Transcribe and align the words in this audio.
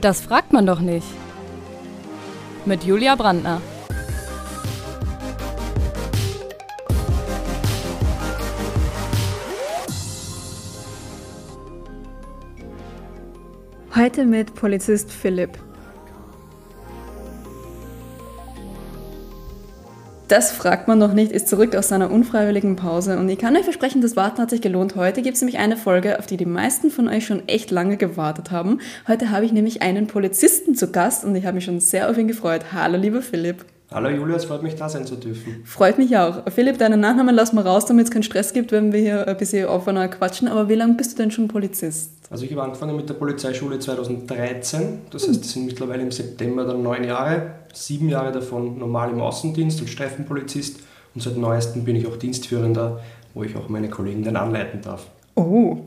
Das 0.00 0.20
fragt 0.20 0.52
man 0.52 0.64
doch 0.64 0.80
nicht. 0.80 1.06
Mit 2.64 2.84
Julia 2.84 3.16
Brandner. 3.16 3.60
Heute 13.96 14.24
mit 14.24 14.54
Polizist 14.54 15.10
Philipp. 15.10 15.58
Das 20.28 20.52
fragt 20.52 20.88
man 20.88 20.98
noch 20.98 21.14
nicht, 21.14 21.32
ist 21.32 21.48
zurück 21.48 21.74
aus 21.74 21.88
seiner 21.88 22.10
unfreiwilligen 22.10 22.76
Pause 22.76 23.18
und 23.18 23.30
ich 23.30 23.38
kann 23.38 23.56
euch 23.56 23.64
versprechen, 23.64 24.02
das 24.02 24.14
Warten 24.14 24.42
hat 24.42 24.50
sich 24.50 24.60
gelohnt. 24.60 24.94
Heute 24.94 25.22
gibt 25.22 25.36
es 25.36 25.40
nämlich 25.40 25.58
eine 25.58 25.78
Folge, 25.78 26.18
auf 26.18 26.26
die 26.26 26.36
die 26.36 26.44
meisten 26.44 26.90
von 26.90 27.08
euch 27.08 27.24
schon 27.24 27.48
echt 27.48 27.70
lange 27.70 27.96
gewartet 27.96 28.50
haben. 28.50 28.80
Heute 29.08 29.30
habe 29.30 29.46
ich 29.46 29.52
nämlich 29.52 29.80
einen 29.80 30.06
Polizisten 30.06 30.74
zu 30.74 30.92
Gast 30.92 31.24
und 31.24 31.34
ich 31.34 31.46
habe 31.46 31.54
mich 31.54 31.64
schon 31.64 31.80
sehr 31.80 32.10
auf 32.10 32.18
ihn 32.18 32.28
gefreut. 32.28 32.74
Hallo, 32.74 32.98
lieber 32.98 33.22
Philipp. 33.22 33.64
Hallo 33.90 34.10
Julia, 34.10 34.36
es 34.36 34.44
freut 34.44 34.62
mich, 34.62 34.74
da 34.74 34.86
sein 34.90 35.06
zu 35.06 35.16
dürfen. 35.16 35.62
Freut 35.64 35.96
mich 35.96 36.14
auch. 36.14 36.42
Philipp, 36.50 36.76
deinen 36.76 37.00
Nachnamen 37.00 37.34
lassen 37.34 37.56
wir 37.56 37.64
raus, 37.64 37.86
damit 37.86 38.04
es 38.04 38.10
keinen 38.10 38.22
Stress 38.22 38.52
gibt, 38.52 38.70
wenn 38.70 38.92
wir 38.92 39.00
hier 39.00 39.26
ein 39.26 39.36
bisschen 39.38 39.66
offener 39.66 40.08
quatschen. 40.08 40.46
Aber 40.46 40.68
wie 40.68 40.74
lange 40.74 40.92
bist 40.92 41.12
du 41.12 41.22
denn 41.22 41.30
schon 41.30 41.48
Polizist? 41.48 42.10
Also 42.28 42.44
ich 42.44 42.52
habe 42.52 42.62
angefangen 42.64 42.94
mit 42.96 43.08
der 43.08 43.14
Polizeischule 43.14 43.78
2013. 43.78 44.98
Das 45.10 45.26
heißt, 45.26 45.40
das 45.40 45.52
sind 45.52 45.64
mittlerweile 45.64 46.02
im 46.02 46.10
September 46.10 46.66
dann 46.66 46.82
neun 46.82 47.02
Jahre. 47.04 47.54
Sieben 47.72 48.10
Jahre 48.10 48.30
davon 48.30 48.78
normal 48.78 49.08
im 49.08 49.22
Außendienst 49.22 49.80
und 49.80 49.88
Streifenpolizist. 49.88 50.80
Und 51.14 51.22
seit 51.22 51.38
neuestem 51.38 51.84
bin 51.84 51.96
ich 51.96 52.06
auch 52.06 52.16
Dienstführender, 52.16 53.00
wo 53.32 53.42
ich 53.42 53.56
auch 53.56 53.70
meine 53.70 53.88
Kollegen 53.88 54.22
dann 54.22 54.36
anleiten 54.36 54.82
darf. 54.82 55.06
Oh. 55.34 55.78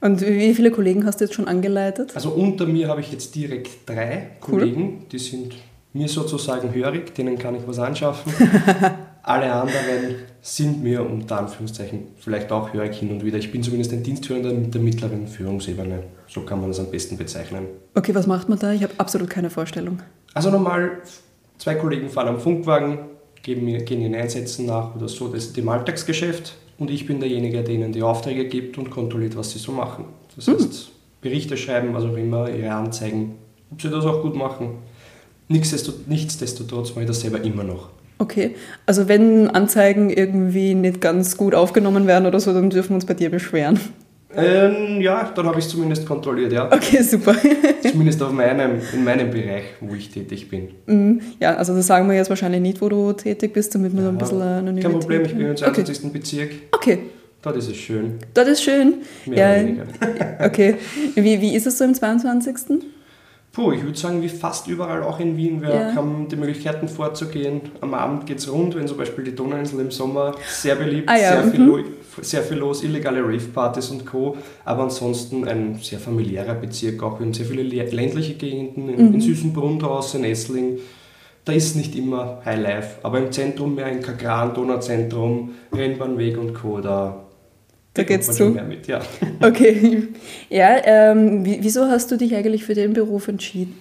Und 0.00 0.20
wie 0.20 0.52
viele 0.52 0.72
Kollegen 0.72 1.06
hast 1.06 1.20
du 1.20 1.24
jetzt 1.26 1.34
schon 1.34 1.46
angeleitet? 1.46 2.10
Also 2.16 2.30
unter 2.30 2.66
mir 2.66 2.88
habe 2.88 3.00
ich 3.00 3.12
jetzt 3.12 3.36
direkt 3.36 3.88
drei 3.88 4.30
cool. 4.48 4.58
Kollegen, 4.58 5.06
die 5.12 5.18
sind 5.20 5.54
mir 5.96 6.08
sozusagen 6.08 6.72
hörig, 6.74 7.14
denen 7.14 7.38
kann 7.38 7.54
ich 7.54 7.66
was 7.66 7.78
anschaffen. 7.78 8.32
Alle 9.22 9.52
anderen 9.52 10.16
sind 10.40 10.84
mir 10.84 11.04
unter 11.04 11.40
Anführungszeichen 11.40 12.08
vielleicht 12.18 12.52
auch 12.52 12.72
hörig 12.72 12.96
hin 12.96 13.10
und 13.10 13.24
wieder. 13.24 13.38
Ich 13.38 13.50
bin 13.50 13.62
zumindest 13.62 13.92
ein 13.92 14.02
Dienstführender 14.02 14.52
mit 14.52 14.72
der 14.72 14.80
mittleren 14.80 15.26
Führungsebene. 15.26 16.04
So 16.28 16.42
kann 16.42 16.60
man 16.60 16.70
das 16.70 16.78
am 16.78 16.90
besten 16.90 17.16
bezeichnen. 17.16 17.66
Okay, 17.94 18.14
was 18.14 18.28
macht 18.28 18.48
man 18.48 18.58
da? 18.58 18.72
Ich 18.72 18.84
habe 18.84 18.92
absolut 18.98 19.28
keine 19.28 19.50
Vorstellung. 19.50 20.00
Also 20.32 20.50
normal, 20.50 20.98
zwei 21.58 21.74
Kollegen 21.74 22.08
fahren 22.08 22.28
am 22.28 22.40
Funkwagen, 22.40 22.98
geben 23.42 23.64
mir, 23.64 23.82
gehen 23.82 24.00
ihren 24.00 24.14
Einsätzen 24.14 24.66
nach 24.66 24.94
oder 24.94 25.08
so, 25.08 25.28
das 25.28 25.46
ist 25.46 25.56
dem 25.56 25.68
Alltagsgeschäft. 25.68 26.54
Und 26.78 26.90
ich 26.90 27.06
bin 27.06 27.20
derjenige, 27.20 27.64
der 27.64 27.74
ihnen 27.74 27.92
die 27.92 28.02
Aufträge 28.02 28.46
gibt 28.46 28.76
und 28.78 28.90
kontrolliert, 28.90 29.36
was 29.36 29.50
sie 29.50 29.58
so 29.58 29.72
machen. 29.72 30.04
Das 30.36 30.46
heißt, 30.46 30.60
mhm. 30.60 30.92
Berichte 31.20 31.56
schreiben, 31.56 31.94
was 31.94 32.04
auch 32.04 32.16
immer, 32.16 32.48
ihre 32.50 32.70
Anzeigen, 32.70 33.36
ob 33.72 33.80
sie 33.80 33.90
das 33.90 34.04
auch 34.04 34.22
gut 34.22 34.36
machen. 34.36 34.78
Nichtsdestotrotz 35.48 36.90
mache 36.90 37.02
ich 37.02 37.06
das 37.06 37.20
selber 37.20 37.42
immer 37.42 37.64
noch. 37.64 37.90
Okay, 38.18 38.54
also 38.86 39.08
wenn 39.08 39.48
Anzeigen 39.50 40.10
irgendwie 40.10 40.74
nicht 40.74 41.00
ganz 41.00 41.36
gut 41.36 41.54
aufgenommen 41.54 42.06
werden 42.06 42.26
oder 42.26 42.40
so, 42.40 42.52
dann 42.52 42.70
dürfen 42.70 42.90
wir 42.90 42.94
uns 42.96 43.06
bei 43.06 43.14
dir 43.14 43.30
beschweren. 43.30 43.78
Ähm, 44.34 45.00
ja, 45.00 45.32
dann 45.34 45.46
habe 45.46 45.58
ich 45.58 45.66
es 45.66 45.70
zumindest 45.70 46.06
kontrolliert, 46.06 46.52
ja. 46.52 46.66
Okay, 46.70 47.02
super. 47.02 47.34
zumindest 47.82 48.22
auf 48.22 48.32
meinem, 48.32 48.80
in 48.92 49.04
meinem 49.04 49.30
Bereich, 49.30 49.64
wo 49.80 49.94
ich 49.94 50.10
tätig 50.10 50.50
bin. 50.50 50.68
Mhm. 50.86 51.20
Ja, 51.40 51.54
also 51.56 51.74
das 51.74 51.86
sagen 51.86 52.08
wir 52.08 52.16
jetzt 52.16 52.28
wahrscheinlich 52.28 52.60
nicht, 52.60 52.80
wo 52.80 52.88
du 52.88 53.12
tätig 53.12 53.52
bist, 53.52 53.74
damit 53.74 53.94
wir 53.94 54.02
ja, 54.02 54.08
ein 54.08 54.18
bisschen 54.18 54.42
anonym 54.42 54.82
Kein 54.82 54.92
Problem, 54.92 55.24
ich 55.24 55.34
bin 55.34 55.46
im 55.46 55.56
22. 55.56 56.04
Okay. 56.04 56.12
Bezirk. 56.12 56.50
Okay. 56.72 56.98
Dort 57.42 57.56
ist 57.56 57.70
es 57.70 57.76
schön. 57.76 58.14
Dort 58.34 58.48
ist 58.48 58.62
schön? 58.62 58.94
Mehr 59.26 59.38
ja. 59.38 59.52
oder 59.52 59.68
weniger. 59.68 59.86
Okay. 60.46 60.74
Wie, 61.14 61.40
wie 61.40 61.54
ist 61.54 61.66
es 61.66 61.78
so 61.78 61.84
im 61.84 61.94
22.? 61.94 62.82
Puh, 63.56 63.72
ich 63.72 63.82
würde 63.82 63.96
sagen, 63.96 64.20
wie 64.20 64.28
fast 64.28 64.68
überall 64.68 65.02
auch 65.02 65.18
in 65.18 65.38
Wien. 65.38 65.62
Wir 65.62 65.70
ja. 65.70 65.94
haben 65.94 66.28
die 66.28 66.36
Möglichkeiten 66.36 66.88
vorzugehen. 66.88 67.62
Am 67.80 67.94
Abend 67.94 68.26
geht 68.26 68.36
es 68.36 68.52
rund, 68.52 68.76
wenn 68.76 68.86
zum 68.86 68.98
Beispiel 68.98 69.24
die 69.24 69.34
Donauinsel 69.34 69.80
im 69.80 69.90
Sommer 69.90 70.34
sehr 70.46 70.74
beliebt, 70.74 71.08
ah, 71.08 71.16
ja. 71.16 71.40
sehr, 71.40 71.50
viel, 71.50 71.60
mhm. 71.60 71.84
sehr 72.20 72.42
viel 72.42 72.58
los, 72.58 72.84
illegale 72.84 73.22
Rave-Partys 73.22 73.88
und 73.92 74.04
Co. 74.04 74.36
Aber 74.66 74.82
ansonsten 74.82 75.48
ein 75.48 75.78
sehr 75.80 75.98
familiärer 75.98 76.52
Bezirk, 76.52 77.02
auch 77.02 77.18
in 77.18 77.32
sehr 77.32 77.46
viele 77.46 77.62
ländliche 77.62 78.34
Gegenden, 78.34 78.90
in, 78.90 79.08
mhm. 79.08 79.14
in 79.14 79.20
Süßenbrunn 79.22 79.78
draußen, 79.78 80.22
in 80.22 80.30
Essling. 80.30 80.78
Da 81.46 81.52
ist 81.52 81.76
nicht 81.76 81.96
immer 81.96 82.42
Highlife, 82.44 82.98
aber 83.04 83.20
im 83.20 83.32
Zentrum 83.32 83.74
mehr 83.74 83.88
in 83.88 84.02
Kagran, 84.02 84.52
Donauzentrum, 84.52 85.52
Rennbahnweg 85.72 86.36
und 86.36 86.52
Co. 86.52 86.82
Da 86.82 87.25
da 87.96 88.02
geht's 88.04 88.32
zu. 88.32 88.50
Mehr 88.50 88.64
mit, 88.64 88.86
ja. 88.86 89.00
Okay. 89.40 90.08
Ja, 90.48 90.76
ähm, 90.84 91.44
wieso 91.44 91.86
hast 91.86 92.10
du 92.12 92.16
dich 92.16 92.34
eigentlich 92.34 92.64
für 92.64 92.74
den 92.74 92.92
Beruf 92.92 93.26
entschieden? 93.26 93.74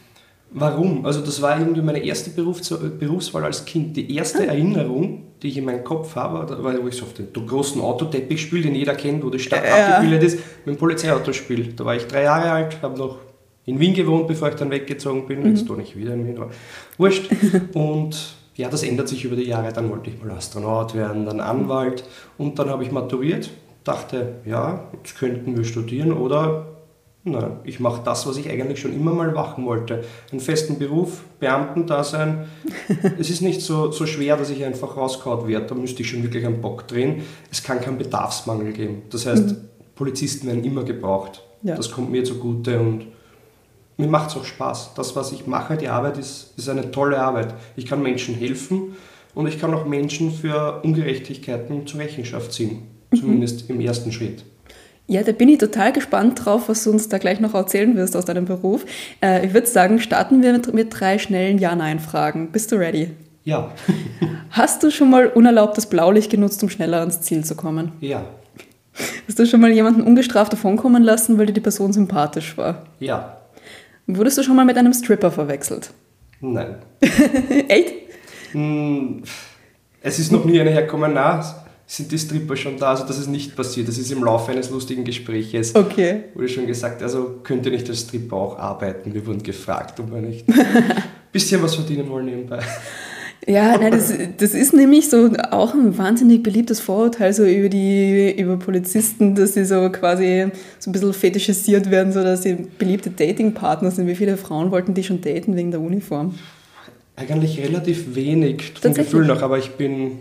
Warum? 0.57 1.05
Also 1.05 1.21
das 1.21 1.41
war 1.41 1.59
irgendwie 1.59 1.81
meine 1.81 2.03
erste 2.03 2.29
Berufs 2.29 2.73
Berufswahl 2.99 3.43
als 3.43 3.65
Kind. 3.65 3.95
Die 3.97 4.15
erste 4.15 4.39
ah. 4.39 4.45
Erinnerung, 4.53 5.23
die 5.43 5.49
ich 5.49 5.57
in 5.57 5.65
meinem 5.65 5.83
Kopf 5.83 6.15
habe, 6.15 6.63
war, 6.63 6.81
wo 6.81 6.87
ich 6.87 6.95
so 6.95 7.03
auf 7.03 7.13
den 7.13 7.27
großen 7.33 7.81
Autoteppich 7.81 8.41
spiele, 8.41 8.63
den 8.63 8.73
jeder 8.73 8.95
kennt, 8.95 9.23
wo 9.23 9.29
die 9.29 9.39
Stadt 9.39 9.63
ja. 9.63 9.97
abgebildet 9.97 10.23
ist, 10.23 10.39
mit 10.65 10.75
dem 10.75 10.79
Polizeiautospiel. 10.79 11.73
Da 11.73 11.85
war 11.85 11.95
ich 11.95 12.07
drei 12.07 12.23
Jahre 12.23 12.51
alt, 12.51 12.81
habe 12.81 12.97
noch 12.97 13.17
in 13.65 13.79
Wien 13.79 13.93
gewohnt, 13.93 14.27
bevor 14.27 14.49
ich 14.49 14.55
dann 14.55 14.71
weggezogen 14.71 15.27
bin. 15.27 15.41
Mhm. 15.41 15.49
Jetzt 15.49 15.69
doch 15.69 15.77
nicht 15.77 15.95
wieder 15.97 16.13
in 16.13 16.25
Wien, 16.25 16.37
aber 16.37 16.49
wurscht. 16.97 17.29
Und 17.73 18.35
ja, 18.55 18.69
das 18.69 18.83
ändert 18.83 19.09
sich 19.09 19.25
über 19.25 19.35
die 19.35 19.43
Jahre. 19.43 19.73
Dann 19.73 19.89
wollte 19.89 20.09
ich 20.09 20.23
mal 20.23 20.31
Astronaut 20.31 20.95
werden, 20.95 21.25
dann 21.25 21.41
Anwalt 21.41 22.05
und 22.37 22.57
dann 22.57 22.69
habe 22.69 22.83
ich 22.83 22.91
maturiert 22.91 23.49
dachte, 23.85 24.41
ja, 24.45 24.87
jetzt 24.97 25.17
könnten 25.17 25.55
wir 25.55 25.63
studieren 25.63 26.11
oder 26.11 26.65
nein, 27.23 27.59
ich 27.63 27.79
mache 27.79 28.01
das, 28.03 28.27
was 28.27 28.35
ich 28.37 28.49
eigentlich 28.49 28.81
schon 28.81 28.93
immer 28.93 29.13
mal 29.13 29.31
machen 29.31 29.65
wollte. 29.65 30.03
Einen 30.31 30.41
festen 30.41 30.77
Beruf, 30.77 31.23
Beamtendasein. 31.39 32.47
es 33.19 33.29
ist 33.29 33.41
nicht 33.41 33.61
so, 33.61 33.91
so 33.91 34.05
schwer, 34.05 34.35
dass 34.37 34.49
ich 34.49 34.65
einfach 34.65 34.97
rauskaut 34.97 35.47
werde. 35.47 35.67
Da 35.67 35.75
müsste 35.75 36.01
ich 36.01 36.09
schon 36.09 36.23
wirklich 36.23 36.45
einen 36.45 36.61
Bock 36.61 36.87
drehen. 36.87 37.23
Es 37.51 37.63
kann 37.63 37.79
keinen 37.79 37.97
Bedarfsmangel 37.97 38.73
geben. 38.73 39.03
Das 39.11 39.25
heißt, 39.25 39.47
mhm. 39.47 39.69
Polizisten 39.95 40.47
werden 40.47 40.63
immer 40.63 40.83
gebraucht. 40.83 41.43
Ja. 41.61 41.75
Das 41.75 41.91
kommt 41.91 42.11
mir 42.11 42.23
zugute 42.23 42.79
und 42.79 43.07
mir 43.97 44.07
macht 44.07 44.31
es 44.31 44.35
auch 44.35 44.45
Spaß. 44.45 44.93
Das, 44.95 45.15
was 45.15 45.31
ich 45.31 45.47
mache, 45.47 45.77
die 45.77 45.87
Arbeit 45.87 46.17
ist, 46.17 46.53
ist 46.57 46.67
eine 46.69 46.91
tolle 46.91 47.19
Arbeit. 47.19 47.53
Ich 47.75 47.85
kann 47.85 48.03
Menschen 48.03 48.35
helfen 48.35 48.95
und 49.33 49.47
ich 49.47 49.59
kann 49.59 49.73
auch 49.73 49.85
Menschen 49.85 50.31
für 50.31 50.81
Ungerechtigkeiten 50.83 51.87
zur 51.87 52.01
Rechenschaft 52.01 52.51
ziehen 52.51 52.94
zumindest 53.15 53.69
im 53.69 53.79
ersten 53.79 54.11
Schritt. 54.11 54.43
Ja, 55.07 55.21
da 55.21 55.31
bin 55.33 55.49
ich 55.49 55.59
total 55.59 55.93
gespannt 55.93 56.43
drauf, 56.43 56.67
was 56.67 56.83
du 56.83 56.91
uns 56.91 57.09
da 57.09 57.19
gleich 57.19 57.39
noch 57.39 57.53
erzählen 57.53 57.95
wirst 57.95 58.15
aus 58.15 58.25
deinem 58.25 58.45
Beruf. 58.45 58.85
Äh, 59.21 59.45
ich 59.45 59.53
würde 59.53 59.67
sagen, 59.67 59.99
starten 59.99 60.41
wir 60.41 60.51
mit, 60.53 60.73
mit 60.73 60.99
drei 60.99 61.19
schnellen 61.19 61.59
Ja-Nein-Fragen. 61.59 62.51
Bist 62.51 62.71
du 62.71 62.77
ready? 62.77 63.11
Ja. 63.43 63.71
Hast 64.49 64.81
du 64.81 64.89
schon 64.89 65.11
mal 65.11 65.27
unerlaubtes 65.27 65.85
Blaulicht 65.85 66.31
genutzt, 66.31 66.63
um 66.63 66.69
schneller 66.69 67.01
ans 67.01 67.21
Ziel 67.21 67.45
zu 67.45 67.55
kommen? 67.55 67.91
Ja. 67.99 68.25
Hast 69.27 69.37
du 69.37 69.45
schon 69.45 69.61
mal 69.61 69.71
jemanden 69.71 70.01
ungestraft 70.01 70.53
davonkommen 70.53 71.03
lassen, 71.03 71.37
weil 71.37 71.45
dir 71.45 71.53
die 71.53 71.61
Person 71.61 71.93
sympathisch 71.93 72.57
war? 72.57 72.87
Ja. 72.99 73.37
Wurdest 74.07 74.39
du 74.39 74.43
schon 74.43 74.55
mal 74.55 74.65
mit 74.65 74.77
einem 74.77 74.93
Stripper 74.93 75.29
verwechselt? 75.29 75.91
Nein. 76.41 76.77
Echt? 77.67 77.93
Hm, 78.53 79.21
es 80.01 80.17
ist 80.17 80.31
noch 80.31 80.45
nie 80.45 80.59
eine 80.59 80.71
hergekommen, 80.71 81.13
nein 81.13 81.43
sind 81.87 82.11
die 82.11 82.17
Stripper 82.17 82.55
schon 82.55 82.77
da. 82.77 82.91
Also 82.91 83.05
das 83.05 83.19
ist 83.19 83.27
nicht 83.27 83.55
passiert. 83.55 83.87
Das 83.87 83.97
ist 83.97 84.11
im 84.11 84.23
Laufe 84.23 84.51
eines 84.51 84.69
lustigen 84.69 85.03
Gespräches. 85.03 85.75
Okay. 85.75 86.23
Wurde 86.33 86.49
schon 86.49 86.67
gesagt, 86.67 87.03
also 87.03 87.39
könnt 87.43 87.65
ihr 87.65 87.71
nicht 87.71 87.87
als 87.89 88.01
Stripper 88.01 88.35
auch 88.35 88.57
arbeiten? 88.57 89.13
Wir 89.13 89.25
wurden 89.25 89.43
gefragt, 89.43 89.99
ob 89.99 90.11
wir 90.11 90.21
nicht 90.21 90.47
ein 90.49 90.55
bisschen 91.31 91.61
was 91.61 91.75
verdienen 91.75 92.09
wollen 92.09 92.25
nebenbei. 92.25 92.59
Ja, 93.47 93.77
nein, 93.77 93.91
das, 93.91 94.11
das 94.37 94.55
ist 94.55 94.73
nämlich 94.73 95.09
so 95.09 95.29
auch 95.51 95.75
ein 95.75 95.95
wahnsinnig 95.97 96.41
beliebtes 96.41 96.79
Vorurteil 96.79 97.31
so 97.31 97.45
über 97.45 97.69
die 97.69 98.33
über 98.39 98.57
Polizisten, 98.57 99.35
dass 99.35 99.53
sie 99.53 99.65
so 99.65 99.87
quasi 99.91 100.47
so 100.79 100.89
ein 100.89 100.93
bisschen 100.93 101.13
fetischisiert 101.13 101.91
werden, 101.91 102.11
so 102.11 102.23
dass 102.23 102.41
sie 102.41 102.57
beliebte 102.79 103.11
Datingpartner 103.11 103.91
sind. 103.91 104.07
Wie 104.07 104.15
viele 104.15 104.37
Frauen 104.37 104.71
wollten 104.71 104.95
die 104.95 105.03
schon 105.03 105.21
daten 105.21 105.55
wegen 105.55 105.69
der 105.69 105.79
Uniform? 105.79 106.33
Eigentlich 107.15 107.59
relativ 107.59 108.15
wenig 108.15 108.73
vom 108.81 108.95
Gefühl 108.95 109.25
nach, 109.25 109.43
aber 109.43 109.59
ich 109.59 109.71
bin 109.71 110.13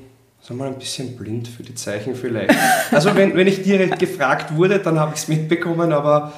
wir 0.51 0.57
mal, 0.57 0.69
ein 0.69 0.79
bisschen 0.79 1.17
blind 1.17 1.49
für 1.49 1.63
die 1.63 1.75
Zeichen 1.75 2.15
vielleicht. 2.15 2.55
Also 2.91 3.15
wenn, 3.15 3.35
wenn 3.35 3.47
ich 3.47 3.63
direkt 3.63 3.99
gefragt 3.99 4.55
wurde, 4.55 4.79
dann 4.79 4.99
habe 4.99 5.13
ich 5.15 5.23
es 5.23 5.29
mitbekommen, 5.29 5.93
aber 5.93 6.33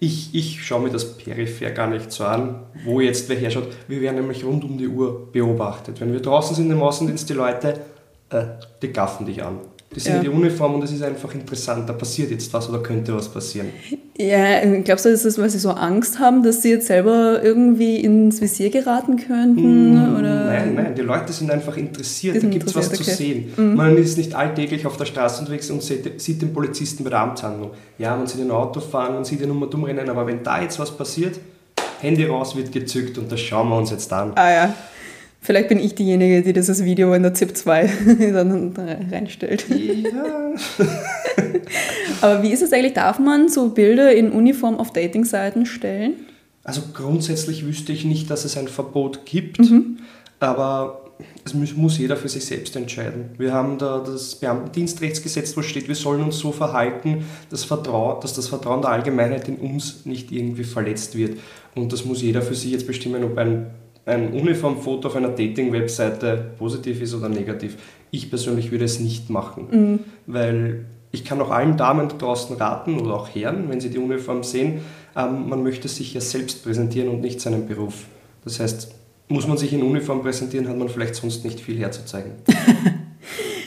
ich, 0.00 0.34
ich 0.34 0.64
schaue 0.64 0.82
mir 0.82 0.90
das 0.90 1.16
peripher 1.16 1.70
gar 1.70 1.86
nicht 1.88 2.10
so 2.10 2.24
an, 2.24 2.64
wo 2.84 3.00
jetzt 3.00 3.28
wer 3.28 3.36
herschaut. 3.36 3.68
Wir 3.88 4.00
werden 4.00 4.16
nämlich 4.16 4.44
rund 4.44 4.64
um 4.64 4.76
die 4.76 4.88
Uhr 4.88 5.30
beobachtet. 5.32 6.00
Wenn 6.00 6.12
wir 6.12 6.20
draußen 6.20 6.56
sind 6.56 6.70
im 6.70 6.82
Außendienst, 6.82 7.28
die 7.28 7.34
Leute, 7.34 7.80
äh, 8.30 8.44
die 8.82 8.92
gaffen 8.92 9.26
dich 9.26 9.42
an. 9.42 9.60
Die 9.94 10.00
sind 10.00 10.12
ja. 10.12 10.18
in 10.18 10.24
die 10.24 10.30
Uniform 10.30 10.74
und 10.74 10.82
es 10.82 10.92
ist 10.92 11.02
einfach 11.02 11.32
interessant, 11.34 11.88
da 11.88 11.92
passiert 11.92 12.30
jetzt 12.30 12.52
was 12.52 12.68
oder 12.68 12.82
könnte 12.82 13.14
was 13.14 13.28
passieren. 13.28 13.70
Ja, 14.16 14.64
glaubst 14.84 15.04
du, 15.04 15.08
ist 15.08 15.24
das, 15.24 15.38
weil 15.38 15.50
sie 15.50 15.58
so 15.58 15.70
Angst 15.70 16.20
haben, 16.20 16.44
dass 16.44 16.62
sie 16.62 16.70
jetzt 16.70 16.86
selber 16.86 17.42
irgendwie 17.42 17.96
ins 17.96 18.40
Visier 18.40 18.70
geraten 18.70 19.16
könnten? 19.16 19.94
Mm, 19.94 20.16
oder? 20.16 20.44
Nein, 20.44 20.74
nein, 20.76 20.94
die 20.94 21.02
Leute 21.02 21.32
sind 21.32 21.50
einfach 21.50 21.76
interessiert, 21.76 22.40
da 22.40 22.46
gibt 22.46 22.64
es 22.68 22.76
was 22.76 22.88
okay. 22.88 22.96
zu 22.98 23.02
sehen. 23.02 23.52
Mhm. 23.56 23.74
Man 23.74 23.96
ist 23.96 24.16
nicht 24.16 24.32
alltäglich 24.32 24.86
auf 24.86 24.96
der 24.96 25.06
Straße 25.06 25.40
unterwegs 25.40 25.68
und 25.70 25.82
sieht, 25.82 26.20
sieht 26.20 26.40
den 26.40 26.52
Polizisten 26.52 27.02
bei 27.02 27.10
der 27.10 27.20
Amtshandlung. 27.20 27.72
Ja, 27.98 28.16
man 28.16 28.28
sieht 28.28 28.40
ein 28.40 28.52
Auto 28.52 28.78
fahren, 28.78 29.14
man 29.14 29.24
sieht 29.24 29.40
ihn 29.40 29.50
um 29.50 29.60
und 29.60 29.74
umrennen, 29.74 30.08
aber 30.08 30.24
wenn 30.28 30.44
da 30.44 30.62
jetzt 30.62 30.78
was 30.78 30.96
passiert, 30.96 31.40
Handy 32.00 32.24
raus, 32.24 32.54
wird 32.54 32.70
gezückt 32.70 33.18
und 33.18 33.32
das 33.32 33.40
schauen 33.40 33.68
wir 33.68 33.78
uns 33.78 33.90
jetzt 33.90 34.12
an. 34.12 34.30
Ah 34.36 34.52
ja. 34.52 34.74
Vielleicht 35.40 35.68
bin 35.68 35.78
ich 35.78 35.94
diejenige, 35.94 36.40
die 36.42 36.52
dieses 36.52 36.84
Video 36.84 37.12
in 37.14 37.22
der 37.22 37.34
ZIP 37.34 37.56
2 37.56 37.90
dann 38.32 38.72
reinstellt. 39.10 39.66
Ja. 39.68 40.54
Aber 42.20 42.42
wie 42.42 42.52
ist 42.52 42.62
es 42.62 42.72
eigentlich? 42.72 42.94
Darf 42.94 43.18
man 43.18 43.48
so 43.48 43.68
Bilder 43.70 44.14
in 44.14 44.30
Uniform 44.32 44.76
auf 44.76 44.92
Datingseiten 44.92 45.66
stellen? 45.66 46.14
Also 46.62 46.82
grundsätzlich 46.94 47.66
wüsste 47.66 47.92
ich 47.92 48.04
nicht, 48.04 48.30
dass 48.30 48.44
es 48.44 48.56
ein 48.56 48.68
Verbot 48.68 49.26
gibt, 49.26 49.58
Mhm. 49.58 49.98
aber 50.40 51.00
es 51.44 51.54
muss, 51.54 51.98
jeder 51.98 52.16
für 52.16 52.28
sich 52.28 52.44
selbst 52.44 52.74
entscheiden. 52.74 53.26
Wir 53.38 53.52
haben 53.52 53.78
da 53.78 54.02
das 54.04 54.34
Beamtendienstrechtsgesetz, 54.36 55.56
wo 55.56 55.62
steht, 55.62 55.86
wir 55.88 55.94
sollen 55.94 56.22
uns 56.22 56.38
so 56.38 56.50
verhalten, 56.52 57.24
dass, 57.50 57.64
Vertrau 57.64 58.18
dass 58.20 58.32
das 58.34 58.48
Vertrauen 58.48 58.80
der 58.82 58.90
Allgemeinheit 58.90 59.46
in 59.48 59.56
uns 59.56 60.06
nicht 60.06 60.32
irgendwie 60.32 60.64
verletzt 60.64 61.16
wird. 61.16 61.38
Und 61.74 61.92
das 61.92 62.04
muss 62.04 62.22
jeder 62.22 62.42
für 62.42 62.54
sich 62.54 62.72
jetzt 62.72 62.86
bestimmen, 62.86 63.22
ob 63.24 63.36
ein, 63.38 63.66
ein 64.06 64.32
Uniformfoto 64.32 65.08
auf 65.08 65.16
einer 65.16 65.28
Dating-Webseite 65.28 66.52
positiv 66.58 67.00
ist 67.00 67.14
oder 67.14 67.28
negativ. 67.28 67.76
Ich 68.10 68.28
persönlich 68.30 68.70
würde 68.72 68.84
es 68.86 68.98
nicht 69.00 69.30
machen, 69.30 70.00
weil 70.26 70.86
ich 71.14 71.24
kann 71.24 71.40
auch 71.40 71.50
allen 71.50 71.76
Damen 71.76 72.08
da 72.08 72.16
draußen 72.16 72.56
raten 72.56 73.00
oder 73.00 73.14
auch 73.14 73.28
Herren, 73.34 73.70
wenn 73.70 73.80
sie 73.80 73.90
die 73.90 73.98
Uniform 73.98 74.42
sehen, 74.42 74.80
ähm, 75.16 75.48
man 75.48 75.62
möchte 75.62 75.88
sich 75.88 76.12
ja 76.12 76.20
selbst 76.20 76.64
präsentieren 76.64 77.08
und 77.08 77.20
nicht 77.20 77.40
seinen 77.40 77.66
Beruf. 77.66 78.04
Das 78.44 78.60
heißt, 78.60 78.92
muss 79.28 79.48
man 79.48 79.56
sich 79.56 79.72
in 79.72 79.82
Uniform 79.82 80.22
präsentieren, 80.22 80.68
hat 80.68 80.76
man 80.76 80.88
vielleicht 80.88 81.14
sonst 81.14 81.44
nicht 81.44 81.60
viel 81.60 81.78
herzuzeigen. 81.78 82.32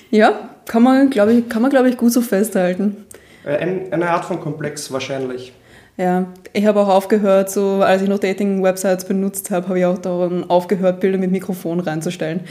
Ja, 0.10 0.52
kann 0.66 0.84
man, 0.84 1.10
glaube 1.10 1.34
ich, 1.34 1.50
kann 1.50 1.62
man, 1.62 1.70
glaube 1.70 1.90
ich, 1.90 1.98
gut 1.98 2.14
so 2.14 2.22
festhalten. 2.22 3.06
Äh, 3.46 3.58
Ein, 3.58 3.92
eine 3.92 4.10
Art 4.10 4.26
von 4.26 4.40
Komplex 4.40 4.92
wahrscheinlich. 4.92 5.54
Ja, 5.98 6.28
ich 6.54 6.66
habe 6.66 6.80
auch 6.80 6.88
aufgehört, 6.88 7.50
so 7.50 7.82
als 7.82 8.04
ich 8.04 8.08
noch 8.08 8.20
Dating-Websites 8.20 9.06
benutzt 9.06 9.50
habe, 9.50 9.68
habe 9.68 9.80
ich 9.80 9.86
auch 9.86 9.98
daran 9.98 10.50
aufgehört, 10.50 11.00
Bilder 11.00 11.18
mit 11.18 11.32
Mikrofon 11.32 11.80
reinzustellen. 11.80 12.42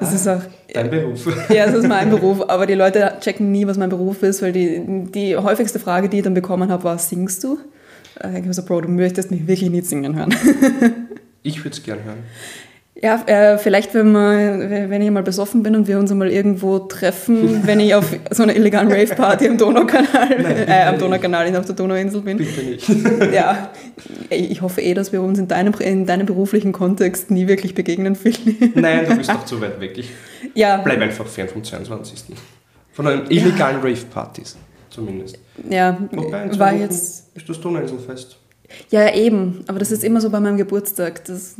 Das 0.00 0.12
ist 0.14 0.26
auch, 0.26 0.40
Dein 0.72 0.90
Beruf. 0.90 1.26
ja, 1.50 1.66
das 1.66 1.74
ist 1.76 1.88
mein 1.88 2.10
Beruf, 2.10 2.42
aber 2.48 2.66
die 2.66 2.74
Leute 2.74 3.12
checken 3.20 3.52
nie, 3.52 3.66
was 3.66 3.76
mein 3.76 3.90
Beruf 3.90 4.22
ist, 4.22 4.40
weil 4.42 4.52
die, 4.52 4.82
die 5.14 5.36
häufigste 5.36 5.78
Frage, 5.78 6.08
die 6.08 6.18
ich 6.18 6.22
dann 6.24 6.34
bekommen 6.34 6.70
habe, 6.70 6.84
war, 6.84 6.98
singst 6.98 7.44
du? 7.44 7.58
Äh, 8.22 8.30
Ich 8.38 8.42
habe 8.44 8.54
so, 8.54 8.64
Bro, 8.64 8.82
du 8.82 8.88
möchtest 8.88 9.30
mich 9.30 9.46
wirklich 9.46 9.70
nicht 9.70 9.86
singen 9.86 10.16
hören. 10.16 10.34
Ich 11.42 11.58
würde 11.64 11.70
es 11.70 11.82
gern 11.82 12.04
hören. 12.04 12.18
Ja, 13.02 13.22
äh, 13.26 13.56
vielleicht, 13.56 13.94
wenn, 13.94 14.12
man, 14.12 14.68
wenn 14.90 15.00
ich 15.00 15.10
mal 15.10 15.22
besoffen 15.22 15.62
bin 15.62 15.74
und 15.74 15.88
wir 15.88 15.98
uns 15.98 16.10
einmal 16.10 16.30
irgendwo 16.30 16.80
treffen, 16.80 17.62
wenn 17.66 17.80
ich 17.80 17.94
auf 17.94 18.14
so 18.30 18.42
einer 18.42 18.54
illegalen 18.54 18.92
Rave-Party 18.92 19.48
am 19.48 19.56
Donaukanal, 19.56 20.66
äh, 20.68 20.82
am 20.84 20.98
Donaukanal, 20.98 21.56
auf 21.56 21.64
der 21.64 21.74
Donauinsel 21.74 22.20
bin. 22.20 22.36
Bitte 22.36 22.62
nicht. 22.62 22.86
Ja, 23.32 23.70
ich 24.28 24.60
hoffe 24.60 24.82
eh, 24.82 24.92
dass 24.92 25.12
wir 25.12 25.22
uns 25.22 25.38
in 25.38 25.48
deinem, 25.48 25.72
in 25.78 26.04
deinem 26.04 26.26
beruflichen 26.26 26.72
Kontext 26.72 27.30
nie 27.30 27.46
wirklich 27.48 27.74
begegnen, 27.74 28.16
Philipp. 28.16 28.76
Nein, 28.76 29.06
du 29.08 29.16
bist 29.16 29.30
doch 29.30 29.44
zu 29.46 29.60
weit 29.60 29.80
weg. 29.80 29.96
Ich 29.96 30.10
Ja, 30.54 30.78
bleib 30.78 31.00
einfach 31.00 31.26
fern 31.26 31.48
vom 31.48 31.64
22. 31.64 32.24
Von 32.92 33.06
den 33.06 33.30
illegalen 33.30 33.80
Rave-Partys 33.80 34.58
zumindest. 34.90 35.38
ja, 35.70 35.98
Wobei, 36.10 36.58
war 36.58 36.72
Wochen 36.72 36.80
jetzt, 36.80 37.34
ist 37.34 37.48
das 37.48 37.60
Donauinselfest. 37.60 38.36
ja 38.90 39.14
eben, 39.14 39.64
aber 39.68 39.78
das 39.78 39.90
ist 39.90 40.04
immer 40.04 40.20
so 40.20 40.28
bei 40.28 40.40
meinem 40.40 40.56
Geburtstag. 40.58 41.24
Das, 41.24 41.54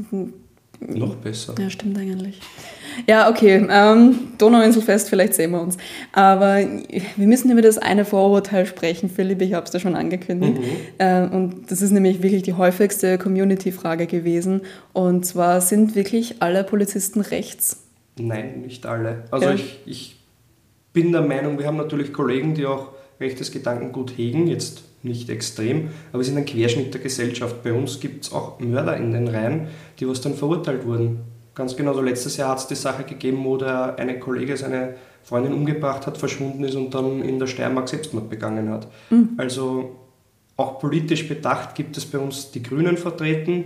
Noch 0.81 1.15
besser. 1.17 1.55
Ja, 1.59 1.69
stimmt 1.69 1.99
eigentlich. 1.99 2.41
Ja, 3.07 3.29
okay. 3.31 3.67
Ähm, 3.71 4.15
Donauinselfest, 4.39 5.09
vielleicht 5.11 5.35
sehen 5.35 5.51
wir 5.53 5.61
uns. 5.61 5.77
Aber 6.13 6.57
wir 6.57 7.27
müssen 7.27 7.51
über 7.51 7.63
das 7.63 7.79
eine 7.79 8.05
Vorurteil 8.05 8.67
sprechen, 8.67 9.11
Philipp, 9.11 9.43
ich 9.43 9.53
habe 9.55 9.65
es 9.67 9.71
dir 9.73 9.81
schon 9.81 9.95
angekündigt. 9.95 10.59
Äh, 10.99 11.23
und 11.27 11.71
das 11.71 11.83
ist 11.83 11.91
nämlich 11.91 12.23
wirklich 12.23 12.43
die 12.43 12.55
häufigste 12.55 13.19
Community-Frage 13.19 14.07
gewesen. 14.07 14.63
Und 14.93 15.27
zwar 15.27 15.61
sind 15.61 15.95
wirklich 15.95 16.37
alle 16.41 16.65
Polizisten 16.65 17.21
rechts? 17.21 17.85
Nein, 18.19 18.63
nicht 18.63 18.87
alle. 18.87 19.25
Also 19.31 19.49
Ja. 19.49 19.55
ich, 19.55 19.79
ich 19.87 20.17
bin 20.93 21.13
der 21.13 21.23
Meinung, 21.23 21.59
wir 21.59 21.67
haben 21.67 21.77
natürlich 21.77 22.13
Kollegen, 22.13 22.55
die 22.55 22.67
auch 22.67 22.89
rechtes 23.21 23.53
Gedankengut 23.53 24.13
hegen, 24.17 24.47
jetzt 24.47 24.83
nicht 25.03 25.31
extrem, 25.31 25.89
aber 26.13 26.21
wir 26.21 26.25
sind 26.25 26.37
ein 26.37 26.45
Querschnitt 26.45 26.93
der 26.93 27.01
Gesellschaft. 27.01 27.63
Bei 27.63 27.73
uns 27.73 28.01
gibt 28.01 28.25
es 28.25 28.33
auch 28.33 28.59
Mörder 28.61 28.97
in 28.97 29.13
den 29.13 29.29
Reihen, 29.29 29.69
die 29.99 30.09
was 30.09 30.21
dann 30.21 30.35
verurteilt 30.35 30.85
wurden. 30.87 31.21
Ganz 31.55 31.77
genau, 31.77 31.95
so 31.95 32.01
letztes 32.03 32.37
Jahr 32.37 32.51
hat 32.51 32.59
es 32.59 32.67
die 32.67 32.75
Sache 32.75 33.05
gegeben, 33.05 33.45
wo 33.45 33.57
der 33.57 33.97
eine 33.99 34.19
Kollege 34.19 34.57
seine 34.57 34.95
Freundin 35.23 35.53
umgebracht 35.53 36.07
hat, 36.07 36.17
verschwunden 36.17 36.65
ist 36.65 36.75
und 36.75 36.95
dann 36.95 37.23
in 37.23 37.39
der 37.39 37.47
Steiermark 37.47 37.89
Selbstmord 37.89 38.31
begangen 38.31 38.71
hat. 38.71 38.87
Also 39.37 39.97
auch 40.57 40.79
politisch 40.79 41.29
bedacht 41.29 41.75
gibt 41.75 41.97
es 41.97 42.05
bei 42.07 42.19
uns 42.19 42.51
die 42.51 42.63
Grünen 42.63 42.97
vertreten 42.97 43.65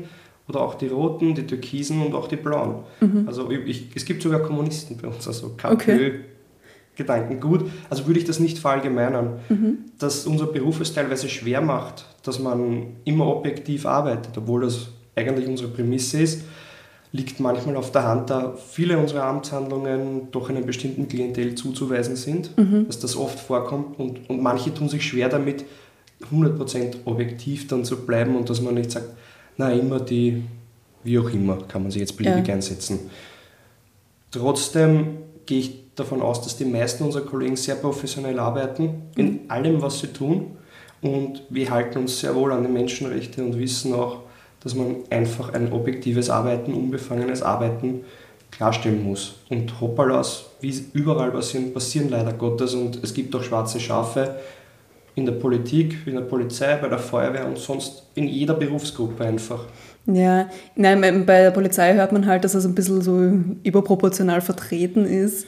oder 0.48 0.60
auch 0.60 0.74
die 0.74 0.88
Roten, 0.88 1.34
die 1.34 1.46
Türkisen 1.46 2.00
und 2.04 2.14
auch 2.14 2.28
die 2.28 2.36
Blauen. 2.36 2.84
Also 3.26 3.50
ich, 3.50 3.88
es 3.94 4.04
gibt 4.04 4.22
sogar 4.22 4.40
Kommunisten 4.40 4.96
bei 5.00 5.08
uns, 5.08 5.26
also 5.26 5.50
KPÖ, 5.56 5.72
Okay. 5.72 6.20
Gedankengut. 6.96 7.70
Also 7.90 8.06
würde 8.06 8.18
ich 8.20 8.24
das 8.26 8.40
nicht 8.40 8.58
verallgemeinern. 8.58 9.38
Dass 9.98 10.26
unser 10.26 10.46
Beruf 10.46 10.80
es 10.80 10.92
teilweise 10.92 11.28
schwer 11.28 11.60
macht, 11.60 12.06
dass 12.22 12.38
man 12.38 12.96
immer 13.04 13.26
objektiv 13.26 13.86
arbeitet, 13.86 14.36
obwohl 14.36 14.62
das 14.62 14.88
eigentlich 15.16 15.46
unsere 15.48 15.68
Prämisse 15.70 16.20
ist, 16.20 16.42
liegt 17.12 17.38
manchmal 17.38 17.76
auf 17.76 17.92
der 17.92 18.02
Hand, 18.08 18.28
da 18.30 18.54
viele 18.70 18.98
unserer 18.98 19.22
Amtshandlungen 19.24 20.32
doch 20.32 20.50
einem 20.50 20.66
bestimmten 20.66 21.06
Klientel 21.06 21.54
zuzuweisen 21.54 22.16
sind, 22.16 22.50
dass 22.88 22.98
das 22.98 23.16
oft 23.16 23.38
vorkommt 23.38 24.00
und, 24.00 24.28
und 24.28 24.42
manche 24.42 24.74
tun 24.74 24.88
sich 24.88 25.04
schwer 25.06 25.28
damit, 25.28 25.64
100% 26.32 26.96
objektiv 27.04 27.68
dann 27.68 27.84
zu 27.84 28.04
bleiben 28.04 28.34
und 28.34 28.50
dass 28.50 28.60
man 28.60 28.74
nicht 28.74 28.90
sagt, 28.90 29.10
na 29.56 29.70
immer 29.72 30.00
die, 30.00 30.42
wie 31.04 31.18
auch 31.20 31.28
immer, 31.30 31.58
kann 31.68 31.82
man 31.82 31.92
sich 31.92 32.00
jetzt 32.00 32.16
beliebig 32.16 32.48
Ja. 32.48 32.54
einsetzen. 32.54 32.98
Trotzdem 34.30 35.18
gehe 35.46 35.60
ich 35.60 35.83
davon 35.96 36.22
aus, 36.22 36.42
dass 36.42 36.56
die 36.56 36.64
meisten 36.64 37.04
unserer 37.04 37.24
Kollegen 37.24 37.56
sehr 37.56 37.76
professionell 37.76 38.38
arbeiten 38.38 39.02
in 39.16 39.40
allem, 39.48 39.80
was 39.80 40.00
sie 40.00 40.08
tun. 40.08 40.56
Und 41.02 41.42
wir 41.50 41.70
halten 41.70 41.98
uns 41.98 42.20
sehr 42.20 42.34
wohl 42.34 42.52
an 42.52 42.62
die 42.62 42.72
Menschenrechte 42.72 43.44
und 43.44 43.58
wissen 43.58 43.92
auch, 43.94 44.20
dass 44.60 44.74
man 44.74 44.96
einfach 45.10 45.52
ein 45.52 45.72
objektives 45.72 46.30
Arbeiten, 46.30 46.72
unbefangenes 46.72 47.42
Arbeiten 47.42 48.00
klarstellen 48.50 49.04
muss. 49.04 49.34
Und 49.50 49.80
Hoppalas, 49.80 50.46
wie 50.60 50.74
überall 50.94 51.30
passieren, 51.30 51.74
passieren 51.74 52.08
leider 52.08 52.32
Gottes. 52.32 52.74
Und 52.74 53.02
es 53.02 53.12
gibt 53.12 53.34
auch 53.36 53.42
schwarze 53.42 53.78
Schafe 53.78 54.36
in 55.14 55.26
der 55.26 55.32
Politik, 55.32 55.98
in 56.06 56.14
der 56.14 56.22
Polizei, 56.22 56.76
bei 56.76 56.88
der 56.88 56.98
Feuerwehr 56.98 57.46
und 57.46 57.58
sonst 57.58 58.04
in 58.14 58.26
jeder 58.26 58.54
Berufsgruppe 58.54 59.24
einfach. 59.24 59.66
Ja, 60.06 60.48
nein, 60.74 61.00
bei 61.24 61.42
der 61.42 61.50
Polizei 61.50 61.94
hört 61.94 62.12
man 62.12 62.26
halt, 62.26 62.44
dass 62.44 62.54
es 62.54 62.64
ein 62.64 62.74
bisschen 62.74 63.00
so 63.00 63.32
überproportional 63.62 64.40
vertreten 64.40 65.06
ist. 65.06 65.46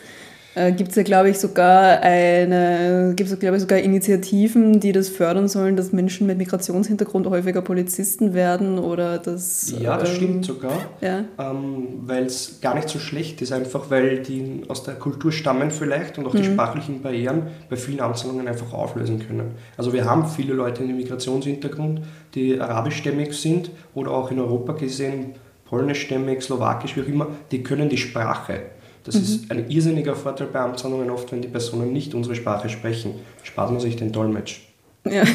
Äh, 0.56 0.72
gibt 0.72 0.88
es 0.88 0.96
ja, 0.96 1.02
glaube 1.02 1.28
ich, 1.28 1.38
sogar 1.38 2.00
eine, 2.00 3.12
gibt 3.14 3.30
es, 3.30 3.38
glaube 3.38 3.56
ich, 3.56 3.60
sogar 3.60 3.78
Initiativen, 3.78 4.80
die 4.80 4.92
das 4.92 5.10
fördern 5.10 5.48
sollen, 5.48 5.76
dass 5.76 5.92
Menschen 5.92 6.26
mit 6.26 6.38
Migrationshintergrund 6.38 7.26
häufiger 7.26 7.60
Polizisten 7.60 8.32
werden 8.32 8.78
oder 8.78 9.18
dass. 9.18 9.74
Ja, 9.78 9.98
das 9.98 10.08
ähm, 10.08 10.16
stimmt 10.16 10.44
sogar. 10.46 10.72
Ja. 11.02 11.24
ähm, 11.38 11.88
weil 12.06 12.24
es 12.24 12.62
gar 12.62 12.74
nicht 12.74 12.88
so 12.88 12.98
schlecht 12.98 13.42
ist, 13.42 13.52
einfach 13.52 13.90
weil 13.90 14.20
die 14.20 14.62
aus 14.68 14.82
der 14.82 14.94
Kultur 14.94 15.30
stammen 15.30 15.70
vielleicht 15.70 16.16
und 16.16 16.26
auch 16.26 16.34
die 16.34 16.44
sprachlichen 16.44 17.02
Barrieren 17.02 17.48
bei 17.68 17.76
vielen 17.76 18.00
Amtshandlungen 18.00 18.48
einfach 18.48 18.72
auflösen 18.72 19.18
können. 19.26 19.56
Also 19.76 19.92
wir 19.92 20.06
haben 20.06 20.26
viele 20.26 20.54
Leute 20.54 20.82
mit 20.82 20.96
Migrationshintergrund, 20.96 22.00
die 22.34 22.58
arabischstämmig 22.58 23.34
sind 23.34 23.70
oder 23.94 24.12
auch 24.12 24.30
in 24.30 24.38
Europa 24.38 24.72
gesehen 24.72 25.34
polnischstämmig, 25.66 26.42
slowakisch, 26.42 26.96
wie 26.96 27.02
auch 27.02 27.08
immer, 27.08 27.26
die 27.50 27.62
können 27.62 27.88
die 27.88 27.98
Sprache. 27.98 28.60
Das 29.06 29.14
ist 29.14 29.50
ein 29.50 29.70
irrsinniger 29.70 30.16
Vorteil 30.16 30.48
bei 30.52 30.58
Amtshandlungen 30.58 31.10
oft, 31.10 31.30
wenn 31.30 31.40
die 31.40 31.48
Personen 31.48 31.92
nicht 31.92 32.12
unsere 32.14 32.34
Sprache 32.34 32.68
sprechen. 32.68 33.12
Spart 33.44 33.70
man 33.70 33.80
sich 33.80 33.96
den 33.96 34.12
Dolmetsch. 34.12 34.60
ja. 35.04 35.22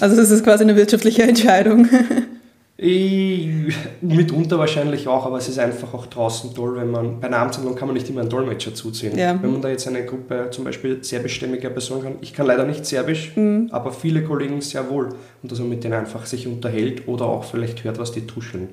Also, 0.00 0.16
das 0.16 0.30
ist 0.30 0.42
quasi 0.42 0.64
eine 0.64 0.74
wirtschaftliche 0.74 1.22
Entscheidung. 1.22 1.88
Ich, 2.78 3.48
mitunter 4.02 4.58
wahrscheinlich 4.58 5.08
auch, 5.08 5.24
aber 5.24 5.38
es 5.38 5.48
ist 5.48 5.58
einfach 5.58 5.94
auch 5.94 6.04
draußen 6.06 6.54
toll, 6.54 6.76
wenn 6.76 6.90
man, 6.90 7.20
bei 7.20 7.28
einer 7.28 7.38
Amtshandlung 7.38 7.74
kann 7.74 7.88
man 7.88 7.94
nicht 7.94 8.10
immer 8.10 8.20
einen 8.20 8.28
Dolmetscher 8.28 8.74
zuziehen. 8.74 9.16
Ja. 9.16 9.40
Wenn 9.40 9.50
man 9.50 9.62
da 9.62 9.70
jetzt 9.70 9.88
eine 9.88 10.04
Gruppe, 10.04 10.48
zum 10.50 10.64
Beispiel 10.64 11.02
serbischstämmiger 11.02 11.70
Personen 11.70 12.02
kann, 12.02 12.16
ich 12.20 12.34
kann 12.34 12.46
leider 12.46 12.66
nicht 12.66 12.84
Serbisch, 12.84 13.32
aber 13.70 13.92
viele 13.92 14.24
Kollegen 14.24 14.60
sehr 14.60 14.90
wohl. 14.90 15.08
Und 15.42 15.50
dass 15.50 15.58
man 15.58 15.70
mit 15.70 15.84
denen 15.84 15.94
einfach 15.94 16.26
sich 16.26 16.46
unterhält 16.46 17.08
oder 17.08 17.24
auch 17.24 17.44
vielleicht 17.44 17.82
hört, 17.84 17.98
was 17.98 18.12
die 18.12 18.26
tuscheln. 18.26 18.68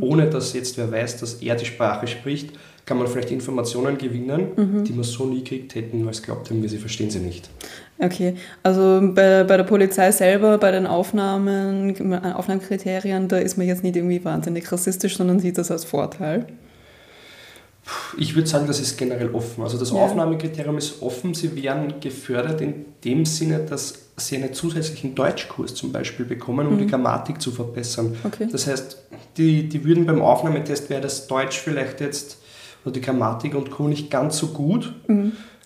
Ohne 0.00 0.28
dass 0.28 0.52
jetzt 0.54 0.76
wer 0.76 0.90
weiß, 0.90 1.20
dass 1.20 1.34
er 1.34 1.54
die 1.54 1.66
Sprache 1.66 2.08
spricht, 2.08 2.50
kann 2.86 2.98
man 2.98 3.06
vielleicht 3.06 3.30
Informationen 3.30 3.96
gewinnen, 3.96 4.84
die 4.84 4.92
man 4.92 5.04
so 5.04 5.24
nie 5.26 5.42
gekriegt 5.42 5.74
hätten, 5.74 6.04
weil 6.04 6.12
es 6.12 6.22
glaubt 6.22 6.50
haben, 6.50 6.62
wir 6.62 6.68
sie 6.68 6.78
verstehen 6.78 7.10
sie 7.10 7.20
nicht. 7.20 7.48
Okay, 7.98 8.34
also 8.62 9.00
bei, 9.14 9.44
bei 9.44 9.56
der 9.56 9.64
Polizei 9.64 10.10
selber, 10.12 10.58
bei 10.58 10.70
den 10.70 10.86
Aufnahmen, 10.86 11.94
Aufnahmekriterien, 12.34 13.28
da 13.28 13.38
ist 13.38 13.56
man 13.56 13.66
jetzt 13.66 13.82
nicht 13.84 13.96
irgendwie 13.96 14.24
wahnsinnig 14.24 14.70
rassistisch, 14.70 15.16
sondern 15.16 15.40
sieht 15.40 15.56
das 15.58 15.70
als 15.70 15.84
Vorteil. 15.84 16.46
Ich 18.18 18.34
würde 18.34 18.48
sagen, 18.48 18.66
das 18.66 18.80
ist 18.80 18.96
generell 18.96 19.30
offen. 19.34 19.62
Also 19.62 19.78
das 19.78 19.90
Ja. 19.90 19.96
Aufnahmekriterium 19.96 20.78
ist 20.78 21.02
offen. 21.02 21.34
Sie 21.34 21.54
werden 21.62 21.94
gefördert 22.00 22.60
in 22.62 22.86
dem 23.04 23.26
Sinne, 23.26 23.60
dass 23.60 24.06
sie 24.16 24.36
einen 24.36 24.54
zusätzlichen 24.54 25.14
Deutschkurs 25.14 25.74
zum 25.74 25.92
Beispiel 25.92 26.24
bekommen, 26.24 26.66
um 26.66 26.78
die 26.78 26.86
Grammatik 26.86 27.40
zu 27.40 27.50
verbessern. 27.50 28.16
Okay. 28.24 28.48
Das 28.50 28.66
heißt, 28.66 29.02
die, 29.36 29.68
die 29.68 29.84
würden 29.84 30.06
beim 30.06 30.22
Aufnahmetest 30.22 30.88
wäre 30.88 31.02
das 31.02 31.26
Deutsch 31.26 31.58
vielleicht 31.58 32.00
jetzt 32.00 32.38
oder 32.84 32.92
die 32.92 33.00
Grammatik 33.00 33.54
und 33.54 33.70
Co. 33.70 33.88
nicht 33.88 34.10
ganz 34.10 34.38
so 34.38 34.48
gut, 34.48 34.92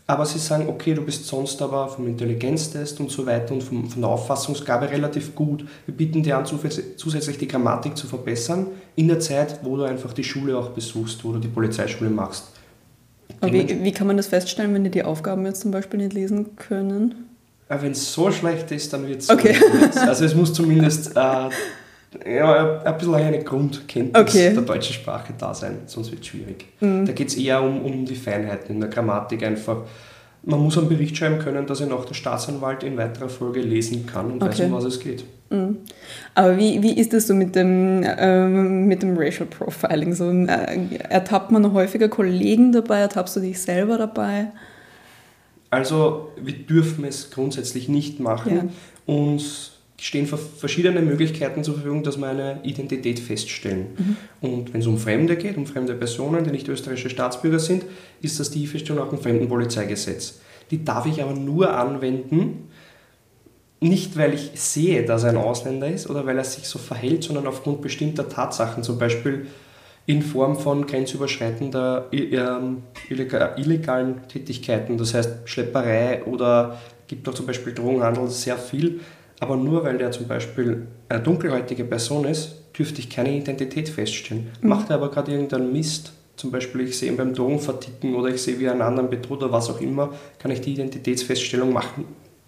aber 0.06 0.24
sie 0.24 0.38
sagen, 0.38 0.68
okay, 0.68 0.94
du 0.94 1.02
bist 1.02 1.26
sonst 1.26 1.60
aber 1.60 1.86
vom 1.88 2.06
Intelligenztest 2.06 2.98
und 2.98 3.10
so 3.10 3.26
weiter 3.26 3.52
und 3.52 3.62
vom, 3.62 3.90
von 3.90 4.00
der 4.00 4.10
Auffassungsgabe 4.10 4.90
relativ 4.90 5.34
gut. 5.34 5.66
Wir 5.84 5.94
bieten 5.94 6.22
dir 6.22 6.38
an, 6.38 6.46
zusätzlich 6.46 6.96
zusätzlich 6.96 7.36
die 7.36 7.46
Grammatik 7.46 7.94
zu 7.94 8.06
verbessern 8.06 8.68
in 8.96 9.08
der 9.08 9.20
Zeit, 9.20 9.60
wo 9.62 9.76
du 9.76 9.82
einfach 9.82 10.14
die 10.14 10.24
Schule 10.24 10.56
auch 10.56 10.70
besuchst, 10.70 11.22
wo 11.24 11.32
du 11.32 11.38
die 11.38 11.48
Polizeischule 11.48 12.08
machst. 12.08 12.44
Aber 13.42 13.52
wie, 13.52 13.84
wie 13.84 13.92
kann 13.92 14.06
man 14.06 14.16
das 14.16 14.28
feststellen, 14.28 14.72
wenn 14.72 14.84
die 14.84 14.90
die 14.90 15.02
Aufgaben 15.02 15.44
jetzt 15.44 15.60
zum 15.60 15.72
Beispiel 15.72 16.00
nicht 16.00 16.14
lesen 16.14 16.56
können? 16.56 17.26
Wenn 17.68 17.92
es 17.92 18.10
so 18.10 18.32
schlecht 18.32 18.70
ist, 18.70 18.94
dann 18.94 19.06
wird 19.06 19.20
es 19.20 19.28
Okay. 19.28 19.54
Also 19.94 20.24
es 20.24 20.34
muss 20.34 20.54
zumindest 20.54 21.14
äh, 21.14 21.50
ja, 22.26 22.80
ein 22.82 22.98
bisschen 22.98 23.14
eine 23.14 23.42
Grundkenntnis 23.44 24.22
Okay. 24.22 24.50
Mhm. 24.50 24.54
der 24.54 24.62
deutschen 24.64 24.94
Sprache 24.94 25.32
da 25.38 25.52
sein, 25.54 25.78
sonst 25.86 26.10
wird 26.10 26.22
es 26.22 26.26
schwierig. 26.28 26.66
Da 26.80 27.12
geht 27.12 27.28
es 27.28 27.36
eher 27.36 27.62
um, 27.62 27.82
um 27.82 28.04
die 28.06 28.14
Feinheiten 28.14 28.74
in 28.76 28.80
der 28.80 28.88
Grammatik 28.90 29.42
einfach. 29.42 29.78
Man 30.44 30.60
muss 30.60 30.78
einen 30.78 30.88
Bericht 30.88 31.16
schreiben 31.16 31.38
können, 31.40 31.66
dass 31.66 31.80
er 31.80 31.88
noch 31.88 32.04
der 32.06 32.14
Staatsanwalt 32.14 32.82
in 32.84 32.96
weiterer 32.96 33.28
Folge 33.28 33.60
lesen 33.60 34.06
kann 34.06 34.30
und 34.30 34.40
weiß, 34.40 34.54
Okay. 34.60 34.66
um 34.66 34.72
was 34.72 34.84
es 34.84 35.00
geht. 35.00 35.24
Aber 36.34 36.56
wie, 36.58 36.82
wie 36.82 36.92
ist 36.98 37.12
das 37.12 37.26
so 37.26 37.34
mit 37.34 37.56
dem, 37.56 38.04
ähm, 38.04 38.86
mit 38.86 39.02
dem 39.02 39.16
Racial 39.18 39.46
Profiling? 39.46 40.14
So, 40.14 40.30
äh, 40.30 40.78
ertappt 41.08 41.50
man 41.50 41.72
häufiger 41.72 42.08
Kollegen 42.08 42.70
dabei? 42.72 43.00
Ertappst 43.00 43.36
du 43.36 43.40
dich 43.40 43.60
selber 43.60 43.98
dabei? 43.98 44.48
Also 45.70 46.30
wir 46.40 46.54
dürfen 46.54 47.04
es 47.04 47.30
grundsätzlich 47.30 47.88
nicht 47.88 48.20
machen. 48.20 48.70
Uns 49.06 49.72
stehen 50.00 50.26
ver- 50.26 50.38
verschiedene 50.38 51.00
Möglichkeiten 51.00 51.64
zur 51.64 51.74
Verfügung, 51.74 52.02
dass 52.02 52.16
wir 52.18 52.28
eine 52.28 52.60
Identität 52.62 53.18
feststellen. 53.18 54.16
Und 54.40 54.72
wenn 54.72 54.80
es 54.80 54.86
um 54.86 54.96
Fremde 54.98 55.36
geht, 55.36 55.56
um 55.56 55.66
fremde 55.66 55.94
Personen, 55.94 56.44
die 56.44 56.50
nicht 56.50 56.68
österreichische 56.68 57.10
Staatsbürger 57.10 57.58
sind, 57.58 57.84
ist 58.22 58.38
das 58.38 58.50
die 58.50 58.66
Feststellung 58.66 59.02
nach 59.04 59.10
dem 59.10 59.20
Fremdenpolizeigesetz. 59.20 60.40
Die 60.70 60.84
darf 60.84 61.06
ich 61.06 61.22
aber 61.22 61.34
nur 61.34 61.74
anwenden, 61.76 62.68
nicht 63.80 64.16
weil 64.16 64.34
ich 64.34 64.52
sehe, 64.54 65.04
dass 65.04 65.24
er 65.24 65.30
ein 65.30 65.36
Ausländer 65.36 65.88
ist 65.88 66.08
oder 66.10 66.26
weil 66.26 66.36
er 66.38 66.44
sich 66.44 66.64
so 66.64 66.78
verhält, 66.78 67.24
sondern 67.24 67.46
aufgrund 67.46 67.80
bestimmter 67.80 68.28
Tatsachen, 68.28 68.82
zum 68.82 68.98
Beispiel 68.98 69.46
in 70.06 70.22
Form 70.22 70.58
von 70.58 70.86
grenzüberschreitender 70.86 72.06
ähm, 72.12 72.78
illega- 73.10 73.56
illegalen 73.58 74.26
Tätigkeiten, 74.28 74.96
das 74.96 75.14
heißt 75.14 75.30
Schlepperei 75.44 76.24
oder 76.24 76.78
gibt 77.08 77.28
auch 77.28 77.34
zum 77.34 77.46
Beispiel 77.46 77.72
Drogenhandel 77.74 78.28
sehr 78.28 78.56
viel, 78.56 79.00
aber 79.40 79.56
nur 79.56 79.84
weil 79.84 79.98
der 79.98 80.10
zum 80.10 80.26
Beispiel 80.26 80.86
eine 81.08 81.20
dunkelhäutige 81.22 81.84
Person 81.84 82.24
ist, 82.24 82.56
dürfte 82.76 83.00
ich 83.00 83.10
keine 83.10 83.36
Identität 83.36 83.88
feststellen. 83.88 84.48
Macht 84.62 84.90
er 84.90 84.96
aber 84.96 85.10
gerade 85.10 85.32
irgendeinen 85.32 85.72
Mist, 85.72 86.12
zum 86.36 86.50
Beispiel 86.50 86.82
ich 86.82 86.98
sehe 86.98 87.10
ihn 87.10 87.16
beim 87.16 87.34
Drogenverticken 87.34 88.14
oder 88.14 88.28
ich 88.28 88.42
sehe, 88.42 88.58
wie 88.58 88.64
er 88.66 88.72
einen 88.72 88.82
anderen 88.82 89.10
bedroht 89.10 89.42
oder 89.42 89.52
was 89.52 89.68
auch 89.70 89.80
immer, 89.80 90.10
kann 90.38 90.50
ich 90.50 90.60
die 90.60 90.72
Identitätsfeststellung 90.72 91.72
machen, 91.72 92.04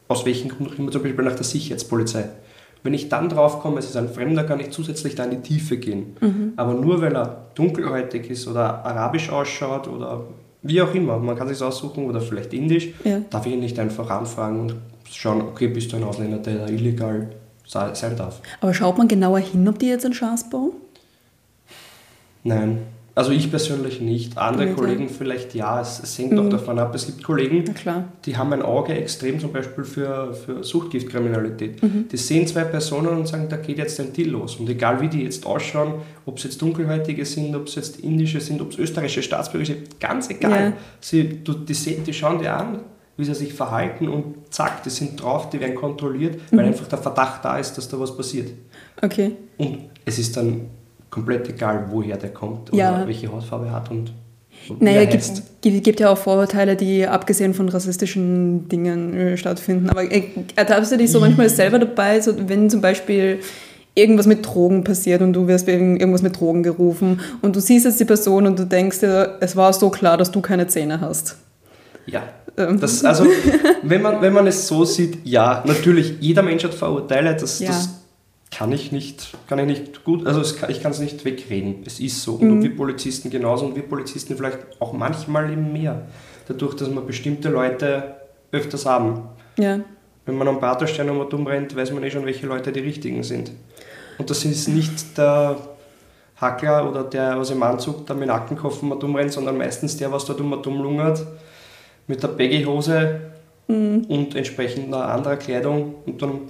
aus 0.09 0.25
welchem 0.25 0.49
Grund 0.51 0.71
auch 0.73 0.79
immer, 0.79 0.91
zum 0.91 1.03
Beispiel 1.03 1.25
nach 1.25 1.35
der 1.35 1.45
Sicherheitspolizei. 1.45 2.25
Wenn 2.83 2.95
ich 2.95 3.09
dann 3.09 3.29
drauf 3.29 3.61
komme, 3.61 3.79
es 3.79 3.87
ist 3.87 3.97
ein 3.97 4.09
Fremder, 4.09 4.45
kann 4.45 4.59
ich 4.59 4.71
zusätzlich 4.71 5.15
da 5.15 5.25
in 5.25 5.31
die 5.33 5.41
Tiefe 5.41 5.77
gehen. 5.77 6.17
Aber 6.57 6.73
nur 6.75 7.03
weil 7.03 7.15
er 7.15 7.47
dunkelhäutig 7.55 8.31
ist 8.31 8.49
oder 8.49 8.85
arabisch 8.87 9.29
ausschaut 9.31 9.87
oder 9.87 10.25
wie 10.63 10.81
auch 10.81 10.95
immer, 10.95 11.19
man 11.19 11.37
kann 11.37 11.49
sich 11.49 11.61
aussuchen 11.63 12.07
oder 12.07 12.21
vielleicht 12.23 12.55
indisch, 12.55 12.89
Ja. 13.05 13.21
darf 13.29 13.45
ich 13.47 13.53
ihn 13.53 13.61
nicht 13.61 13.79
einfach 13.79 14.09
anfragen 14.09 14.61
und 14.61 14.75
schauen, 15.19 15.43
okay, 15.43 15.69
bist 15.69 15.93
du 15.93 15.97
ein 15.97 16.05
Ausländer, 16.05 16.39
der 16.39 16.59
da 16.59 16.67
illegal 16.69 17.31
sei- 17.67 17.95
sein 17.95 18.17
darf. 18.17 18.41
Aber 18.61 18.75
schaut 18.75 18.99
man 18.99 19.09
genauer 19.09 19.39
hin, 19.41 19.67
ob 19.69 19.79
die 19.79 19.87
jetzt 19.89 20.05
einen 20.05 20.15
Schatz 20.15 20.49
bauen? 20.49 20.73
Nein. 22.45 22.79
Also 23.13 23.33
ich 23.33 23.51
persönlich 23.51 24.01
nicht. 24.01 24.39
Andere 24.39 24.67
Nicht, 24.67 24.77
Kollegen 24.79 25.09
vielleicht 25.09 25.55
ja. 25.55 25.81
Es, 25.81 26.01
es 26.03 26.17
hängt 26.17 26.39
auch 26.39 26.49
davon 26.49 26.79
ab. 26.79 26.95
Es 26.95 27.07
gibt 27.07 27.23
Kollegen, 27.23 27.65
die 28.25 28.37
haben 28.37 28.53
ein 28.53 28.63
Auge 28.63 28.95
extrem 28.95 29.39
zum 29.41 29.53
Beispiel 29.53 29.85
für, 29.85 30.33
für 30.33 30.63
Suchtgiftkriminalität. 30.63 31.81
Die 31.83 32.17
sehen 32.17 32.47
zwei 32.47 32.65
Personen 32.65 33.09
und 33.09 33.27
sagen, 33.27 33.49
da 33.51 33.57
geht 33.57 33.79
jetzt 33.79 33.99
ein 34.01 34.13
Deal 34.13 34.29
los. 34.31 34.57
Und 34.57 34.71
egal 34.71 35.01
wie 35.03 35.09
die 35.09 35.25
jetzt 35.25 35.45
ausschauen, 35.45 35.95
ob 36.25 36.39
es 36.39 36.45
jetzt 36.45 36.63
Dunkelhäutige 36.63 37.25
sind, 37.27 37.55
ob 37.57 37.67
es 37.67 37.75
jetzt 37.75 38.01
Indische 38.01 38.41
sind, 38.41 38.63
ob 38.63 38.71
es 38.71 38.79
österreichische 38.79 39.23
Staatsbürger 39.25 39.67
sind, 39.67 40.01
ganz 40.01 40.31
egal. 40.31 40.71
Ja. 40.71 40.73
Sie, 41.01 41.43
du, 41.45 41.53
die, 41.55 41.75
sehen, 41.75 42.05
die 42.05 42.15
schauen 42.15 42.39
dir 42.39 42.57
an, 42.57 42.79
wie 43.21 43.25
sie 43.25 43.35
sich 43.35 43.53
verhalten 43.55 44.09
und 44.09 44.35
zack, 44.51 44.83
die 44.83 44.91
sind 44.91 45.23
drauf, 45.23 45.51
die 45.51 45.61
werden 45.61 45.75
kontrolliert, 45.75 46.41
weil 46.51 46.67
einfach 46.67 46.89
der 46.89 46.99
Verdacht 46.99 47.45
da 47.45 47.59
ist, 47.59 47.75
dass 47.75 47.89
da 47.89 48.01
was 48.01 48.17
passiert. 48.17 48.49
Okay. 49.03 49.33
Und 49.59 49.79
es 50.05 50.19
ist 50.19 50.37
dann 50.37 50.63
komplett 51.11 51.49
egal, 51.49 51.87
woher 51.91 52.17
der 52.17 52.31
kommt 52.31 52.73
oder 52.73 52.79
Ja. 52.79 53.07
welche 53.07 53.31
Hautfarbe 53.31 53.67
er 53.67 53.73
hat 53.73 53.91
und 53.91 54.13
Naja, 54.79 55.01
er 55.01 55.07
gibt, 55.07 55.43
gibt, 55.63 55.85
gibt 55.85 56.01
ja 56.01 56.11
auch 56.11 56.19
Vorurteile, 56.19 56.77
die 56.77 57.07
abgesehen 57.07 57.55
von 57.55 57.69
rassistischen 57.69 58.69
Dingen 58.69 59.15
äh, 59.15 59.37
stattfinden. 59.37 59.89
Aber 59.91 60.03
äh, 60.11 60.25
ertappst 60.57 60.93
du 60.93 60.99
dich 60.99 61.11
so 61.11 61.21
manchmal 61.21 61.49
selber 61.49 61.79
dabei, 61.79 62.21
so, 62.21 62.33
wenn 62.49 62.69
zum 62.69 62.81
Beispiel 62.81 63.41
irgendwas 63.95 64.27
mit 64.27 64.47
Drogen 64.47 64.85
passiert 64.85 65.21
und 65.23 65.33
du 65.33 65.47
wirst 65.49 65.67
wegen 65.67 65.97
irgendwas 65.99 66.23
mit 66.23 66.39
Drogen 66.39 66.63
gerufen 66.63 67.21
und 67.43 67.57
du 67.57 67.61
siehst 67.61 67.87
jetzt 67.87 67.99
die 68.01 68.05
Person 68.05 68.47
und 68.47 68.59
du 68.59 68.65
denkst 68.67 69.01
dir, 69.01 69.37
es 69.41 69.57
war 69.57 69.73
so 69.73 69.91
klar, 69.91 70.17
dass 70.17 70.31
du 70.31 70.41
keine 70.41 70.67
Zähne 70.69 71.01
hast. 71.01 71.37
Ja. 72.07 72.23
Ähm. 72.57 72.81
Das, 72.81 73.05
also, 73.05 73.27
wenn 73.83 74.03
man, 74.03 74.21
wenn 74.21 74.33
man 74.33 74.47
es 74.47 74.67
so 74.67 74.85
sieht, 74.85 75.19
ja, 75.25 75.63
natürlich, 75.67 76.17
jeder 76.21 76.43
Mensch 76.43 76.65
hat 76.65 76.75
Vorurteile, 76.75 77.37
das, 77.37 77.61
Ja. 77.61 77.69
das 77.69 77.91
kann 78.51 78.73
ich 78.73 78.91
nicht, 78.91 79.37
kann 79.49 79.59
ich 79.61 79.67
nicht 79.67 80.05
gut, 80.05 80.27
also 80.27 80.43
kann, 80.57 80.71
ich 80.71 80.83
kann 80.83 80.91
es 80.91 80.99
nicht 80.99 81.25
wegreden. 81.25 81.83
Es 81.87 82.01
ist 82.01 82.23
so. 82.23 82.35
Und 82.35 82.63
wir 82.63 82.77
Polizisten 82.77 83.31
genauso 83.31 83.67
und 83.67 83.77
wir 83.77 83.83
Polizisten 83.83 84.37
vielleicht 84.37 84.59
auch 84.81 84.93
manchmal 84.93 85.51
eben 85.53 85.73
mehr. 85.73 86.07
Dadurch, 86.49 86.75
dass 86.75 86.91
wir 86.91 87.01
bestimmte 87.01 87.49
Leute 87.49 88.17
öfters 88.51 88.87
haben. 88.87 89.23
Ja. 89.57 89.81
Wenn 90.27 90.37
man 90.37 90.49
am 90.49 90.59
Praterstein 90.59 91.09
um 91.11 91.21
und 91.21 91.33
umrennt, 91.33 91.77
weiß 91.77 91.93
man 91.93 92.03
eh 92.03 92.11
schon, 92.11 92.27
welche 92.27 92.47
Leute 92.47 92.73
die 92.73 92.81
richtigen 92.81 93.23
sind. 93.23 93.53
Und 94.19 94.29
das 94.29 94.45
ist 94.45 94.69
nicht 94.69 95.17
der 95.17 95.57
Hackler 96.37 96.89
oder 96.91 97.05
der, 97.05 97.39
was 97.39 97.51
im 97.51 97.63
Anzug 97.63 98.07
da 98.07 98.15
mit 98.15 98.29
Nackenkopf 98.29 98.83
um 98.83 98.93
und 98.93 99.05
umrennt, 99.05 99.33
sondern 99.33 99.59
meistens 99.59 99.97
der, 99.97 100.11
was 100.11 100.25
dort 100.25 100.41
um 100.41 100.53
und 100.53 100.67
umlungert, 100.67 101.25
mit 102.11 102.23
der 102.23 102.29
Baggy-Hose 102.29 103.21
und 103.69 104.35
entsprechender 104.35 105.09
anderer 105.09 105.37
Kleidung. 105.37 105.95
Und 106.05 106.21
dann 106.21 106.41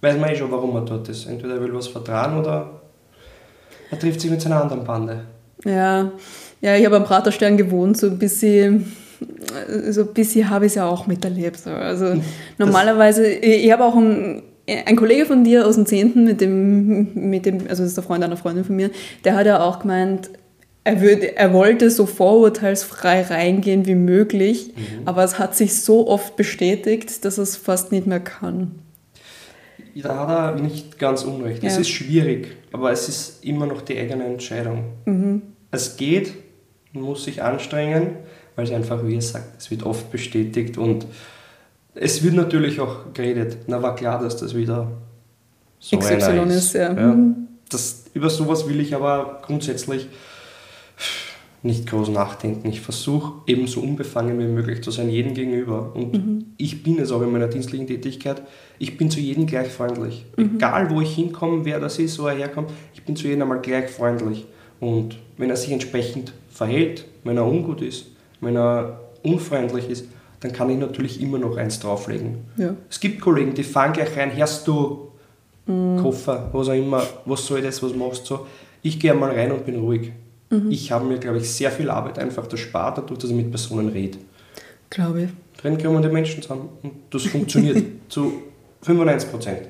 weiß 0.00 0.18
man 0.18 0.30
eh 0.30 0.36
schon, 0.36 0.50
warum 0.50 0.74
er 0.74 0.82
dort 0.82 1.08
ist. 1.08 1.26
Entweder 1.26 1.54
er 1.54 1.62
will 1.62 1.72
was 1.72 1.86
vertragen 1.86 2.38
oder 2.38 2.80
er 3.90 3.98
trifft 3.98 4.20
sich 4.20 4.30
mit 4.30 4.42
seiner 4.42 4.60
anderen 4.60 4.84
Bande. 4.84 5.20
Ja, 5.64 6.10
ja 6.60 6.76
ich 6.76 6.84
habe 6.84 6.96
am 6.96 7.04
Praterstern 7.04 7.56
gewohnt, 7.56 7.96
so 7.96 8.08
ein 8.08 8.18
bisschen, 8.18 8.92
so 9.88 10.02
ein 10.02 10.14
bisschen 10.14 10.50
habe 10.50 10.66
ich 10.66 10.72
es 10.72 10.76
ja 10.76 10.86
auch 10.86 11.06
miterlebt. 11.06 11.58
so. 11.58 11.70
Also 11.70 12.20
normalerweise, 12.58 13.26
ich 13.28 13.70
habe 13.70 13.84
auch 13.84 13.96
einen, 13.96 14.42
ein 14.66 14.96
Kollege 14.96 15.26
von 15.26 15.44
dir 15.44 15.64
aus 15.64 15.76
dem 15.76 15.86
10., 15.86 16.24
mit 16.24 16.40
dem, 16.40 17.14
mit 17.14 17.46
dem, 17.46 17.60
also 17.68 17.84
das 17.84 17.90
ist 17.90 17.96
der 17.96 18.04
Freund 18.04 18.24
einer 18.24 18.36
Freundin 18.36 18.64
von 18.64 18.74
mir, 18.74 18.90
der 19.24 19.36
hat 19.36 19.46
ja 19.46 19.62
auch 19.62 19.78
gemeint, 19.78 20.30
er, 20.86 21.00
würde, 21.00 21.36
er 21.36 21.52
wollte 21.52 21.90
so 21.90 22.06
vorurteilsfrei 22.06 23.22
reingehen 23.22 23.86
wie 23.86 23.96
möglich, 23.96 24.72
aber 25.04 25.24
es 25.24 25.38
hat 25.38 25.56
sich 25.56 25.80
so 25.82 26.06
oft 26.06 26.36
bestätigt, 26.36 27.24
dass 27.24 27.38
er 27.38 27.42
es 27.42 27.56
fast 27.56 27.90
nicht 27.90 28.06
mehr 28.06 28.20
kann. 28.20 28.70
Da 29.96 30.28
hat 30.28 30.28
er 30.58 30.62
nicht 30.62 30.98
ganz 30.98 31.24
unrecht. 31.24 31.64
Es 31.64 31.74
Ja. 31.74 31.80
ist 31.80 31.88
schwierig, 31.88 32.56
aber 32.72 32.92
es 32.92 33.08
ist 33.08 33.44
immer 33.44 33.66
noch 33.66 33.82
die 33.82 33.98
eigene 33.98 34.24
Entscheidung. 34.26 34.84
Es 35.72 35.96
geht, 35.96 36.32
man 36.92 37.02
muss 37.02 37.24
sich 37.24 37.42
anstrengen, 37.42 38.10
weil 38.54 38.64
es 38.66 38.70
einfach, 38.70 39.04
wie 39.04 39.16
er 39.16 39.22
sagt, 39.22 39.58
es 39.60 39.70
wird 39.70 39.82
oft 39.82 40.12
bestätigt 40.12 40.78
und 40.78 41.06
es 41.94 42.22
wird 42.22 42.34
natürlich 42.34 42.78
auch 42.78 43.12
geredet. 43.12 43.56
Na, 43.66 43.82
war 43.82 43.96
klar, 43.96 44.22
dass 44.22 44.36
das 44.36 44.54
wieder 44.54 44.92
so 45.80 45.98
XY 45.98 46.14
einer 46.22 46.46
ist, 46.46 46.74
ja. 46.74 47.16
Das, 47.70 48.04
über 48.14 48.30
sowas 48.30 48.68
will 48.68 48.78
ich 48.80 48.94
aber 48.94 49.42
grundsätzlich 49.44 50.08
nicht 51.66 51.86
groß 51.86 52.08
nachdenken. 52.08 52.68
Ich 52.68 52.80
versuche 52.80 53.34
eben 53.46 53.66
so 53.66 53.80
unbefangen 53.80 54.38
wie 54.38 54.44
möglich 54.44 54.82
zu 54.82 54.90
sein, 54.90 55.10
jedem 55.10 55.34
gegenüber. 55.34 55.94
Und 55.94 56.46
ich 56.56 56.82
bin 56.82 56.98
es 56.98 57.12
auch 57.12 57.22
in 57.22 57.32
meiner 57.32 57.48
dienstlichen 57.48 57.86
Tätigkeit. 57.86 58.42
Ich 58.78 58.96
bin 58.96 59.10
zu 59.10 59.20
jedem 59.20 59.46
gleich 59.46 59.68
freundlich. 59.68 60.24
Egal, 60.36 60.90
wo 60.90 61.00
ich 61.00 61.14
hinkomme, 61.14 61.64
wer 61.64 61.80
das 61.80 61.98
ist, 61.98 62.18
wo 62.18 62.26
er 62.26 62.36
herkommt, 62.36 62.70
ich 62.94 63.02
bin 63.04 63.16
zu 63.16 63.26
jedem 63.26 63.42
einmal 63.42 63.60
gleich 63.60 63.90
freundlich. 63.90 64.46
Und 64.80 65.18
wenn 65.36 65.50
er 65.50 65.56
sich 65.56 65.72
entsprechend 65.72 66.32
verhält, 66.50 67.06
wenn 67.24 67.36
er 67.36 67.46
ungut 67.46 67.82
ist, 67.82 68.06
wenn 68.40 68.56
er 68.56 69.00
unfreundlich 69.22 69.88
ist, 69.88 70.06
dann 70.40 70.52
kann 70.52 70.70
ich 70.70 70.78
natürlich 70.78 71.20
immer 71.20 71.38
noch 71.38 71.56
eins 71.56 71.80
drauflegen. 71.80 72.38
Ja. 72.56 72.74
Es 72.90 73.00
gibt 73.00 73.20
Kollegen, 73.20 73.54
die 73.54 73.62
fahren 73.62 73.92
gleich 73.92 74.16
rein, 74.16 74.36
hörst 74.36 74.66
du, 74.68 75.08
Koffer, 75.66 76.48
was 76.52 76.68
auch 76.68 76.74
immer, 76.74 77.02
was 77.24 77.44
soll 77.44 77.60
das, 77.60 77.82
was 77.82 77.92
machst 77.92 78.30
du? 78.30 78.38
Ich 78.82 79.00
gehe 79.00 79.14
mal 79.14 79.32
rein 79.32 79.50
und 79.50 79.66
bin 79.66 79.80
ruhig. 79.80 80.12
Ich 80.70 80.92
habe 80.92 81.04
mir, 81.04 81.18
glaube 81.18 81.38
ich, 81.38 81.50
sehr 81.50 81.70
viel 81.70 81.90
Arbeit 81.90 82.18
einfach 82.18 82.50
erspart, 82.50 82.98
dadurch, 82.98 83.18
dass 83.18 83.30
ich 83.30 83.36
mit 83.36 83.50
Personen 83.50 83.88
rede. 83.88 84.18
Glaube 84.90 85.24
ich. 85.24 85.30
Drin 85.60 85.82
kommen 85.82 86.02
die 86.02 86.08
Menschen 86.08 86.42
zusammen 86.42 86.68
und 86.82 86.92
das 87.10 87.24
funktioniert 87.24 87.82
zu 88.08 88.42
95 88.82 89.30
Prozent. 89.30 89.62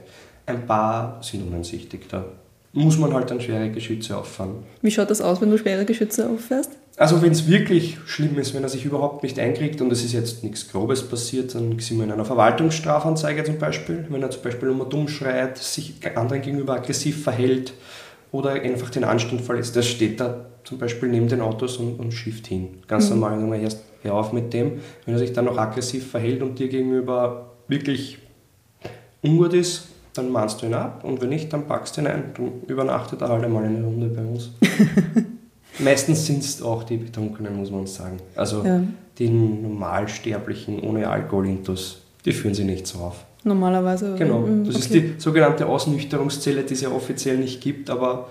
Ein 0.45 0.66
paar 0.66 1.23
sind 1.23 1.47
uneinsichtig, 1.47 2.09
da 2.09 2.25
muss 2.73 2.99
man 2.99 3.14
halt 3.14 3.30
dann 3.30 3.40
schwere 3.40 3.71
Geschütze 3.71 4.16
auffahren. 4.16 4.56
Wie 4.83 4.90
schaut 4.90 5.09
das 5.09 5.23
aus, 5.23 5.40
wenn 5.40 5.50
du 5.50 5.56
schwere 5.56 5.87
Geschütze 5.87 6.28
auffährst? 6.28 6.73
Also 6.99 7.23
wenn 7.23 7.33
es 7.33 7.49
wirklich 7.49 7.97
schlimm 8.06 8.38
ist, 8.38 8.54
wenn 8.54 8.62
er 8.62 8.68
sich 8.68 8.85
überhaupt 8.85 9.23
nicht 9.23 9.38
einkriegt 9.38 9.80
und 9.80 9.90
es 9.92 10.04
ist 10.04 10.12
jetzt 10.12 10.45
nichts 10.45 10.71
Grobes 10.71 11.02
passiert, 11.02 11.54
dann 11.54 11.78
sind 11.78 11.97
wir 11.99 12.04
in 12.04 12.12
einer 12.12 12.25
Verwaltungsstrafanzeige 12.25 13.45
zum 13.45 13.59
Beispiel. 13.59 14.06
Wenn 14.11 14.23
er 14.23 14.30
zum 14.30 14.42
Beispiel 14.42 14.68
immer 14.68 14.85
dumm 14.85 15.09
schreit, 15.09 15.56
sich 15.59 15.95
anderen 16.14 16.42
gegenüber 16.42 16.75
aggressiv 16.75 17.23
verhält 17.23 17.73
oder 18.30 18.50
einfach 18.50 18.90
den 18.90 19.04
Anstand 19.04 19.40
verlässt, 19.40 19.75
das 19.75 19.87
steht 19.87 20.21
da 20.21 20.47
zum 20.66 20.78
Beispiel 20.78 21.08
neben 21.08 21.28
den 21.28 21.40
Autos 21.40 21.76
und, 21.76 21.99
und 21.99 22.12
schifft 22.12 22.49
hin. 22.49 22.78
Ganz 22.88 23.08
mhm. 23.08 23.20
normal, 23.20 23.61
erst 23.61 23.85
hör 24.02 24.14
auf 24.14 24.32
mit 24.32 24.52
dem. 24.52 24.73
Wenn 25.04 25.14
er 25.14 25.18
sich 25.18 25.32
dann 25.32 25.44
noch 25.44 25.56
aggressiv 25.56 26.11
verhält 26.11 26.42
und 26.42 26.58
dir 26.58 26.68
gegenüber 26.68 27.52
wirklich 27.68 28.18
ungut 29.23 29.54
ist, 29.54 29.88
dann 30.14 30.30
mahnst 30.30 30.62
du 30.62 30.66
ihn 30.66 30.75
ab 30.75 31.04
und 31.04 31.20
wenn 31.20 31.28
nicht, 31.28 31.52
dann 31.52 31.66
packst 31.66 31.96
du 31.96 32.00
ihn 32.00 32.06
ein. 32.06 32.25
Dann 32.35 32.52
übernachtet 32.66 33.20
er 33.20 33.28
halt 33.28 33.44
einmal 33.44 33.64
eine 33.64 33.82
Runde 33.82 34.08
bei 34.08 34.23
uns. 34.23 34.50
Meistens 35.78 36.26
sind 36.26 36.42
es 36.42 36.62
auch 36.62 36.85
die 36.85 36.96
Betrunkenen, 36.96 37.56
muss 37.56 37.70
man 37.70 37.87
sagen. 37.87 38.16
Also 38.35 38.64
ja. 38.64 38.80
die 39.18 39.28
Normalsterblichen 39.28 40.80
ohne 40.80 41.08
Alkoholintus, 41.08 42.00
die 42.25 42.32
führen 42.32 42.54
sie 42.54 42.64
nicht 42.64 42.87
so 42.87 43.00
auf. 43.00 43.25
Normalerweise. 43.44 44.16
Genau. 44.18 44.40
Mm, 44.40 44.64
das 44.64 44.76
okay. 44.76 44.85
ist 44.85 44.94
die 44.94 45.14
sogenannte 45.18 45.66
Ausnüchterungszelle, 45.66 46.62
die 46.62 46.75
es 46.75 46.80
ja 46.80 46.90
offiziell 46.90 47.37
nicht 47.37 47.61
gibt, 47.61 47.90
aber 47.90 48.28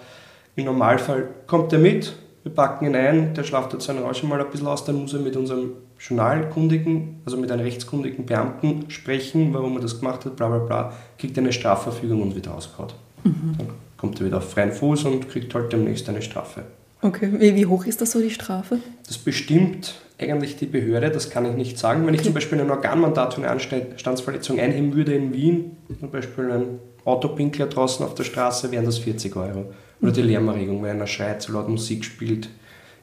im 0.55 0.65
Normalfall 0.65 1.27
kommt 1.47 1.71
er 1.71 1.79
mit, 1.79 2.13
wir 2.45 2.53
packen 2.53 2.85
ihn 2.85 2.95
ein, 2.95 3.33
der 3.33 3.43
schlaft 3.43 3.73
jetzt 3.73 3.85
seinen 3.85 4.03
Rausch 4.03 4.21
mal 4.21 4.39
ein 4.39 4.51
bisschen 4.51 4.67
aus, 4.67 4.85
dann 4.85 5.01
muss 5.01 5.13
er 5.13 5.19
mit 5.19 5.35
unserem 5.35 5.71
Journalkundigen, 5.99 7.21
also 7.25 7.37
mit 7.37 7.51
einem 7.51 7.63
rechtskundigen 7.63 8.27
Beamten 8.27 8.85
sprechen, 8.89 9.51
warum 9.51 9.77
er 9.77 9.81
das 9.81 9.99
gemacht 9.99 10.25
hat, 10.25 10.35
bla 10.35 10.49
bla 10.49 10.59
bla, 10.59 10.93
kriegt 11.17 11.35
eine 11.39 11.51
Strafverfügung 11.51 12.21
und 12.21 12.35
wieder 12.35 12.53
ausgehaut. 12.53 12.93
Mhm. 13.23 13.55
Dann 13.57 13.67
kommt 13.97 14.19
er 14.19 14.27
wieder 14.27 14.37
auf 14.37 14.51
freien 14.51 14.71
Fuß 14.71 15.05
und 15.05 15.27
kriegt 15.27 15.55
halt 15.55 15.73
demnächst 15.73 16.07
eine 16.07 16.21
Strafe. 16.21 16.65
Okay, 17.01 17.31
wie, 17.33 17.65
hoch 17.65 17.85
ist 17.85 18.01
das 18.01 18.11
so, 18.11 18.21
die 18.21 18.29
Strafe? 18.29 18.77
Das 19.07 19.17
bestimmt 19.17 19.95
eigentlich 20.19 20.55
die 20.55 20.67
Behörde, 20.67 21.09
das 21.09 21.31
kann 21.31 21.45
ich 21.47 21.55
nicht 21.55 21.79
sagen. 21.79 22.01
Wenn 22.01 22.09
okay. 22.09 22.17
ich 22.17 22.23
zum 22.23 22.35
Beispiel 22.35 22.61
ein 22.61 22.69
Organmandat 22.69 23.33
für 23.33 23.41
eine 23.41 23.49
Anstandsverletzung 23.49 24.59
einheben 24.59 24.93
würde 24.93 25.15
in 25.15 25.33
Wien, 25.33 25.77
zum 25.99 26.11
Beispiel 26.11 26.51
ein 26.51 26.79
Autopinkler 27.05 27.65
draußen 27.65 28.05
auf 28.05 28.13
der 28.13 28.23
Straße, 28.23 28.71
wären 28.71 28.85
das 28.85 28.99
40 28.99 29.35
Euro. 29.35 29.73
Oder 30.05 30.13
die 30.13 30.21
Lärmerregung, 30.21 30.83
wenn 30.83 30.91
einer 30.91 31.07
schreit, 31.07 31.41
so 31.41 31.53
laut 31.53 31.69
Musik 31.69 32.05
spielt. 32.05 32.49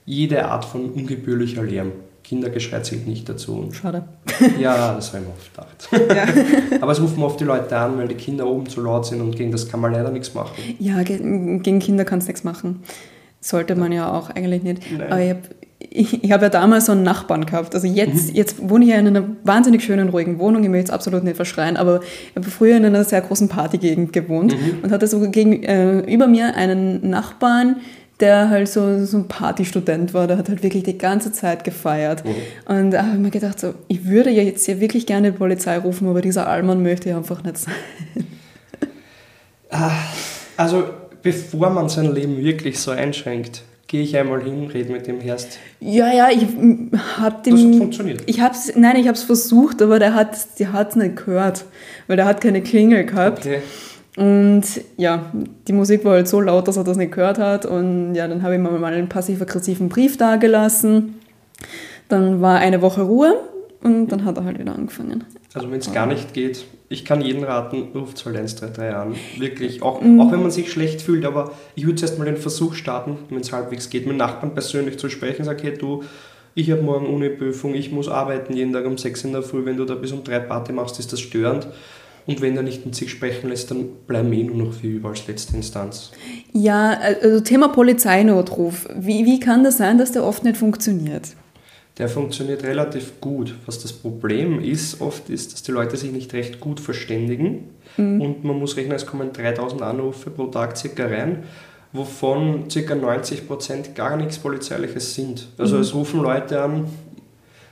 Jede 0.05 0.47
Art 0.47 0.65
von 0.65 0.91
ungebührlicher 0.91 1.63
Lärm. 1.63 1.93
Kindergeschrei 2.25 2.81
zählt 2.81 3.07
nicht 3.07 3.29
dazu. 3.29 3.69
Schade. 3.73 4.05
Ja, 4.61 4.95
das 4.95 5.13
habe 5.13 5.23
ich 5.23 5.29
mir 5.29 5.35
oft 5.35 5.89
gedacht. 5.91 6.17
Ja. 6.17 6.81
Aber 6.81 6.93
es 6.93 7.01
rufen 7.01 7.23
oft 7.23 7.39
die 7.41 7.45
Leute 7.45 7.77
an, 7.77 7.99
weil 7.99 8.09
die 8.09 8.15
Kinder 8.15 8.47
oben 8.47 8.69
zu 8.69 8.81
laut 8.81 9.07
sind 9.07 9.21
und 9.21 9.37
gegen 9.37 9.53
das 9.53 9.69
kann 9.69 9.81
man 9.81 9.93
leider 9.93 10.11
nichts 10.11 10.35
machen. 10.35 10.53
Ja, 10.79 11.03
gegen 11.03 11.63
Kinder 11.63 12.05
kannst 12.05 12.27
du 12.27 12.31
nichts 12.31 12.45
machen. 12.45 12.83
Sollte 13.41 13.75
man 13.75 13.93
ja 13.93 14.13
auch 14.13 14.31
eigentlich 14.31 14.63
nicht. 14.63 14.83
Nein. 14.91 15.13
Aber 15.13 15.21
ich 15.21 15.31
habe 15.31 15.41
ich, 15.91 16.25
ich 16.25 16.33
habe 16.33 16.45
ja 16.45 16.49
damals 16.49 16.87
so 16.87 16.93
einen 16.93 17.03
Nachbarn 17.03 17.47
gehabt. 17.47 17.75
Also 17.75 17.87
jetzt, 17.87 18.31
mhm. 18.31 18.35
jetzt 18.35 18.69
wohne 18.69 18.85
ich 18.85 18.91
ja 18.91 18.99
in 18.99 19.07
einer 19.07 19.25
wahnsinnig 19.45 19.83
schönen, 19.83 20.09
ruhigen 20.11 20.39
Wohnung. 20.39 20.63
Ich 20.63 20.71
möchte 20.71 20.87
es 20.87 20.91
absolut 20.91 21.25
nicht 21.25 21.37
verschreien, 21.37 21.77
aber 21.77 22.01
ich 22.03 22.37
habe 22.37 22.49
früher 22.51 22.77
in 22.77 22.85
einer 22.85 23.05
sehr 23.05 23.21
großen 23.21 23.49
Partygegend 23.49 24.13
gewohnt 24.13 24.53
mhm. 24.53 24.79
und 24.83 24.93
hatte 24.93 25.07
so 25.07 25.21
gegen, 25.31 25.63
äh, 25.63 26.01
über 26.01 26.27
mir 26.27 26.57
einen 26.57 27.09
Nachbarn, 27.09 27.77
der 28.21 28.51
halt 28.51 28.69
so, 28.69 29.05
so 29.05 29.17
ein 29.19 29.29
Partystudent 29.29 30.15
war, 30.15 30.27
der 30.27 30.39
hat 30.39 30.49
halt 30.49 30.63
wirklich 30.63 30.85
die 30.85 30.97
ganze 30.97 31.33
Zeit 31.33 31.65
gefeiert. 31.65 32.25
Mhm. 32.25 32.35
Und 32.67 32.91
da 32.93 33.05
habe 33.05 33.17
ich 33.17 33.21
mir 33.21 33.31
gedacht, 33.31 33.59
so, 33.59 33.75
ich 33.89 34.07
würde 34.07 34.31
ja 34.31 34.43
jetzt 34.43 34.67
ja 34.69 34.81
wirklich 34.81 35.07
gerne 35.07 35.33
die 35.33 35.39
Polizei 35.39 35.77
rufen, 35.79 36.09
aber 36.09 36.21
dieser 36.21 36.49
Allmann 36.49 36.83
möchte 36.83 37.09
ja 37.09 37.17
einfach 37.17 37.43
nicht 37.43 37.59
sein. 37.59 37.75
Ah, 39.75 39.91
also, 40.59 40.85
bevor 41.23 41.71
man 41.71 41.89
sein 41.89 42.13
Leben 42.15 42.37
wirklich 42.37 42.79
so 42.79 42.91
einschränkt, 42.91 43.63
gehe 43.93 44.03
ich 44.03 44.17
einmal 44.17 44.43
hin, 44.43 44.69
rede 44.73 44.91
mit 44.91 45.07
dem 45.07 45.21
Herst. 45.21 45.59
Ja, 45.79 46.11
ja, 46.11 46.31
ich 46.31 46.47
habe 47.19 47.43
dem. 47.45 47.55
Das 47.55 47.65
hat 47.65 47.75
funktioniert. 47.77 48.23
Ich 48.25 48.41
hab's, 48.41 48.73
nein, 48.75 48.97
ich 48.97 49.07
habe 49.07 49.17
es 49.17 49.23
versucht, 49.23 49.83
aber 49.83 49.99
der 49.99 50.15
hat 50.15 50.35
es 50.35 50.97
nicht 50.97 51.17
gehört, 51.17 51.67
weil 52.07 52.17
der 52.17 52.25
hat 52.25 52.41
keine 52.41 52.63
Klingel 52.63 53.05
gehabt. 53.05 53.41
Okay. 53.41 53.59
Und 54.17 54.63
ja, 54.97 55.31
die 55.69 55.75
Musik 55.75 56.07
war 56.07 56.15
halt 56.15 56.27
so 56.27 56.41
laut, 56.41 56.69
dass 56.69 56.79
er 56.79 56.85
das 56.85 56.97
nicht 56.97 57.13
gehört 57.13 57.39
hat. 57.39 57.67
Und 57.67 58.15
ja, 58.15 58.27
dann 58.27 58.43
habe 58.43 58.55
ich 58.55 58.61
mir 58.61 58.71
mal 58.71 58.95
einen 58.95 59.11
passiv-aggressiven 59.11 59.91
Brief 59.91 60.17
dagelassen. 60.17 61.21
Dann 62.09 62.41
war 62.41 62.61
eine 62.61 62.81
Woche 62.81 63.03
Ruhe 63.03 63.35
und 63.83 64.09
dann 64.09 64.25
hat 64.25 64.37
er 64.37 64.45
halt 64.45 64.59
wieder 64.59 64.75
angefangen. 64.75 65.25
Also 65.55 65.71
wenn 65.71 65.81
es 65.81 65.93
gar 65.93 66.07
nicht 66.07 66.33
geht, 66.35 66.65
ich 66.89 67.05
kann 67.05 67.21
jeden 67.21 67.45
raten, 67.45 67.89
ruft 67.95 68.25
halt 68.25 68.37
133 68.37 68.95
an. 68.95 69.15
Wirklich, 69.39 69.83
auch, 69.83 70.01
mhm. 70.01 70.21
auch 70.21 70.31
wenn 70.31 70.43
man 70.43 70.51
sich 70.51 70.71
schlecht 70.71 71.03
fühlt, 71.03 71.25
aber 71.25 71.53
ich 71.75 71.85
würde 71.85 71.97
zuerst 71.97 72.19
mal 72.19 72.25
den 72.25 72.37
Versuch 72.37 72.75
starten, 72.75 73.17
wenn 73.31 73.41
es 73.41 73.53
halbwegs 73.53 73.91
geht, 73.91 74.07
mit 74.07 74.17
Nachbarn 74.17 74.55
persönlich 74.55 74.99
zu 74.99 75.09
sprechen, 75.09 75.45
sage, 75.45 75.63
hey 75.63 75.77
du, 75.77 76.05
ich 76.55 76.71
habe 76.71 76.83
morgen 76.83 77.07
Uni-Prüfung, 77.07 77.75
ich 77.75 77.93
muss 77.93 78.09
arbeiten 78.09 78.55
jeden 78.55 78.73
Tag 78.73 78.85
um 78.85 78.99
6 78.99 79.25
in 79.25 79.33
der 79.33 79.43
Früh, 79.43 79.65
wenn 79.65 79.79
du 79.79 79.85
da 79.85 79.95
bis 79.95 80.13
um 80.13 80.23
3 80.23 80.41
Party 80.41 80.73
machst, 80.73 80.99
ist 80.99 81.13
das 81.13 81.21
störend. 81.21 81.67
Und 82.25 82.41
wenn 82.41 82.57
er 82.57 82.63
nicht 82.63 82.87
mit 82.87 82.95
sich 82.95 83.11
sprechen 83.11 83.49
lässt, 83.49 83.71
dann 83.71 83.89
bleiben 84.07 84.31
wir 84.31 84.39
eh 84.39 84.45
nur 84.45 84.67
noch 84.67 84.83
wir 84.83 84.91
über 84.91 85.09
als 85.09 85.27
letzte 85.27 85.57
Instanz. 85.57 86.13
Ja, 86.53 86.91
also 87.23 87.41
Thema 87.41 87.69
Polizeinotruf. 87.69 88.89
Wie, 88.97 89.27
wie 89.27 89.41
kann 89.41 89.65
das 89.65 89.79
sein, 89.79 89.99
dass 89.99 90.13
der 90.13 90.25
oft 90.25 90.45
nicht 90.45 90.57
funktioniert? 90.57 91.35
Der 91.99 92.09
funktioniert 92.09 92.65
relativ 92.65 93.21
gut. 93.21 93.55
Was 93.67 93.79
das 93.81 93.93
Problem 93.93 94.63
ist, 94.63 95.01
oft 95.01 95.29
ist, 95.29 95.53
dass 95.53 95.63
die 95.63 95.73
Leute 95.73 95.97
sich 95.97 96.11
nicht 96.11 96.33
recht 96.33 96.59
gut 96.59 96.81
verständigen. 96.81 97.71
Mhm. 97.97 98.21
Und 98.21 98.45
man 98.45 98.59
muss 98.59 98.77
rechnen, 98.77 98.97
es 98.97 99.07
kommen 99.07 99.33
3000 99.33 99.83
Anrufe 99.83 100.31
pro 100.31 100.47
Tag 100.47 100.77
circa 100.77 101.07
rein, 101.07 101.45
wovon 101.93 102.69
ca. 102.69 102.95
90% 102.95 103.93
gar 103.95 104.17
nichts 104.17 104.39
Polizeiliches 104.39 105.15
sind. 105.15 105.49
Also 105.59 105.77
mhm. 105.77 105.83
es 105.83 105.95
rufen 105.95 106.23
Leute 106.23 106.63
an, 106.63 106.87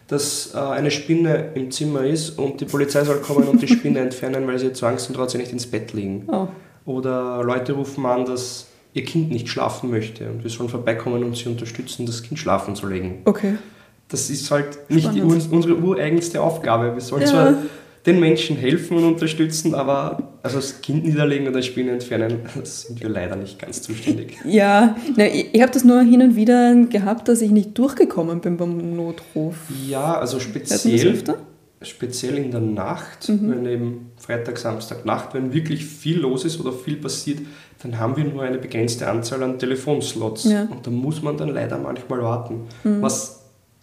dass 0.09 0.55
äh, 0.55 0.59
eine 0.59 0.91
Spinne 0.91 1.53
im 1.55 1.71
Zimmer 1.71 2.05
ist 2.05 2.39
und 2.39 2.61
die 2.61 2.67
Polizei 2.67 3.05
soll 3.05 3.21
kommen 3.21 3.49
und 3.49 3.63
die 3.63 3.69
Spinne 3.69 4.01
entfernen, 4.01 4.47
weil 4.47 4.59
sie 4.59 4.73
zu 4.73 4.85
Angst 4.85 5.09
und 5.09 5.31
sie 5.31 5.39
nicht 5.39 5.53
ins 5.53 5.67
Bett 5.67 5.93
liegen. 5.93 6.25
Oh. 6.27 6.49
Oder 6.85 7.43
Leute 7.43 7.73
rufen 7.73 8.05
an, 8.05 8.25
dass 8.27 8.67
ihr 8.93 9.05
Kind 9.05 9.31
nicht 9.31 9.49
schlafen 9.49 9.91
möchte 9.91 10.29
und 10.29 10.43
wir 10.43 10.51
sollen 10.51 10.69
vorbeikommen 10.69 11.23
und 11.23 11.37
sie 11.37 11.49
unterstützen, 11.49 12.07
das 12.07 12.23
Kind 12.23 12.41
schlafen 12.41 12.75
zu 12.75 12.87
legen. 12.87 13.23
Okay. 13.25 13.55
Das 14.11 14.29
ist 14.29 14.51
halt 14.51 14.91
nicht 14.91 15.15
die, 15.15 15.23
unsere 15.23 15.77
ureigenste 15.77 16.43
Aufgabe. 16.43 16.95
Wir 16.95 17.01
sollen 17.01 17.23
ja. 17.23 17.29
zwar 17.29 17.55
den 18.07 18.19
Menschen 18.19 18.57
helfen 18.57 18.97
und 18.97 19.05
unterstützen, 19.05 19.75
aber 19.75 20.33
also 20.43 20.57
das 20.57 20.81
Kind 20.81 21.05
niederlegen 21.05 21.49
oder 21.49 21.61
Spinne 21.63 21.93
entfernen, 21.93 22.41
das 22.59 22.83
sind 22.83 23.01
wir 23.01 23.09
leider 23.09 23.37
nicht 23.37 23.59
ganz 23.59 23.83
zuständig. 23.83 24.39
Ja, 24.45 24.97
na, 25.17 25.27
ich, 25.27 25.55
ich 25.55 25.61
habe 25.61 25.73
das 25.73 25.85
nur 25.85 26.01
hin 26.01 26.23
und 26.23 26.37
wieder 26.37 26.75
gehabt, 26.87 27.29
dass 27.29 27.43
ich 27.43 27.51
nicht 27.51 27.77
durchgekommen 27.77 28.41
bin 28.41 28.57
beim 28.57 28.97
Notruf. 28.97 29.57
Ja, 29.87 30.19
also 30.19 30.41
speziell, 30.41 31.23
speziell 31.83 32.39
in 32.39 32.51
der 32.51 32.61
Nacht, 32.61 33.29
mhm. 33.29 33.51
wenn 33.51 33.67
eben 33.67 34.11
Freitag, 34.17 34.57
Samstag, 34.59 35.05
Nacht, 35.05 35.35
wenn 35.35 35.53
wirklich 35.53 35.85
viel 35.85 36.21
los 36.21 36.45
ist 36.45 36.59
oder 36.59 36.73
viel 36.73 36.97
passiert, 36.97 37.41
dann 37.83 37.99
haben 37.99 38.17
wir 38.17 38.25
nur 38.25 38.43
eine 38.43 38.59
begrenzte 38.59 39.09
Anzahl 39.09 39.43
an 39.43 39.59
Telefonslots. 39.59 40.45
Ja. 40.45 40.63
Und 40.71 40.87
da 40.87 40.91
muss 40.91 41.23
man 41.23 41.37
dann 41.37 41.49
leider 41.51 41.79
manchmal 41.79 42.23
warten. 42.23 42.63
Mhm. 42.85 43.03
Was 43.03 43.40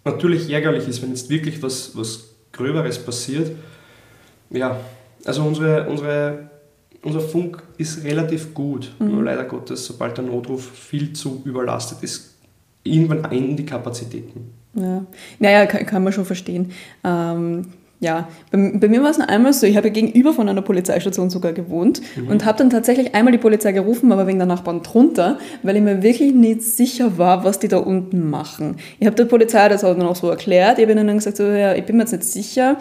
natürlich 0.08 0.50
ärgerlich 0.50 0.88
ist, 0.88 1.02
wenn 1.02 1.10
jetzt 1.10 1.30
wirklich 1.30 1.62
was, 1.62 1.96
was 1.96 2.30
Gröberes 2.52 2.98
passiert 2.98 3.52
ja, 4.50 4.80
also 5.26 5.44
unsere, 5.44 5.88
unsere, 5.88 6.50
unser 7.04 7.20
Funk 7.20 7.62
ist 7.78 8.04
relativ 8.04 8.54
gut. 8.54 8.94
Mhm. 9.00 9.12
Nur 9.12 9.24
leider 9.24 9.44
Gottes, 9.46 9.86
sobald 9.86 10.18
der 10.18 10.26
Notruf 10.26 10.70
viel 10.72 11.14
zu 11.14 11.42
überlastet 11.46 12.04
ist, 12.04 12.36
irgendwann 12.84 13.26
enden 13.26 13.58
die 13.58 13.66
Kapazitäten. 13.66 14.52
Ja, 14.74 15.06
naja, 15.40 15.66
kann, 15.66 15.86
kann 15.86 16.04
man 16.04 16.14
schon 16.14 16.26
verstehen. 16.26 16.72
Ähm, 17.04 17.74
ja, 18.00 18.28
bei, 18.52 18.74
bei, 18.76 18.88
mir 18.88 19.02
war 19.02 19.10
es 19.10 19.18
noch 19.18 19.28
einmal 19.28 19.54
so, 19.54 19.66
ich 19.66 19.76
habe 19.76 19.90
gegenüber 19.90 20.34
von 20.34 20.48
einer 20.48 20.62
Polizeistation 20.62 21.30
sogar 21.32 21.54
gewohnt 21.54 22.02
mhm. 22.16 22.28
und 22.28 22.46
habe 22.46 22.60
dann 22.60 22.70
tatsächlich 22.70 23.16
einmal 23.16 23.32
die 23.32 23.40
Polizei 23.40 23.72
gerufen, 23.72 24.12
aber 24.12 24.28
wegen 24.28 24.38
der 24.38 24.48
Nachbarn 24.48 24.84
drunter, 24.84 25.40
weil 25.64 25.78
ich 25.78 25.82
mir 25.82 26.04
wirklich 26.04 26.34
nicht 26.34 26.62
sicher 26.62 27.18
war, 27.18 27.44
was 27.44 27.58
die 27.58 27.68
da 27.68 27.78
unten 27.78 28.30
machen. 28.30 28.78
Ich 29.00 29.08
habe 29.08 29.16
der 29.16 29.26
Polizei 29.26 29.68
das 29.68 29.84
auch 29.84 29.98
noch 29.98 30.16
so 30.16 30.30
erklärt, 30.30 30.78
ich 30.78 30.84
habe 30.84 30.92
ihnen 30.92 31.08
dann 31.08 31.18
gesagt, 31.18 31.38
so, 31.38 31.44
ja, 31.44 31.74
ich 31.74 31.86
bin 31.86 31.98
mir 31.98 32.04
jetzt 32.04 32.12
nicht 32.12 32.24
sicher, 32.24 32.78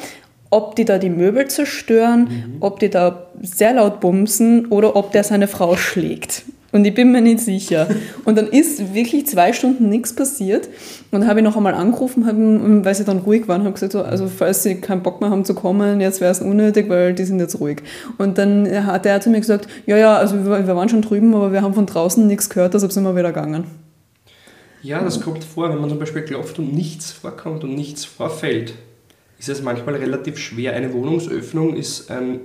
ob 0.51 0.77
die 0.77 0.85
da 0.85 0.99
die 0.99 1.11
Möbel 1.11 1.49
zerstören, 1.49 2.21
mhm. 2.21 2.57
ob 2.61 2.79
die 2.79 2.91
da 2.91 3.29
sehr 3.41 3.73
laut 3.73 4.01
bumsen 4.01 4.67
oder 4.67 4.97
ob 4.97 5.13
der 5.13 5.25
seine 5.25 5.49
Frau 5.49 5.77
schlägt. 5.77 6.45
Und 6.77 6.85
ich 6.85 6.93
bin 6.93 7.11
mir 7.11 7.23
nicht 7.23 7.41
sicher. 7.41 7.89
Und 8.27 8.37
dann 8.37 8.49
ist 8.49 8.95
wirklich 8.95 9.27
zwei 9.27 9.55
Stunden 9.55 9.89
nichts 9.89 10.15
passiert. 10.15 10.69
Und 11.11 11.27
habe 11.27 11.41
ich 11.41 11.45
noch 11.45 11.57
einmal 11.57 11.73
angerufen, 11.73 12.85
weil 12.85 12.95
sie 12.95 13.05
dann 13.05 13.21
ruhig 13.21 13.49
waren, 13.49 13.63
habe 13.63 13.73
gesagt, 13.73 13.93
so, 13.93 14.03
also 14.03 14.29
falls 14.29 14.63
sie 14.63 14.75
keinen 14.77 15.03
Bock 15.03 15.23
mehr 15.23 15.31
haben 15.31 15.47
zu 15.47 15.55
kommen, 15.55 16.03
jetzt 16.03 16.21
wäre 16.21 16.31
es 16.31 16.43
unnötig, 16.43 16.91
weil 16.91 17.15
die 17.15 17.25
sind 17.25 17.41
jetzt 17.41 17.61
ruhig. 17.61 17.79
Und 18.19 18.37
dann 18.37 18.69
hat 18.85 19.07
er 19.07 19.23
zu 19.23 19.31
mir 19.31 19.41
gesagt, 19.41 19.69
ja, 19.87 19.97
ja, 19.97 20.19
also 20.19 20.45
wir, 20.45 20.67
wir 20.67 20.77
waren 20.77 20.91
schon 20.91 21.01
drüben, 21.01 21.35
aber 21.35 21.51
wir 21.51 21.63
haben 21.63 21.73
von 21.73 21.87
draußen 21.87 22.27
nichts 22.27 22.51
gehört, 22.51 22.75
deshalb 22.75 22.93
sind 22.93 23.05
wir 23.05 23.17
wieder 23.17 23.33
gegangen. 23.33 23.65
Ja, 24.83 25.03
das 25.03 25.23
kommt 25.23 25.45
vor, 25.45 25.71
wenn 25.71 25.81
man 25.81 25.89
zum 25.89 25.99
Beispiel 25.99 26.23
klopft 26.23 26.59
und 26.59 26.75
nichts 26.75 27.11
vorkommt 27.11 27.65
und 27.65 27.75
nichts 27.75 28.05
vorfällt 28.05 28.75
ist 29.39 29.49
es 29.49 29.63
manchmal 29.63 29.97
relativ 29.97 30.39
schwer. 30.39 30.75
Eine 30.75 30.93
Wohnungsöffnung 30.93 31.77
ist 31.77 32.11
ein 32.11 32.41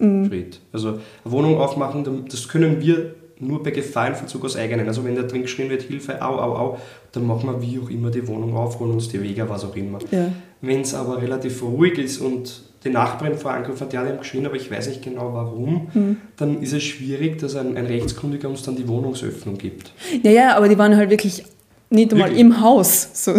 Riesenschritt. 0.00 0.60
Also 0.72 0.88
eine 0.88 0.98
Wohnung 1.24 1.58
aufmachen, 1.58 2.24
das 2.30 2.48
können 2.48 2.80
wir 2.80 3.14
nur 3.38 3.62
bei 3.62 3.70
Gefahrenverzug 3.70 4.44
aus 4.46 4.56
eigenen. 4.56 4.86
Also 4.88 5.04
wenn 5.04 5.14
da 5.14 5.22
drin 5.22 5.42
geschrien 5.42 5.68
wird, 5.68 5.82
Hilfe, 5.82 6.22
au, 6.22 6.36
au, 6.38 6.56
au, 6.56 6.78
dann 7.12 7.26
machen 7.26 7.50
wir 7.50 7.60
wie 7.62 7.78
auch 7.78 7.90
immer 7.90 8.10
die 8.10 8.26
Wohnung 8.26 8.54
auf, 8.56 8.80
holen 8.80 8.92
uns 8.92 9.08
die 9.08 9.22
Wege, 9.22 9.46
was 9.48 9.64
auch 9.64 9.76
immer. 9.76 9.98
Ja. 10.10 10.32
Wenn 10.62 10.80
es 10.80 10.94
aber 10.94 11.20
relativ 11.20 11.62
ruhig 11.62 11.98
ist 11.98 12.18
und 12.18 12.62
die 12.82 12.88
Nachbarin 12.90 13.36
vor 13.36 13.50
Angriff 13.52 13.80
hat, 13.80 13.92
ja, 13.92 14.02
die 14.04 14.10
haben 14.10 14.18
geschrien, 14.20 14.46
aber 14.46 14.54
ich 14.56 14.70
weiß 14.70 14.88
nicht 14.88 15.02
genau 15.02 15.34
warum, 15.34 15.88
Mhm. 15.92 16.16
dann 16.36 16.62
ist 16.62 16.72
es 16.72 16.82
schwierig, 16.84 17.38
dass 17.38 17.56
ein, 17.56 17.76
ein 17.76 17.84
Rechtskundiger 17.86 18.48
uns 18.48 18.62
dann 18.62 18.76
die 18.76 18.86
Wohnungsöffnung 18.88 19.58
gibt. 19.58 19.92
Ja, 20.22 20.30
ja, 20.30 20.56
aber 20.56 20.68
die 20.68 20.78
waren 20.78 20.96
halt 20.96 21.10
wirklich 21.10 21.42
nicht 21.90 22.12
einmal 22.12 22.28
Wirklich? 22.30 22.40
im 22.40 22.60
Haus. 22.60 23.08
So. 23.12 23.34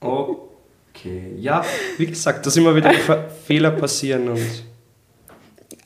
Okay, 0.00 1.32
ja, 1.38 1.64
wie 1.98 2.06
gesagt, 2.06 2.44
dass 2.46 2.56
immer 2.56 2.74
wieder 2.76 2.92
Fe- 3.06 3.24
Fehler 3.46 3.70
passieren 3.70 4.28
und 4.28 4.38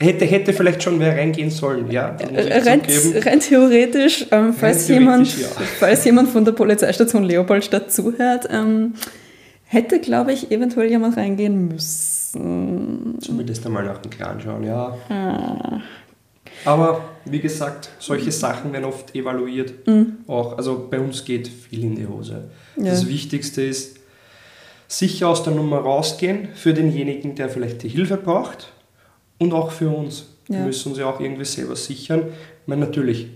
hätte, 0.01 0.25
hätte 0.25 0.53
vielleicht 0.53 0.83
schon 0.83 1.01
wer 1.01 1.17
reingehen 1.17 1.51
sollen, 1.51 1.91
ja. 1.91 2.17
ich 2.21 2.67
Rein, 2.67 2.83
rein 3.17 3.41
theoretisch, 3.41 4.27
ähm, 4.31 4.55
falls, 4.55 4.87
theoretisch, 4.87 4.89
jemand, 4.89 5.39
ja. 5.39 5.49
falls 5.79 6.05
jemand 6.05 6.29
von 6.29 6.45
der 6.45 6.53
Polizeistation 6.53 7.25
Leopoldstadt 7.25 7.93
zuhört, 7.93 8.49
ähm, 8.51 8.95
hätte, 9.65 9.99
glaube 9.99 10.33
ich, 10.33 10.51
eventuell 10.51 10.89
jemand 10.89 11.17
reingehen 11.17 11.69
müssen. 11.69 13.19
Zumindest 13.21 13.67
einmal 13.67 13.85
nach 13.85 13.99
dem 13.99 14.11
Kran 14.11 14.41
schauen, 14.41 14.65
ja. 14.65 14.97
Ah. 15.09 15.81
Aber 16.65 17.05
wie 17.25 17.41
gesagt, 17.41 17.91
solche 17.99 18.33
Sachen 18.33 18.73
werden 18.73 18.85
oft 18.85 19.15
evaluiert. 19.15 19.75
Auch, 20.27 20.57
also 20.57 20.89
bei 20.91 20.99
uns 20.99 21.25
geht 21.25 21.47
viel 21.47 21.85
in 21.85 21.95
die 21.95 22.07
Hose. 22.07 22.51
Ja. 22.77 22.85
Das 22.85 23.07
Wichtigste 23.07 23.63
ist, 23.63 23.99
sicher 24.89 25.29
aus 25.29 25.45
der 25.45 25.53
Nummer 25.53 25.79
rausgehen 25.79 26.49
für 26.55 26.75
denjenigen, 26.75 27.35
der 27.35 27.49
vielleicht 27.49 27.83
die 27.83 27.89
Hilfe 27.89 28.17
braucht 28.17 28.73
und 29.39 29.53
auch 29.53 29.71
für 29.71 29.89
uns. 29.91 30.27
Wir 30.49 30.59
Ja. 30.61 30.65
müssen 30.65 30.91
uns 30.91 30.99
ja 30.99 31.07
auch 31.11 31.21
irgendwie 31.21 31.45
selber 31.45 31.77
sichern. 31.77 32.21
Ich 32.63 32.67
meine, 32.69 32.87
natürlich, 32.87 33.29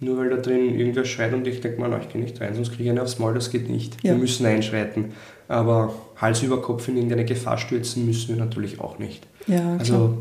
nur 0.00 0.18
weil 0.18 0.30
da 0.30 0.36
drin 0.36 0.78
irgendwer 0.78 1.04
schreit 1.04 1.32
und 1.32 1.46
ich 1.46 1.60
denke, 1.60 1.80
man, 1.80 1.98
ich 2.00 2.08
gehe 2.08 2.20
nicht 2.20 2.40
rein, 2.40 2.54
sonst 2.54 2.70
kriege 2.70 2.84
ich 2.84 2.90
einen 2.90 2.98
aufs 2.98 3.18
Maul, 3.18 3.34
das 3.34 3.50
geht 3.50 3.68
nicht. 3.70 3.96
Ja. 4.02 4.12
Wir 4.12 4.18
müssen 4.18 4.44
einschreiten. 4.46 5.12
Aber 5.48 5.94
Hals 6.16 6.42
über 6.42 6.60
Kopf 6.60 6.88
in 6.88 6.96
irgendeine 6.96 7.24
Gefahr 7.24 7.56
stürzen 7.56 8.04
müssen 8.04 8.28
wir 8.36 8.36
natürlich 8.44 8.80
auch 8.80 8.98
nicht. 8.98 9.26
Ja. 9.46 9.76
Also 9.78 10.18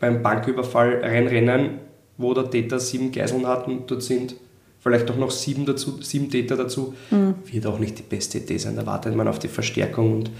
beim 0.00 0.22
Banküberfall 0.22 1.00
reinrennen, 1.02 1.78
wo 2.18 2.34
der 2.34 2.50
Täter 2.50 2.80
sieben 2.80 3.12
Geiseln 3.12 3.46
hat 3.46 3.68
und 3.68 3.90
dort 3.90 4.02
sind 4.02 4.34
vielleicht 4.80 5.08
auch 5.10 5.16
noch 5.16 5.30
sieben, 5.30 5.64
dazu, 5.64 6.02
sieben 6.02 6.28
Täter 6.28 6.56
dazu, 6.56 6.94
Mhm. 7.10 7.34
wird 7.46 7.66
auch 7.66 7.78
nicht 7.78 7.98
die 7.98 8.02
beste 8.02 8.38
Idee 8.38 8.58
sein. 8.58 8.74
Da 8.74 8.84
wartet 8.84 9.14
man 9.14 9.28
auf 9.28 9.38
die 9.38 9.46
Verstärkung 9.48 10.12
und 10.16 10.30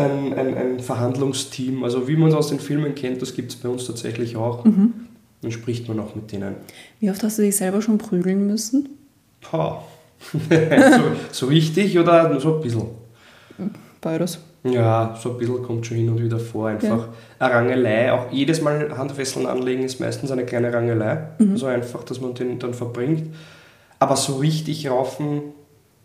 ein, 0.00 0.34
ein, 0.34 0.56
ein 0.56 0.80
Verhandlungsteam, 0.80 1.84
also 1.84 2.08
wie 2.08 2.16
man 2.16 2.30
es 2.30 2.34
aus 2.34 2.48
den 2.48 2.60
Filmen 2.60 2.94
kennt, 2.94 3.22
das 3.22 3.34
gibt 3.34 3.50
es 3.52 3.56
bei 3.56 3.68
uns 3.68 3.86
tatsächlich 3.86 4.36
auch. 4.36 4.64
Mhm. 4.64 4.92
Dann 5.42 5.52
spricht 5.52 5.88
man 5.88 6.00
auch 6.00 6.14
mit 6.14 6.32
denen. 6.32 6.56
Wie 6.98 7.10
oft 7.10 7.22
hast 7.22 7.38
du 7.38 7.42
dich 7.42 7.56
selber 7.56 7.80
schon 7.80 7.98
prügeln 7.98 8.46
müssen? 8.46 8.90
Pah. 9.40 9.82
so, 10.32 11.02
so 11.32 11.46
richtig 11.46 11.98
oder 11.98 12.28
nur 12.28 12.40
so 12.40 12.56
ein 12.56 12.60
bisschen? 12.60 12.86
Beides. 14.00 14.38
Ja, 14.64 15.18
so 15.18 15.30
ein 15.32 15.38
bisschen 15.38 15.62
kommt 15.62 15.86
schon 15.86 15.96
hin 15.96 16.10
und 16.10 16.22
wieder 16.22 16.38
vor. 16.38 16.68
Einfach 16.68 17.08
eine 17.38 17.54
Rangelei, 17.54 18.12
auch 18.12 18.30
jedes 18.30 18.60
Mal 18.60 18.96
Handfesseln 18.96 19.46
anlegen 19.46 19.84
ist 19.84 20.00
meistens 20.00 20.30
eine 20.30 20.44
kleine 20.44 20.72
Rangelei. 20.72 21.28
So 21.54 21.66
einfach, 21.66 22.04
dass 22.04 22.20
man 22.20 22.34
den 22.34 22.58
dann 22.58 22.74
verbringt. 22.74 23.34
Aber 23.98 24.16
so 24.16 24.36
richtig 24.36 24.90
raufen 24.90 25.42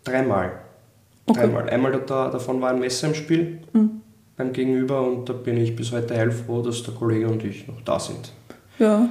dreimal. 0.05 0.53
Okay. 1.27 1.39
Dreimal. 1.41 1.69
Einmal 1.69 1.91
da- 1.91 1.97
da, 1.99 2.29
davon 2.29 2.61
war 2.61 2.69
ein 2.71 2.79
Messer 2.79 3.07
im 3.07 3.15
Spiel 3.15 3.59
beim 4.37 4.53
Gegenüber 4.53 5.01
und 5.07 5.27
da 5.29 5.33
bin 5.33 5.57
ich 5.57 5.75
bis 5.75 5.91
heute 5.91 6.15
heilfroh, 6.15 6.61
dass 6.61 6.83
der 6.83 6.93
Kollege 6.93 7.27
und 7.27 7.43
ich 7.43 7.67
noch 7.67 7.81
da 7.81 7.99
sind. 7.99 8.31
Ja. 8.79 9.09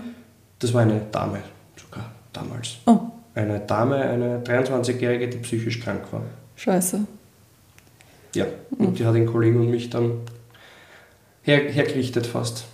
Das 0.59 0.72
war 0.74 0.83
eine 0.83 1.00
Dame, 1.11 1.38
sogar 1.77 2.11
damals. 2.33 2.77
Oh, 2.87 2.98
Eine 3.35 3.59
Dame, 3.61 3.96
eine 3.96 4.40
23-Jährige, 4.44 5.29
die 5.29 5.38
psychisch 5.38 5.81
krank 5.81 6.03
war. 6.12 6.22
scheiße. 6.57 7.00
Ja, 8.35 8.46
und 8.79 8.98
die 8.98 9.05
hat 9.07 9.14
den 9.14 9.27
Kollegen 9.27 9.61
und 9.61 9.70
mich 9.70 9.90
dann 9.90 10.12
her, 11.42 11.59
hergerichtet 11.70 12.27
fast. 12.27 12.64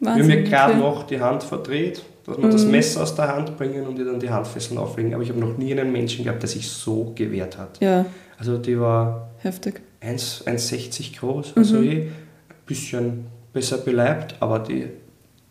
Wir 0.00 0.10
haben 0.10 0.20
Wahnsinn. 0.20 0.42
mir 0.42 0.48
gerade 0.48 0.72
okay. 0.74 0.80
noch 0.82 1.06
die 1.06 1.20
Hand 1.20 1.42
verdreht, 1.42 2.02
dass 2.28 2.42
wir 2.42 2.50
das 2.50 2.64
Messer 2.64 3.02
aus 3.02 3.14
der 3.14 3.34
Hand 3.34 3.56
bringen 3.56 3.86
und 3.86 3.98
ihr 3.98 4.04
dann 4.04 4.20
die 4.20 4.30
Handfesseln 4.30 4.78
auflegen. 4.78 5.14
Aber 5.14 5.22
ich 5.22 5.30
habe 5.30 5.40
noch 5.40 5.56
nie 5.56 5.72
einen 5.72 5.90
Menschen 5.92 6.24
gehabt, 6.24 6.42
der 6.42 6.48
sich 6.48 6.68
so 6.68 7.12
gewehrt 7.14 7.58
hat. 7.58 7.80
Ja, 7.80 8.06
Also 8.38 8.58
die 8.58 8.78
war 8.78 9.30
heftig. 9.38 9.80
1 10.00 10.44
1,60 10.46 11.18
groß, 11.18 11.54
also 11.56 11.82
eh 11.82 12.02
ein 12.02 12.12
bisschen 12.66 13.26
besser 13.52 13.78
beleibt, 13.78 14.36
aber 14.40 14.60
die, 14.60 14.86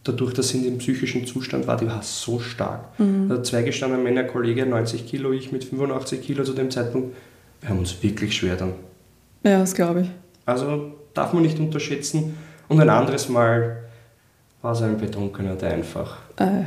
dadurch, 0.04 0.34
dass 0.34 0.50
sie 0.50 0.60
in 0.60 0.64
dem 0.64 0.78
psychischen 0.78 1.26
Zustand 1.26 1.68
war, 1.68 1.76
die 1.76 1.88
war 1.88 2.02
so 2.02 2.40
stark. 2.40 2.86
Also 3.30 3.42
zwei 3.42 3.64
gestandene 3.64 4.02
Männer, 4.02 4.24
Kollege 4.24 4.66
90 4.66 5.06
Kilo, 5.06 5.34
ich 5.34 5.52
mit 5.52 5.66
85 5.66 6.22
Kilo 6.22 6.44
zu 6.44 6.54
dem 6.54 6.72
Zeitpunkt, 6.72 7.14
wir 7.60 7.70
haben 7.70 7.80
uns 7.80 8.02
wirklich 8.02 8.36
schwer 8.36 8.56
dann. 8.56 8.74
Ja, 9.44 9.60
das 9.60 9.74
glaube 9.74 10.02
ich. 10.02 10.10
Also 10.46 10.94
darf 11.14 11.34
man 11.34 11.44
nicht 11.44 11.60
unterschätzen. 11.60 12.36
Und 12.70 12.80
ein 12.80 12.90
anderes 12.90 13.30
Mal 13.30 13.84
war 14.62 14.72
es 14.74 14.82
ein 14.82 14.98
Betrunkener, 14.98 15.56
der 15.56 15.72
einfach, 15.74 16.18
Äh, 16.38 16.64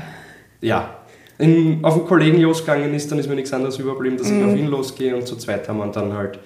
ja, 0.61 0.97
in, 1.39 1.83
auf 1.85 1.95
einen 1.95 2.07
Kollegen 2.07 2.41
losgegangen 2.41 2.93
ist, 2.95 3.11
dann 3.11 3.19
ist 3.19 3.29
mir 3.29 3.35
nichts 3.35 3.53
anderes 3.53 3.79
überblieben, 3.79 4.17
dass 4.17 4.29
ich 4.31 4.35
Mhm. 4.39 4.49
auf 4.51 4.57
ihn 4.57 4.67
losgehe 4.67 5.15
und 5.17 5.27
zu 5.27 5.37
zweit 5.37 5.69
haben 5.69 5.79
wir 5.79 5.87
ihn 5.87 5.93
dann 5.93 6.13
halt 6.13 6.39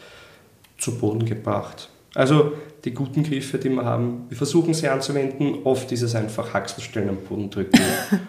zu 0.78 0.96
Boden 0.98 1.24
gebracht. 1.24 1.88
Also 2.14 2.52
die 2.84 2.92
guten 2.94 3.22
Griffe, 3.24 3.58
die 3.58 3.70
wir 3.70 3.84
haben, 3.84 4.26
wir 4.28 4.36
versuchen 4.36 4.72
sie 4.74 4.88
anzuwenden, 4.88 5.58
oft 5.64 5.90
ist 5.90 6.02
es 6.02 6.14
einfach 6.14 6.52
Haxelstellen 6.54 7.08
am 7.08 7.16
Boden 7.18 7.50
drücken. 7.50 7.80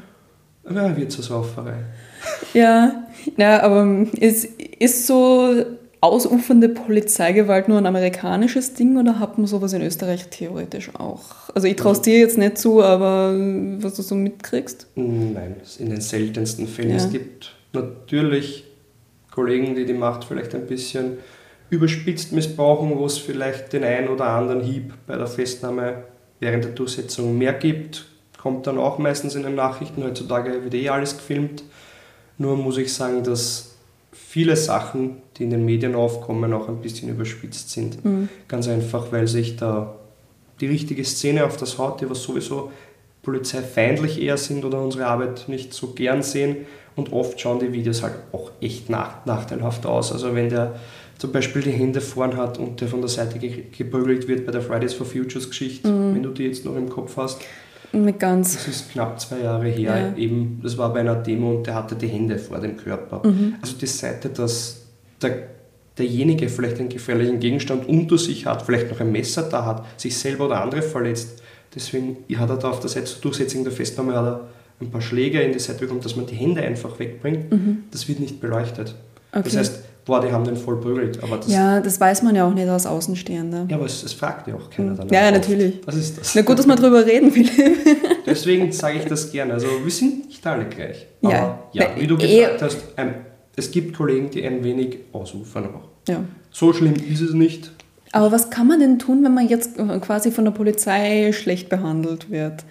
Ja, 0.67 0.97
wird 0.97 1.11
zur 1.11 1.23
Sauferei. 1.23 1.75
ja, 2.55 3.05
ja, 3.37 3.61
aber 3.61 3.85
ist, 4.19 4.45
ist 4.45 5.05
so 5.05 5.63
ausufernde 6.05 6.69
Polizeigewalt 6.69 7.67
nur 7.67 7.77
ein 7.77 7.85
amerikanisches 7.85 8.73
Ding 8.73 8.97
oder 8.97 9.19
hat 9.19 9.37
man 9.37 9.47
sowas 9.47 9.73
in 9.73 9.81
Österreich 9.81 10.29
theoretisch 10.29 10.93
auch? 10.95 11.49
Also 11.53 11.67
ich 11.67 11.75
traue 11.75 11.93
es 11.93 12.01
dir 12.01 12.19
jetzt 12.19 12.37
nicht 12.37 12.57
zu, 12.57 12.81
aber 12.81 13.33
was 13.79 13.95
du 13.95 14.01
so 14.01 14.15
mitkriegst? 14.15 14.87
Nein, 14.95 15.55
in 15.79 15.89
den 15.89 16.01
seltensten 16.01 16.67
Fällen. 16.67 16.91
Ja. 16.91 16.97
Es 16.97 17.11
gibt 17.11 17.55
natürlich 17.73 18.65
Kollegen, 19.31 19.75
die 19.75 19.85
die 19.85 19.93
Macht 19.93 20.23
vielleicht 20.23 20.55
ein 20.55 20.65
bisschen 20.65 21.17
überspitzt 21.69 22.31
missbrauchen, 22.31 22.97
wo 22.97 23.05
es 23.05 23.17
vielleicht 23.17 23.73
den 23.73 23.83
einen 23.83 24.07
oder 24.07 24.27
anderen 24.27 24.61
Hieb 24.61 24.93
bei 25.07 25.17
der 25.17 25.27
Festnahme 25.27 26.03
während 26.39 26.63
der 26.63 26.71
Durchsetzung 26.71 27.37
mehr 27.37 27.53
gibt. 27.53 28.05
Kommt 28.37 28.67
dann 28.67 28.77
auch 28.77 28.97
meistens 28.97 29.35
in 29.35 29.43
den 29.43 29.55
Nachrichten. 29.55 30.03
Heutzutage 30.03 30.63
wird 30.63 30.73
eh 30.73 30.89
alles 30.89 31.17
gefilmt. 31.17 31.63
Nur 32.37 32.55
muss 32.57 32.77
ich 32.77 32.93
sagen, 32.93 33.23
dass 33.23 33.74
viele 34.15 34.55
Sachen, 34.55 35.17
die 35.37 35.43
in 35.43 35.49
den 35.49 35.65
Medien 35.65 35.95
aufkommen, 35.95 36.53
auch 36.53 36.69
ein 36.69 36.81
bisschen 36.81 37.09
überspitzt 37.09 37.69
sind. 37.69 37.97
Ganz 38.47 38.67
einfach, 38.67 39.11
weil 39.11 39.27
sich 39.27 39.57
da 39.57 39.95
die 40.61 40.67
richtige 40.67 41.03
Szene 41.03 41.45
auf 41.45 41.57
das 41.57 41.77
haut, 41.77 42.01
die 42.01 42.09
was 42.09 42.23
sowieso 42.23 42.71
polizeifeindlich 43.23 44.21
eher 44.21 44.37
sind 44.37 44.63
oder 44.63 44.81
unsere 44.81 45.07
Arbeit 45.07 45.49
nicht 45.49 45.73
so 45.73 45.87
gern 45.87 46.21
sehen. 46.23 46.57
Und 46.95 47.11
oft 47.11 47.39
schauen 47.41 47.59
die 47.59 47.73
Videos 47.73 48.03
halt 48.03 48.15
auch 48.31 48.51
echt 48.61 48.89
nach, 48.89 49.25
nachteilhaft 49.25 49.85
aus. 49.85 50.13
Also 50.13 50.33
wenn 50.33 50.49
der 50.49 50.79
zum 51.17 51.31
Beispiel 51.31 51.61
die 51.61 51.71
Hände 51.71 51.99
vorn 51.99 52.37
hat 52.37 52.57
und 52.57 52.79
der 52.79 52.87
von 52.87 53.01
der 53.01 53.09
Seite 53.09 53.39
ge 53.39 53.63
geprügelt 53.77 54.27
wird 54.27 54.45
bei 54.45 54.51
der 54.51 54.61
Fridays 54.61 54.93
for 54.93 55.05
Futures 55.05 55.49
Geschichte, 55.49 55.89
wenn 55.89 56.23
du 56.23 56.29
die 56.29 56.43
jetzt 56.43 56.63
noch 56.65 56.75
im 56.75 56.89
Kopf 56.89 57.17
hast, 57.17 57.41
Nicht 58.03 58.19
ganz. 58.19 58.53
das 58.55 58.67
ist 58.67 58.91
knapp 58.91 59.19
zwei 59.19 59.39
Jahre 59.39 59.67
her. 59.67 60.11
Ja. 60.11 60.17
Eben, 60.17 60.59
das 60.63 60.77
war 60.77 60.91
bei 60.93 60.99
einer 61.01 61.15
Demo 61.15 61.51
und 61.55 61.67
der 61.67 61.75
hatte 61.75 61.95
die 61.95 62.07
Hände 62.07 62.37
vor 62.37 62.59
dem 62.59 62.75
Körper. 62.77 63.21
Also 63.61 63.75
die 63.77 63.87
Seite, 63.87 64.29
dass 64.29 64.81
der, 65.21 65.43
derjenige 65.97 66.49
vielleicht 66.49 66.79
einen 66.79 66.89
gefährlichen 66.89 67.39
Gegenstand 67.39 67.87
unter 67.87 68.17
sich 68.17 68.45
hat, 68.45 68.61
vielleicht 68.63 68.89
noch 68.91 68.99
ein 68.99 69.11
Messer 69.11 69.43
da 69.43 69.65
hat, 69.65 69.85
sich 69.99 70.17
selber 70.17 70.45
oder 70.47 70.61
andere 70.61 70.81
verletzt. 70.81 71.41
Deswegen 71.73 72.17
hat 72.37 72.49
er 72.49 72.57
da 72.57 72.69
auf 72.69 72.79
der 72.79 72.89
Seite 72.89 73.05
zur 73.05 73.21
Durchsetzung 73.21 73.63
der 73.63 73.73
Festnahme 73.73 74.15
hat 74.15 74.25
er 74.25 74.41
ein 74.81 74.91
paar 74.91 75.01
Schläge 75.01 75.41
in 75.41 75.53
die 75.53 75.59
Seite 75.59 75.79
bekommen, 75.79 76.01
dass 76.01 76.15
man 76.15 76.25
die 76.25 76.35
Hände 76.35 76.61
einfach 76.61 76.99
wegbringt. 76.99 77.45
Das 77.91 78.07
wird 78.07 78.19
nicht 78.19 78.39
beleuchtet. 78.41 78.95
Das 79.31 79.45
Okay. 79.47 79.57
heißt, 79.57 79.79
boah, 80.05 80.21
die 80.21 80.31
haben 80.31 80.43
den 80.45 80.55
voll 80.55 80.79
prügelt. 80.79 81.21
Aber 81.23 81.37
das, 81.37 81.47
Ja, 81.51 81.79
das 81.81 81.99
weiß 81.99 82.21
man 82.23 82.35
ja 82.35 82.47
auch 82.47 82.53
nicht 82.53 82.67
als 82.69 82.85
Außenstehender. 82.85 83.65
ja, 83.69 83.75
aber 83.75 83.85
es, 83.85 84.03
es 84.03 84.13
fragt 84.13 84.47
ja 84.47 84.55
auch 84.55 84.69
keiner 84.69 84.93
danach. 84.93 85.11
Ja, 85.11 85.21
ja, 85.21 85.29
oft. 85.29 85.33
natürlich. 85.49 85.81
Das 85.81 85.95
ist 85.95 86.17
das. 86.19 86.35
Na 86.35 86.41
gut, 86.41 86.59
dass 86.59 86.67
wir 86.67 86.75
drüber 86.75 87.05
reden, 87.05 87.31
Philipp. 87.31 87.51
Deswegen 88.25 88.71
sage 88.71 88.99
ich 88.99 89.05
das 89.05 89.31
gerne. 89.31 89.53
Also 89.53 89.67
wir 89.83 89.91
sind 89.91 90.27
nicht 90.27 90.45
alle 90.45 90.65
gleich. 90.65 91.05
Aber 91.21 91.33
Ja. 91.33 91.59
ja, 91.73 91.87
wie 91.97 92.07
du 92.07 92.15
Eh- 92.17 92.37
gesagt 92.39 92.61
hast, 92.61 92.77
ähm, 92.97 93.15
es 93.55 93.71
gibt 93.71 93.95
Kollegen, 93.95 94.29
die 94.29 94.45
ein 94.45 94.63
wenig 94.63 94.97
ausufern 95.13 95.65
auch. 95.65 95.87
Ja. 96.09 96.23
So 96.51 96.71
schlimm 96.73 96.93
ist 97.11 97.21
es 97.21 97.33
nicht. 97.33 97.71
Aber 98.11 98.31
was 98.31 98.49
kann 98.49 98.67
man 98.67 98.79
denn 98.79 98.99
tun, 98.99 99.23
wenn 99.23 99.33
man 99.33 99.47
jetzt 99.49 99.77
äh, 99.77 99.99
quasi 99.99 100.31
von 100.31 100.45
der 100.45 100.51
Polizei 100.51 101.31
schlecht 101.33 101.67
behandelt 101.69 102.29
wird? 102.31 102.63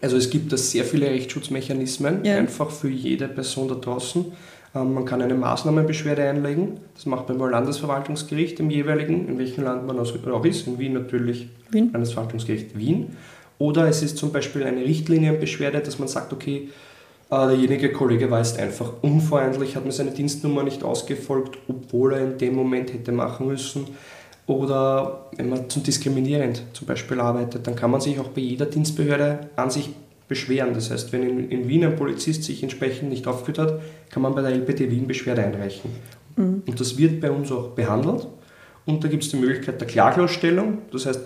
Also 0.00 0.16
es 0.16 0.30
gibt 0.30 0.52
da 0.52 0.56
sehr 0.56 0.84
viele 0.84 1.06
Rechtsschutzmechanismen, 1.06 2.24
Ja. 2.24 2.36
einfach 2.36 2.70
für 2.70 2.88
jede 2.88 3.26
Person 3.28 3.68
da 3.68 3.74
draußen. 3.74 4.26
Ähm, 4.74 4.94
man 4.94 5.04
kann 5.04 5.22
eine 5.22 5.34
Maßnahmenbeschwerde 5.34 6.22
einlegen. 6.28 6.80
Das 6.94 7.06
macht 7.06 7.28
man 7.28 7.38
beim 7.38 7.50
Landesverwaltungsgericht 7.50 8.60
im 8.60 8.70
jeweiligen, 8.70 9.28
in 9.28 9.38
welchem 9.38 9.64
Land 9.64 9.86
man 9.86 9.98
auch 9.98 10.44
ist. 10.44 10.66
In 10.66 10.78
Wien 10.78 10.92
natürlich 10.92 11.48
Wien. 11.70 11.90
Landesverwaltungsgericht 11.92 12.78
Wien. 12.78 13.16
Oder 13.58 13.88
es 13.88 14.02
ist 14.02 14.18
zum 14.18 14.32
Beispiel 14.32 14.64
eine 14.64 14.82
Richtlinienbeschwerde, 14.82 15.80
dass 15.80 15.98
man 15.98 16.08
sagt, 16.08 16.32
okay, 16.32 16.68
äh, 17.30 17.46
derjenige 17.46 17.92
Kollege 17.92 18.30
war 18.30 18.38
jetzt 18.38 18.58
einfach 18.58 18.92
unfreundlich, 19.02 19.76
hat 19.76 19.84
mir 19.84 19.92
seine 19.92 20.12
Dienstnummer 20.12 20.62
nicht 20.62 20.82
ausgefolgt, 20.82 21.58
obwohl 21.68 22.14
er 22.14 22.24
in 22.24 22.38
dem 22.38 22.54
Moment 22.54 22.92
hätte 22.92 23.12
machen 23.12 23.48
müssen. 23.48 23.86
Oder 24.46 25.26
wenn 25.36 25.50
man 25.50 25.68
zum 25.68 25.82
diskriminierend 25.82 26.62
zum 26.72 26.86
Beispiel 26.86 27.20
arbeitet, 27.20 27.66
dann 27.66 27.76
kann 27.76 27.90
man 27.90 28.00
sich 28.00 28.18
auch 28.18 28.28
bei 28.28 28.40
jeder 28.40 28.64
Dienstbehörde 28.64 29.50
an 29.56 29.70
sich 29.70 29.90
beschweren. 30.28 30.74
Das 30.74 30.90
heißt, 30.90 31.12
wenn 31.12 31.22
in, 31.22 31.50
in 31.50 31.68
Wien 31.68 31.84
ein 31.84 31.96
Polizist 31.96 32.44
sich 32.44 32.62
entsprechend 32.62 33.08
nicht 33.08 33.26
aufgeführt 33.26 33.58
hat, 33.58 33.80
kann 34.10 34.22
man 34.22 34.34
bei 34.34 34.42
der 34.42 34.52
LPT 34.52 34.90
Wien 34.90 35.06
Beschwerde 35.06 35.42
einreichen. 35.42 35.90
Mhm. 36.36 36.62
Und 36.66 36.80
das 36.80 36.96
wird 36.98 37.20
bei 37.20 37.30
uns 37.30 37.50
auch 37.50 37.70
behandelt. 37.70 38.26
Und 38.86 39.02
da 39.02 39.08
gibt 39.08 39.24
es 39.24 39.30
die 39.30 39.36
Möglichkeit 39.36 39.80
der 39.80 39.88
Klagelausstellung. 39.88 40.78
Das 40.92 41.06
heißt, 41.06 41.20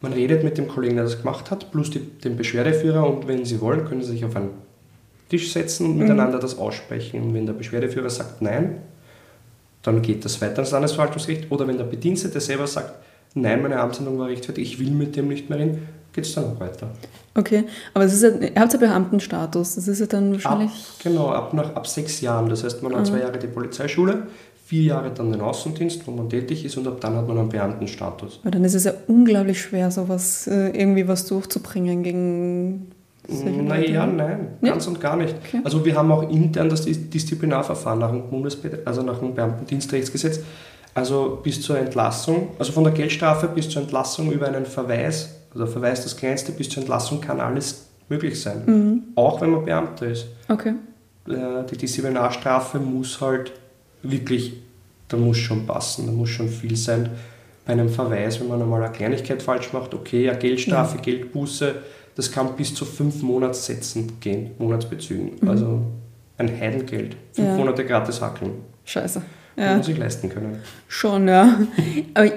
man 0.00 0.12
redet 0.12 0.44
mit 0.44 0.58
dem 0.58 0.68
Kollegen, 0.68 0.96
der 0.96 1.04
das 1.04 1.18
gemacht 1.18 1.50
hat, 1.50 1.70
plus 1.70 1.90
die, 1.90 2.00
dem 2.00 2.36
Beschwerdeführer 2.36 3.08
und 3.08 3.26
wenn 3.26 3.44
Sie 3.44 3.60
wollen, 3.60 3.84
können 3.84 4.02
Sie 4.02 4.12
sich 4.12 4.24
auf 4.24 4.36
einen 4.36 4.50
Tisch 5.28 5.52
setzen 5.52 5.86
und 5.86 5.94
mhm. 5.94 6.02
miteinander 6.02 6.38
das 6.38 6.56
aussprechen. 6.58 7.20
Und 7.20 7.34
wenn 7.34 7.46
der 7.46 7.52
Beschwerdeführer 7.52 8.10
sagt 8.10 8.40
Nein, 8.40 8.78
dann 9.82 10.02
geht 10.02 10.24
das 10.24 10.40
weiter 10.40 10.56
ans 10.56 10.70
Landesverwaltungsgericht. 10.70 11.50
Oder 11.50 11.66
wenn 11.66 11.76
der 11.76 11.84
Bedienstete 11.84 12.40
selber 12.40 12.66
sagt, 12.66 12.94
nein, 13.34 13.62
meine 13.62 13.78
Amtshandlung 13.78 14.18
war 14.18 14.28
rechtfertigt, 14.28 14.72
ich 14.72 14.80
will 14.80 14.90
mit 14.90 15.16
dem 15.16 15.28
nicht 15.28 15.48
mehr 15.48 15.58
reden, 15.58 15.88
geht 16.12 16.24
es 16.24 16.34
dann 16.34 16.44
auch 16.44 16.60
weiter. 16.60 16.88
Okay, 17.34 17.64
aber 17.94 18.04
es 18.04 18.14
ist 18.14 18.22
ja, 18.22 18.30
ihr 18.30 18.60
habt 18.60 18.72
ja 18.72 18.78
Beamtenstatus, 18.78 19.76
das 19.76 19.86
ist 19.86 20.00
ja 20.00 20.06
dann 20.06 20.32
wahrscheinlich... 20.32 20.70
Ab, 20.70 21.02
genau, 21.02 21.28
ab, 21.28 21.54
nach, 21.54 21.74
ab 21.76 21.86
sechs 21.86 22.20
Jahren. 22.20 22.48
Das 22.48 22.64
heißt, 22.64 22.82
man 22.82 22.92
hat 22.92 23.02
mhm. 23.02 23.04
zwei 23.04 23.20
Jahre 23.20 23.38
die 23.38 23.46
Polizeischule, 23.46 24.26
vier 24.66 24.82
Jahre 24.82 25.10
dann 25.12 25.30
den 25.30 25.40
Außendienst, 25.40 26.06
wo 26.06 26.10
man 26.10 26.28
tätig 26.28 26.64
ist 26.64 26.76
und 26.76 26.86
ab 26.88 27.00
dann 27.00 27.14
hat 27.14 27.28
man 27.28 27.38
einen 27.38 27.48
Beamtenstatus. 27.48 28.40
Aber 28.42 28.50
dann 28.50 28.64
ist 28.64 28.74
es 28.74 28.84
ja 28.84 28.92
unglaublich 29.06 29.60
schwer, 29.60 29.90
sowas 29.90 30.46
äh, 30.48 30.70
irgendwie 30.70 31.06
was 31.06 31.26
durchzubringen 31.26 32.02
gegen 32.02 32.90
naja, 33.28 34.06
nein, 34.06 34.56
ganz 34.62 34.86
ja? 34.86 34.90
und 34.90 35.00
gar 35.00 35.16
nicht. 35.16 35.34
Okay. 35.46 35.60
Also 35.62 35.84
wir 35.84 35.94
haben 35.94 36.10
auch 36.10 36.28
intern 36.30 36.70
das 36.70 36.86
Disziplinarverfahren 36.86 37.98
nach 37.98 38.10
dem, 38.10 38.30
Bundesbe 38.30 38.80
also 38.86 39.02
nach 39.02 39.18
dem 39.18 39.34
Beamtendienstrechtsgesetz. 39.34 40.40
Also 40.94 41.38
bis 41.42 41.60
zur 41.60 41.78
Entlassung, 41.78 42.48
also 42.58 42.72
von 42.72 42.84
der 42.84 42.92
Geldstrafe 42.92 43.48
bis 43.48 43.68
zur 43.68 43.82
Entlassung 43.82 44.32
über 44.32 44.48
einen 44.48 44.64
Verweis, 44.64 45.37
also 45.52 45.66
Verweis 45.66 46.02
das 46.02 46.16
kleinste 46.16 46.52
bis 46.52 46.68
zur 46.68 46.82
Entlassung 46.82 47.20
kann 47.20 47.40
alles 47.40 47.86
möglich 48.08 48.40
sein. 48.40 48.62
Mhm. 48.66 49.02
Auch 49.14 49.40
wenn 49.40 49.50
man 49.50 49.64
Beamter 49.64 50.06
ist. 50.06 50.26
Okay. 50.48 50.74
Äh, 51.28 51.64
die 51.70 51.76
Disziplinarstrafe 51.76 52.78
muss 52.78 53.20
halt 53.20 53.52
wirklich, 54.02 54.54
da 55.08 55.16
muss 55.16 55.38
schon 55.38 55.66
passen, 55.66 56.06
da 56.06 56.12
muss 56.12 56.30
schon 56.30 56.48
viel 56.48 56.76
sein. 56.76 57.10
Bei 57.66 57.72
einem 57.72 57.88
Verweis, 57.88 58.40
wenn 58.40 58.48
man 58.48 58.62
einmal 58.62 58.82
eine 58.82 58.92
Kleinigkeit 58.92 59.42
falsch 59.42 59.72
macht, 59.72 59.92
okay, 59.92 60.24
ja, 60.24 60.34
Geldstrafe, 60.34 60.96
ja. 60.96 61.02
Geldbuße, 61.02 61.74
das 62.14 62.32
kann 62.32 62.56
bis 62.56 62.74
zu 62.74 62.84
fünf 62.84 63.22
Monatssätzen 63.22 64.18
gehen, 64.20 64.52
Monatsbezügen. 64.58 65.32
Mhm. 65.40 65.48
Also 65.48 65.82
ein 66.38 66.48
Heidengeld. 66.48 67.16
Fünf 67.32 67.48
ja. 67.48 67.56
Monate 67.56 67.84
gratis 67.84 68.20
hackeln. 68.20 68.52
Scheiße. 68.84 69.22
Ja. 69.56 69.76
Muss 69.76 69.88
ich 69.88 69.98
leisten 69.98 70.28
können. 70.28 70.60
Schon, 70.86 71.28
ja. 71.28 71.58
Aber 72.14 72.30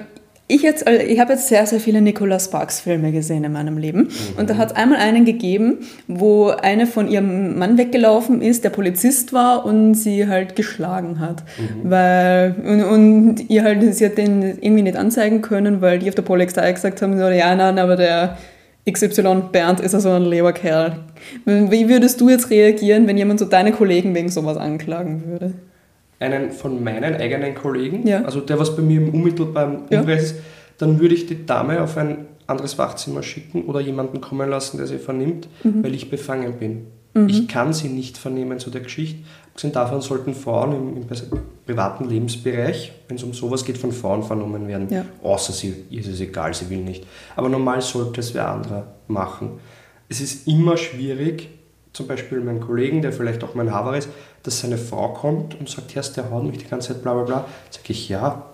ich, 0.48 0.62
jetzt, 0.62 0.86
also 0.86 1.00
ich 1.00 1.18
habe 1.18 1.32
jetzt 1.32 1.48
sehr, 1.48 1.64
sehr 1.66 1.80
viele 1.80 2.00
Nicolas 2.02 2.46
Sparks 2.46 2.80
Filme 2.80 3.12
gesehen 3.12 3.44
in 3.44 3.52
meinem 3.52 3.78
Leben. 3.78 4.00
Mhm. 4.00 4.38
Und 4.38 4.50
da 4.50 4.56
hat 4.56 4.72
es 4.72 4.76
einmal 4.76 4.98
einen 4.98 5.24
gegeben, 5.24 5.78
wo 6.08 6.48
eine 6.48 6.86
von 6.86 7.08
ihrem 7.08 7.58
Mann 7.58 7.78
weggelaufen 7.78 8.42
ist, 8.42 8.64
der 8.64 8.70
Polizist 8.70 9.32
war 9.32 9.64
und 9.64 9.94
sie 9.94 10.28
halt 10.28 10.56
geschlagen 10.56 11.20
hat. 11.20 11.42
Mhm. 11.58 11.90
Weil, 11.90 12.54
und, 12.64 12.84
und 12.84 13.50
ihr 13.50 13.62
halt, 13.62 13.94
sie 13.94 14.04
hat 14.04 14.18
den 14.18 14.42
irgendwie 14.42 14.82
nicht 14.82 14.96
anzeigen 14.96 15.42
können, 15.42 15.80
weil 15.80 15.98
die 15.98 16.08
auf 16.08 16.14
der 16.14 16.22
Polizei 16.22 16.70
gesagt 16.72 17.00
haben, 17.00 17.16
so, 17.16 17.28
ja, 17.28 17.54
nein, 17.54 17.78
aber 17.78 17.96
der 17.96 18.36
XY 18.90 19.44
Bernd 19.52 19.80
ist 19.80 19.94
also 19.94 20.10
ein 20.10 20.24
Leberkerl. 20.24 20.96
Wie 21.44 21.88
würdest 21.88 22.20
du 22.20 22.28
jetzt 22.28 22.50
reagieren, 22.50 23.06
wenn 23.06 23.16
jemand 23.16 23.38
so 23.38 23.44
deine 23.44 23.72
Kollegen 23.72 24.14
wegen 24.14 24.28
sowas 24.28 24.56
anklagen 24.56 25.22
würde? 25.26 25.54
Einen 26.22 26.52
von 26.52 26.82
meinen 26.82 27.16
eigenen 27.16 27.54
Kollegen, 27.54 28.06
ja. 28.06 28.22
also 28.22 28.40
der, 28.40 28.58
was 28.58 28.76
bei 28.76 28.82
mir 28.82 29.00
im 29.00 29.14
unmittelbaren 29.14 29.82
Umkreis 29.82 30.06
ja. 30.06 30.14
ist, 30.14 30.36
dann 30.78 31.00
würde 31.00 31.14
ich 31.14 31.26
die 31.26 31.44
Dame 31.44 31.82
auf 31.82 31.96
ein 31.96 32.26
anderes 32.46 32.78
Wachzimmer 32.78 33.22
schicken 33.22 33.64
oder 33.64 33.80
jemanden 33.80 34.20
kommen 34.20 34.48
lassen, 34.48 34.76
der 34.76 34.86
sie 34.86 34.98
vernimmt, 34.98 35.48
mhm. 35.62 35.82
weil 35.84 35.94
ich 35.94 36.10
befangen 36.10 36.54
bin. 36.58 36.86
Mhm. 37.14 37.28
Ich 37.28 37.48
kann 37.48 37.72
sie 37.72 37.88
nicht 37.88 38.16
vernehmen 38.16 38.58
zu 38.58 38.70
der 38.70 38.80
Geschichte. 38.80 39.22
Abgesehen 39.48 39.72
davon 39.72 40.00
sollten 40.00 40.34
Frauen 40.34 40.72
im, 40.72 40.96
im 40.96 41.06
privaten 41.66 42.08
Lebensbereich, 42.08 42.92
wenn 43.08 43.16
es 43.16 43.22
um 43.22 43.34
sowas 43.34 43.64
geht, 43.64 43.76
von 43.76 43.92
Frauen 43.92 44.22
vernommen 44.22 44.66
werden. 44.66 44.88
Ja. 44.90 45.04
Außer 45.22 45.52
sie, 45.52 45.74
ist 45.90 46.08
es 46.08 46.20
egal, 46.20 46.54
sie 46.54 46.70
will 46.70 46.78
nicht. 46.78 47.06
Aber 47.36 47.48
normal 47.48 47.82
sollte 47.82 48.20
es 48.20 48.32
wer 48.32 48.48
anderer 48.48 48.86
machen. 49.08 49.60
Es 50.08 50.20
ist 50.20 50.48
immer 50.48 50.76
schwierig, 50.76 51.48
zum 51.92 52.06
Beispiel 52.06 52.40
mein 52.40 52.60
Kollegen, 52.60 53.02
der 53.02 53.12
vielleicht 53.12 53.44
auch 53.44 53.54
mein 53.54 53.72
Haver 53.72 53.96
ist, 53.96 54.08
dass 54.42 54.60
seine 54.60 54.78
Frau 54.78 55.08
kommt 55.08 55.58
und 55.58 55.68
sagt, 55.68 55.94
Herr, 55.94 56.02
der 56.02 56.30
haut 56.30 56.44
mich 56.44 56.58
die 56.58 56.68
ganze 56.68 56.88
Zeit, 56.88 57.02
bla 57.02 57.14
bla 57.14 57.22
bla. 57.24 57.48
Sage 57.70 57.84
ich, 57.88 58.08
ja, 58.08 58.46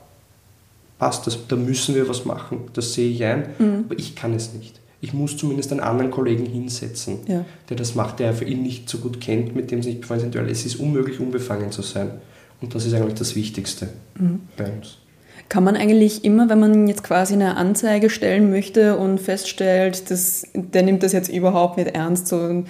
passt, 0.98 1.26
das, 1.26 1.46
da 1.46 1.56
müssen 1.56 1.94
wir 1.94 2.08
was 2.08 2.24
machen, 2.24 2.68
das 2.72 2.94
sehe 2.94 3.10
ich 3.10 3.24
ein, 3.24 3.50
mhm. 3.58 3.84
aber 3.86 3.98
ich 3.98 4.16
kann 4.16 4.34
es 4.34 4.52
nicht 4.52 4.80
ich 5.00 5.12
muss 5.12 5.36
zumindest 5.36 5.70
einen 5.70 5.80
anderen 5.80 6.10
Kollegen 6.10 6.44
hinsetzen, 6.44 7.20
ja. 7.26 7.44
der 7.68 7.76
das 7.76 7.94
macht, 7.94 8.18
der 8.18 8.28
er 8.28 8.34
für 8.34 8.44
ihn 8.44 8.62
nicht 8.62 8.88
so 8.88 8.98
gut 8.98 9.20
kennt, 9.20 9.54
mit 9.54 9.70
dem 9.70 9.82
sie 9.82 9.90
nicht 9.90 10.00
befreundet 10.00 10.32
sind, 10.32 10.42
weil 10.42 10.50
es 10.50 10.66
ist 10.66 10.76
unmöglich, 10.76 11.20
unbefangen 11.20 11.70
zu 11.70 11.82
sein. 11.82 12.10
Und 12.60 12.74
das 12.74 12.84
ist 12.84 12.94
eigentlich 12.94 13.14
das 13.14 13.36
Wichtigste 13.36 13.88
mhm. 14.18 14.40
bei 14.56 14.72
uns. 14.72 14.98
Kann 15.48 15.64
man 15.64 15.76
eigentlich 15.76 16.24
immer, 16.24 16.50
wenn 16.50 16.58
man 16.58 16.88
jetzt 16.88 17.04
quasi 17.04 17.34
eine 17.34 17.56
Anzeige 17.56 18.10
stellen 18.10 18.50
möchte 18.50 18.98
und 18.98 19.18
feststellt, 19.18 20.10
dass 20.10 20.46
der 20.52 20.82
nimmt 20.82 21.02
das 21.02 21.12
jetzt 21.12 21.30
überhaupt 21.30 21.78
nicht 21.78 21.94
ernst, 21.94 22.26
so 22.26 22.64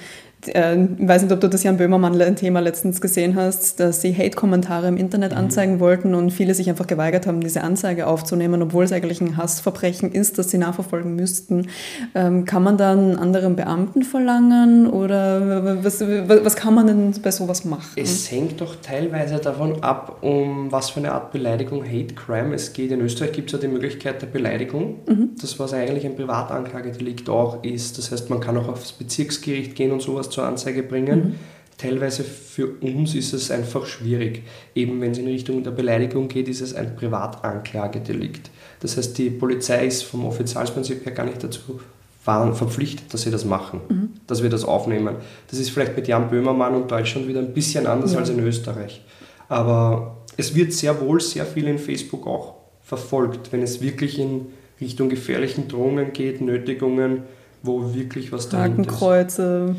äh, 0.47 0.77
ich 0.77 1.09
weiß 1.09 1.23
nicht, 1.23 1.33
ob 1.33 1.41
du 1.41 1.49
das 1.49 1.63
Jan 1.63 1.77
Böhmermann-Thema 1.77 2.61
letztens 2.61 3.01
gesehen 3.01 3.35
hast, 3.37 3.81
dass 3.81 4.01
sie 4.01 4.15
Hate-Kommentare 4.15 4.89
im 4.89 4.97
Internet 4.97 5.33
mhm. 5.33 5.39
anzeigen 5.39 5.81
wollten 5.81 6.15
und 6.15 6.31
viele 6.31 6.55
sich 6.55 6.69
einfach 6.69 6.87
geweigert 6.87 7.27
haben, 7.27 7.41
diese 7.41 7.63
Anzeige 7.63 8.07
aufzunehmen, 8.07 8.63
obwohl 8.63 8.85
es 8.85 8.93
eigentlich 8.93 9.21
ein 9.21 9.37
Hassverbrechen 9.37 10.13
ist, 10.13 10.39
das 10.39 10.51
sie 10.51 10.59
nachverfolgen 10.59 11.15
müssten. 11.17 11.69
Ähm, 12.15 12.45
kann 12.45 12.63
man 12.63 12.77
dann 12.77 12.99
einen 12.99 13.19
anderen 13.19 13.57
Beamten 13.57 14.03
verlangen 14.03 14.87
oder 14.89 15.85
was, 15.85 16.01
was 16.01 16.57
kann 16.57 16.75
man 16.75 16.87
denn 16.87 17.15
bei 17.23 17.31
sowas 17.31 17.65
machen? 17.65 17.89
Es 17.97 18.31
hängt 18.31 18.61
doch 18.61 18.77
teilweise 18.81 19.39
davon 19.39 19.83
ab, 19.83 20.19
um 20.23 20.71
was 20.71 20.91
für 20.91 21.01
eine 21.01 21.13
Art 21.13 21.33
Beleidigung, 21.33 21.85
Hate 21.85 22.15
Crime 22.15 22.55
es 22.55 22.73
geht. 22.73 22.93
In 22.93 23.01
Österreich 23.01 23.33
gibt 23.33 23.49
es 23.49 23.53
ja 23.53 23.59
die 23.59 23.73
Möglichkeit 23.73 24.23
der 24.23 24.27
Beleidigung. 24.27 24.97
Mhm. 25.07 25.31
Das, 25.41 25.59
was 25.59 25.73
eigentlich 25.73 26.07
ein 26.07 26.17
Privatanklagedelikt 26.17 27.29
auch 27.29 27.63
ist. 27.65 27.99
Das 27.99 28.11
heißt, 28.13 28.31
man 28.31 28.41
kann 28.41 28.57
auch 28.57 28.69
aufs 28.69 28.93
Bezirksgericht 28.93 29.75
gehen 29.75 29.93
und 29.93 30.03
sowas 30.03 30.28
zur 30.31 30.45
Anzeige 30.45 30.83
bringen. 30.83 31.19
Mhm. 31.19 31.35
Teilweise 31.79 32.25
für 32.25 32.67
uns 32.81 33.15
ist 33.15 33.33
es 33.33 33.51
einfach 33.51 33.87
schwierig. 33.87 34.43
Eben 34.75 35.01
wenn 35.01 35.13
es 35.13 35.19
in 35.19 35.27
Richtung 35.27 35.63
der 35.63 35.71
Beleidigung 35.71 36.27
geht, 36.27 36.49
ist 36.49 36.61
es 36.61 36.75
ein 36.75 36.97
Privatanklagedelikt. 36.97 38.51
Das 38.81 38.97
heißt, 38.97 39.17
die 39.17 39.31
Polizei 39.31 39.87
ist 39.87 40.03
vom 40.03 40.25
Offizialsprinzip 40.25 41.05
her 41.07 41.13
gar 41.13 41.25
nicht 41.25 41.43
dazu 41.43 41.81
verpflichtet, 42.25 43.15
dass 43.15 43.23
sie 43.23 43.31
das 43.31 43.45
machen, 43.45 43.81
mhm. 43.89 44.11
dass 44.27 44.43
wir 44.43 44.51
das 44.51 44.65
aufnehmen. 44.65 45.17
Das 45.51 45.59
ist 45.59 45.71
vielleicht 45.71 45.97
mit 45.97 46.09
Jan 46.09 46.29
Böhmermann 46.29 46.75
und 46.75 46.91
Deutschland 46.91 47.27
wieder 47.27 47.41
ein 47.41 47.55
bisschen 47.55 47.87
anders 47.87 48.13
ja. 48.13 48.19
als 48.19 48.29
in 48.29 48.41
Österreich. 48.41 49.03
Aber 49.49 50.19
es 50.37 50.55
wird 50.55 50.73
sehr 50.75 51.01
wohl 51.01 51.21
sehr 51.21 51.47
viel 51.47 51.67
in 51.69 51.79
Facebook 51.79 52.27
auch 52.27 52.57
verfolgt, 52.83 53.51
wenn 53.53 53.63
es 53.63 53.81
wirklich 53.81 54.19
in 54.19 54.47
Richtung 54.81 55.09
gefährlichen 55.09 55.69
Drohungen 55.69 56.13
geht, 56.13 56.41
Nötigungen, 56.41 57.23
wo 57.63 57.95
wirklich 57.95 58.31
was 58.31 58.49
dahinter 58.49 58.83
ist. 58.83 58.89
Hakenkreuze. 58.89 59.77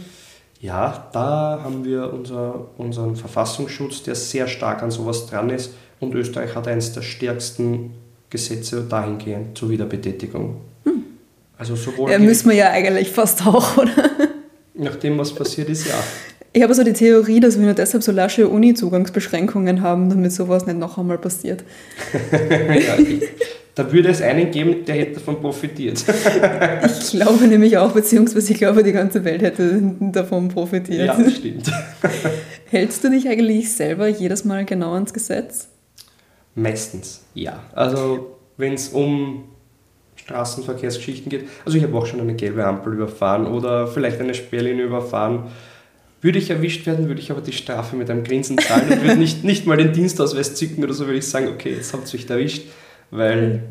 Ja, 0.60 1.10
da 1.13 1.62
haben 1.63 1.86
wir 1.86 2.12
unser, 2.13 2.67
unseren 2.78 3.15
Verfassungsschutz, 3.15 4.04
der 4.04 4.15
sehr 4.15 4.48
stark 4.48 4.84
an 4.84 4.91
sowas 4.91 5.26
dran 5.28 5.50
ist. 5.50 5.72
Und 6.02 6.13
Österreich 6.13 6.54
hat 6.56 6.67
eines 6.67 6.91
der 6.93 7.02
stärksten 7.02 7.91
Gesetze 8.30 8.84
dahingehend 8.84 9.58
zur 9.58 9.69
Wiederbetätigung. 9.69 10.58
Hm. 10.84 11.04
Also 11.58 11.76
sowohl 11.76 12.12
ja, 12.12 12.19
müssen 12.19 12.50
wir 12.50 12.58
ja 12.58 12.72
eigentlich 12.72 13.10
fast 13.10 13.45
auch, 13.45 13.78
oder? 13.78 14.10
Nach 14.74 14.95
dem, 14.95 15.17
was 15.17 15.34
passiert 15.34 15.69
ist, 15.69 15.88
ja. 15.88 15.95
Ich 16.52 16.63
habe 16.63 16.74
so 16.74 16.84
die 16.84 16.93
Theorie, 16.93 17.39
dass 17.39 17.58
wir 17.58 17.65
nur 17.65 17.76
deshalb 17.76 18.04
so 18.04 18.12
lasche 18.12 18.48
Uni-Zugangsbeschränkungen 18.48 19.82
haben, 19.82 20.10
damit 20.10 20.32
sowas 20.32 20.65
nicht 20.65 20.80
noch 20.80 20.98
einmal 20.98 21.19
passiert. 21.19 21.63
ja, 22.32 22.98
da 23.80 23.89
würde 23.94 24.10
es 24.10 24.22
einen 24.22 24.52
geben, 24.52 24.84
der 24.84 24.96
hätte 24.96 25.13
davon 25.13 25.39
profitiert. 25.39 26.04
ich 27.02 27.12
glaube 27.12 27.48
nämlich 27.48 27.78
auch, 27.78 27.94
beziehungsweise 27.94 28.52
ich 28.52 28.58
glaube, 28.58 28.84
die 28.84 28.92
ganze 28.92 29.24
Welt 29.24 29.42
hätte 29.42 29.82
davon 30.12 30.50
profitiert. 30.50 31.08
Ja, 31.08 31.15
das 31.15 31.38
stimmt. 31.38 31.72
Hältst 32.70 33.06
du 33.06 33.10
dich 33.10 33.30
eigentlich 33.30 33.72
selber 33.72 34.10
jedes 34.10 34.44
Mal 34.44 34.65
genau 34.65 34.96
ans 34.96 35.13
Gesetz? 35.13 35.70
Meistens, 36.56 37.24
ja. 37.34 37.63
Also 37.74 38.36
wenn 38.58 38.74
es 38.74 38.89
um 38.89 39.46
Straßenverkehrsgeschichten 40.18 41.30
geht, 41.30 41.48
also 41.63 41.78
ich 41.78 41.84
habe 41.86 41.98
auch 41.98 42.06
schon 42.06 42.20
eine 42.20 42.34
gelbe 42.34 42.65
Ampel 42.65 42.92
überfahren 42.92 43.48
oder 43.48 43.88
vielleicht 43.88 44.20
eine 44.20 44.34
Sperrlinie 44.34 44.84
überfahren. 44.84 45.44
Würde 46.22 46.38
ich 46.38 46.50
erwischt 46.50 46.86
werden, 46.86 47.08
würde 47.08 47.22
ich 47.22 47.32
aber 47.32 47.39
die 47.39 47.54
Strafe 47.54 47.96
mit 47.96 48.10
einem 48.10 48.26
Grinsen 48.26 48.58
zahlen 48.58 48.92
und 48.92 49.02
würde 49.04 49.15
nicht, 49.15 49.46
nicht 49.46 49.65
mal 49.65 49.78
den 49.78 49.94
Dienstausweis 49.94 50.54
zücken 50.56 50.84
oder 50.84 50.94
so, 50.94 51.06
würde 51.06 51.20
ich 51.20 51.28
sagen, 51.30 51.48
okay, 51.48 51.76
jetzt 51.76 51.94
habt 51.94 52.13
ihr 52.13 52.20
euch 52.20 52.30
erwischt, 52.30 52.63
weil 53.12 53.63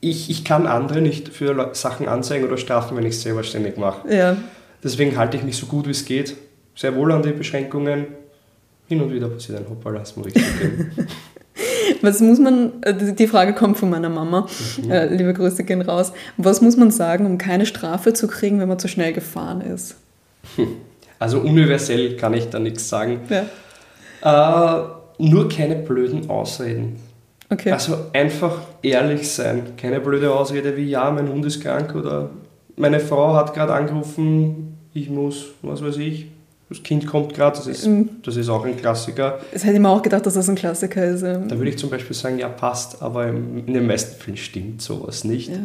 ich, 0.00 0.30
ich 0.30 0.44
kann 0.44 0.66
andere 0.66 1.00
nicht 1.00 1.28
für 1.28 1.70
Sachen 1.74 2.08
anzeigen 2.08 2.44
oder 2.44 2.58
strafen, 2.58 2.96
wenn 2.96 3.06
ich 3.06 3.14
es 3.14 3.22
selber 3.22 3.42
ständig 3.42 3.78
mache. 3.78 4.12
Ja. 4.12 4.36
Deswegen 4.82 5.16
halte 5.16 5.36
ich 5.36 5.42
mich 5.42 5.56
so 5.56 5.66
gut 5.66 5.86
wie 5.86 5.92
es 5.92 6.04
geht, 6.04 6.36
sehr 6.74 6.94
wohl 6.94 7.12
an 7.12 7.22
die 7.22 7.32
Beschränkungen. 7.32 8.06
Hin 8.86 9.00
und 9.00 9.12
wieder 9.12 9.28
passiert 9.28 9.58
ein 9.58 9.68
Hoppala, 9.68 10.00
das 10.00 10.14
muss 10.16 10.26
richtig 10.26 10.44
gehen. 10.60 11.08
Was 12.02 12.20
muss 12.20 12.38
man, 12.38 12.82
äh, 12.82 13.14
die 13.14 13.26
Frage 13.26 13.54
kommt 13.54 13.78
von 13.78 13.88
meiner 13.88 14.10
Mama, 14.10 14.46
mhm. 14.82 14.90
äh, 14.90 15.06
liebe 15.06 15.32
Grüße 15.32 15.64
gehen 15.64 15.80
raus. 15.80 16.12
Was 16.36 16.60
muss 16.60 16.76
man 16.76 16.90
sagen, 16.90 17.24
um 17.24 17.38
keine 17.38 17.64
Strafe 17.64 18.12
zu 18.12 18.28
kriegen, 18.28 18.60
wenn 18.60 18.68
man 18.68 18.78
zu 18.78 18.88
schnell 18.88 19.12
gefahren 19.12 19.60
ist? 19.60 19.96
Also 21.18 21.40
universell 21.40 22.16
kann 22.16 22.34
ich 22.34 22.50
da 22.50 22.58
nichts 22.58 22.88
sagen. 22.88 23.20
Ja. 23.30 24.82
Äh, 24.82 24.88
nur 25.18 25.48
keine 25.48 25.76
blöden 25.76 26.28
Ausreden. 26.28 26.96
Okay. 27.50 27.72
Also 27.72 27.96
einfach 28.12 28.60
ehrlich 28.82 29.30
sein. 29.30 29.76
Keine 29.76 30.00
blöde 30.00 30.32
Ausrede 30.32 30.76
wie, 30.76 30.88
ja, 30.88 31.10
mein 31.10 31.28
Hund 31.28 31.44
ist 31.44 31.60
krank 31.60 31.94
oder 31.94 32.30
meine 32.76 33.00
Frau 33.00 33.34
hat 33.34 33.54
gerade 33.54 33.72
angerufen, 33.72 34.76
ich 34.92 35.10
muss, 35.10 35.46
was 35.62 35.82
weiß 35.82 35.96
ich, 35.98 36.26
das 36.68 36.82
Kind 36.82 37.06
kommt 37.06 37.34
gerade, 37.34 37.56
das 37.56 37.66
ist, 37.66 37.86
mhm. 37.86 38.08
das 38.22 38.36
ist 38.36 38.48
auch 38.48 38.64
ein 38.64 38.76
Klassiker. 38.76 39.38
Das 39.52 39.64
hätte 39.64 39.74
ich 39.74 39.80
mir 39.80 39.90
auch 39.90 40.02
gedacht, 40.02 40.24
dass 40.24 40.34
das 40.34 40.48
ein 40.48 40.54
Klassiker 40.54 41.04
ist. 41.04 41.22
Da 41.22 41.50
würde 41.50 41.68
ich 41.68 41.78
zum 41.78 41.90
Beispiel 41.90 42.16
sagen, 42.16 42.38
ja, 42.38 42.48
passt, 42.48 43.02
aber 43.02 43.28
in 43.28 43.72
den 43.72 43.86
meisten 43.86 44.20
Fällen 44.20 44.36
stimmt 44.36 44.82
sowas 44.82 45.24
nicht. 45.24 45.50
Ja. 45.50 45.58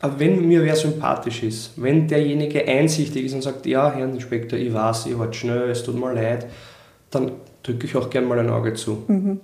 Aber 0.00 0.20
wenn 0.20 0.46
mir 0.46 0.62
wer 0.62 0.76
sympathisch 0.76 1.42
ist, 1.42 1.72
wenn 1.76 2.06
derjenige 2.06 2.64
einsichtig 2.66 3.26
ist 3.26 3.34
und 3.34 3.42
sagt, 3.42 3.66
ja, 3.66 3.92
Herr 3.92 4.08
Inspektor, 4.08 4.58
ich 4.58 4.72
weiß, 4.72 5.06
ich 5.06 5.18
halt 5.18 5.34
schnell, 5.34 5.70
es 5.70 5.82
tut 5.82 5.98
mir 5.98 6.14
leid, 6.14 6.46
dann 7.10 7.32
drücke 7.64 7.86
ich 7.86 7.96
auch 7.96 8.08
gerne 8.08 8.26
mal 8.26 8.38
ein 8.38 8.48
Auge 8.48 8.74
zu. 8.74 9.02
Mhm. 9.08 9.40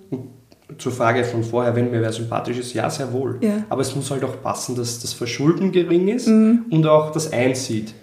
Zur 0.79 0.91
Frage 0.91 1.23
von 1.23 1.43
vorher, 1.43 1.75
wenn 1.75 1.91
mir 1.91 2.01
wer 2.01 2.11
sympathisch 2.11 2.57
ist, 2.57 2.73
ja, 2.73 2.89
sehr 2.89 3.13
wohl. 3.13 3.37
Ja. 3.41 3.63
Aber 3.69 3.81
es 3.81 3.95
muss 3.95 4.09
halt 4.09 4.23
auch 4.23 4.41
passen, 4.41 4.75
dass 4.75 4.99
das 4.99 5.13
Verschulden 5.13 5.71
gering 5.71 6.07
ist 6.07 6.27
mhm. 6.27 6.65
und 6.71 6.87
auch 6.87 7.11
das 7.11 7.31
einsieht. 7.31 7.93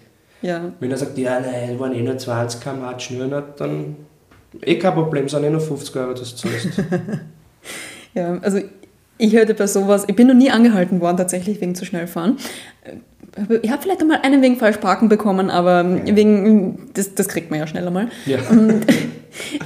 Ja. 0.42 0.72
Wenn 0.78 0.90
er 0.90 0.96
sagt, 0.96 1.18
ja, 1.18 1.40
nein, 1.40 1.78
waren 1.78 1.92
eh 1.92 2.02
nur 2.02 2.18
20 2.18 2.60
km 2.60 2.98
schnell, 2.98 3.42
dann 3.56 3.96
eh 4.60 4.78
kein 4.78 4.94
Problem, 4.94 5.28
sind 5.28 5.44
eh 5.44 5.50
nur 5.50 5.60
50 5.60 5.96
Euro, 5.96 6.14
das 6.14 6.36
zahlst. 6.36 6.68
ja, 8.14 8.38
also 8.42 8.60
ich 9.18 9.34
hörte 9.34 9.54
bei 9.54 9.66
sowas, 9.66 10.04
ich 10.06 10.16
bin 10.16 10.26
noch 10.26 10.34
nie 10.34 10.50
angehalten 10.50 11.00
worden, 11.00 11.16
tatsächlich 11.16 11.60
wegen 11.60 11.74
zu 11.74 11.84
schnell 11.84 12.06
fahren. 12.06 12.36
Ich 13.62 13.70
habe 13.70 13.80
vielleicht 13.80 14.02
einmal 14.02 14.20
einen 14.22 14.42
wegen 14.42 14.56
falsch 14.56 14.76
parken 14.78 15.08
bekommen, 15.08 15.48
aber 15.48 15.84
wegen, 16.04 16.90
das, 16.94 17.14
das 17.14 17.28
kriegt 17.28 17.50
man 17.50 17.60
ja 17.60 17.66
schneller 17.66 17.90
mal. 17.90 18.08
Ja. 18.26 18.38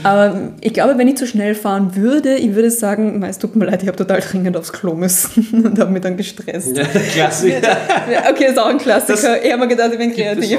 Aber 0.03 0.53
ich 0.61 0.73
glaube, 0.73 0.99
wenn 0.99 1.09
ich 1.09 1.17
zu 1.17 1.27
schnell 1.27 1.55
fahren 1.55 1.97
würde, 1.97 2.37
ich 2.37 2.55
würde 2.55 2.71
sagen, 2.71 3.23
es 3.23 3.39
tut 3.39 3.57
mir 3.57 3.67
leid, 3.67 3.83
ich 3.83 3.89
habe 3.89 3.97
total 3.97 4.21
dringend 4.21 4.57
aufs 4.57 4.73
Klo 4.73 4.95
müssen 4.95 5.65
und 5.65 5.79
habe 5.79 5.91
mich 5.91 6.03
dann 6.03 6.17
gestresst. 6.17 6.77
Ja, 6.77 6.85
Klassiker. 6.85 7.77
okay, 8.31 8.47
ist 8.47 8.59
auch 8.59 8.69
ein 8.69 8.79
Klassiker. 8.79 9.15
Das 9.15 9.45
ich 9.45 9.53
habe 9.53 9.63
mir 9.63 9.69
gedacht, 9.69 9.91
ich 9.93 9.99
bin 9.99 10.15
kreativ. 10.15 10.59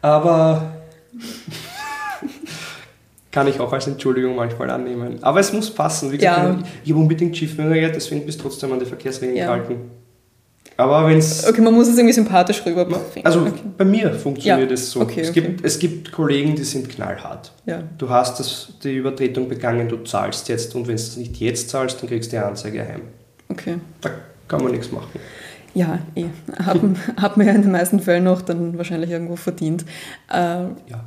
Aber 0.00 0.78
kann 3.30 3.46
ich 3.46 3.60
auch 3.60 3.72
als 3.72 3.86
Entschuldigung 3.86 4.34
manchmal 4.36 4.70
annehmen. 4.70 5.18
Aber 5.22 5.40
es 5.40 5.52
muss 5.52 5.72
passen. 5.72 6.10
Wie 6.10 6.18
gesagt, 6.18 6.38
ja. 6.38 6.58
ich 6.84 6.90
habe 6.90 7.00
unbedingt 7.00 7.36
Schiffführer, 7.36 7.88
deswegen 7.88 8.24
bist 8.24 8.40
du 8.40 8.44
trotzdem 8.44 8.72
an 8.72 8.78
die 8.78 8.86
Verkehrsregeln 8.86 9.36
ja. 9.36 9.44
gehalten. 9.46 9.90
Aber 10.78 11.08
wenn 11.08 11.18
es. 11.18 11.44
Okay, 11.44 11.60
man 11.60 11.74
muss 11.74 11.88
es 11.88 11.96
irgendwie 11.96 12.14
sympathisch 12.14 12.64
rüberbringen. 12.64 13.24
Also 13.24 13.40
okay. 13.40 13.52
bei 13.76 13.84
mir 13.84 14.14
funktioniert 14.14 14.70
es 14.70 14.92
so. 14.92 15.00
Okay, 15.00 15.22
es, 15.22 15.30
okay. 15.30 15.40
Gibt, 15.40 15.64
es 15.64 15.78
gibt 15.80 16.12
Kollegen, 16.12 16.54
die 16.54 16.62
sind 16.62 16.88
knallhart. 16.88 17.50
Ja. 17.66 17.82
Du 17.98 18.08
hast 18.08 18.38
das, 18.38 18.68
die 18.84 18.94
Übertretung 18.94 19.48
begangen, 19.48 19.88
du 19.88 19.96
zahlst 20.04 20.48
jetzt 20.48 20.76
und 20.76 20.82
wenn 20.82 20.94
du 20.94 21.02
es 21.02 21.16
nicht 21.16 21.36
jetzt 21.38 21.70
zahlst, 21.70 22.00
dann 22.00 22.08
kriegst 22.08 22.32
du 22.32 22.36
die 22.36 22.42
Anzeige 22.42 22.86
heim. 22.86 23.02
Okay. 23.48 23.78
Da 24.00 24.10
kann 24.46 24.62
man 24.62 24.70
nichts 24.70 24.92
machen. 24.92 25.08
Ja, 25.74 25.98
eh. 26.14 26.26
Hat, 26.64 26.78
hat 27.16 27.36
man 27.36 27.46
ja 27.48 27.54
in 27.54 27.62
den 27.62 27.72
meisten 27.72 27.98
Fällen 27.98 28.22
noch 28.22 28.40
dann 28.40 28.78
wahrscheinlich 28.78 29.10
irgendwo 29.10 29.34
verdient. 29.34 29.84
Äh, 30.30 30.36
ja. 30.36 31.04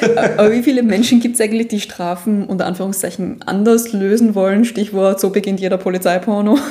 Aber 0.36 0.52
wie 0.52 0.62
viele 0.62 0.84
Menschen 0.84 1.18
gibt 1.18 1.34
es 1.34 1.40
eigentlich, 1.40 1.68
die 1.68 1.80
Strafen 1.80 2.46
unter 2.46 2.66
Anführungszeichen 2.66 3.42
anders 3.42 3.92
lösen 3.92 4.34
wollen? 4.36 4.64
Stichwort, 4.64 5.18
so 5.18 5.30
beginnt 5.30 5.58
jeder 5.58 5.78
Polizeiporno. 5.78 6.58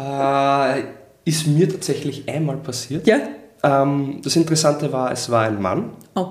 äh, 0.00 0.82
ist 1.24 1.46
mir 1.46 1.68
tatsächlich 1.68 2.28
einmal 2.28 2.56
passiert. 2.56 3.06
Ja. 3.06 3.18
Ähm, 3.62 4.20
das 4.22 4.36
Interessante 4.36 4.92
war, 4.92 5.12
es 5.12 5.30
war 5.30 5.44
ein 5.44 5.60
Mann. 5.60 5.90
Oh. 6.14 6.28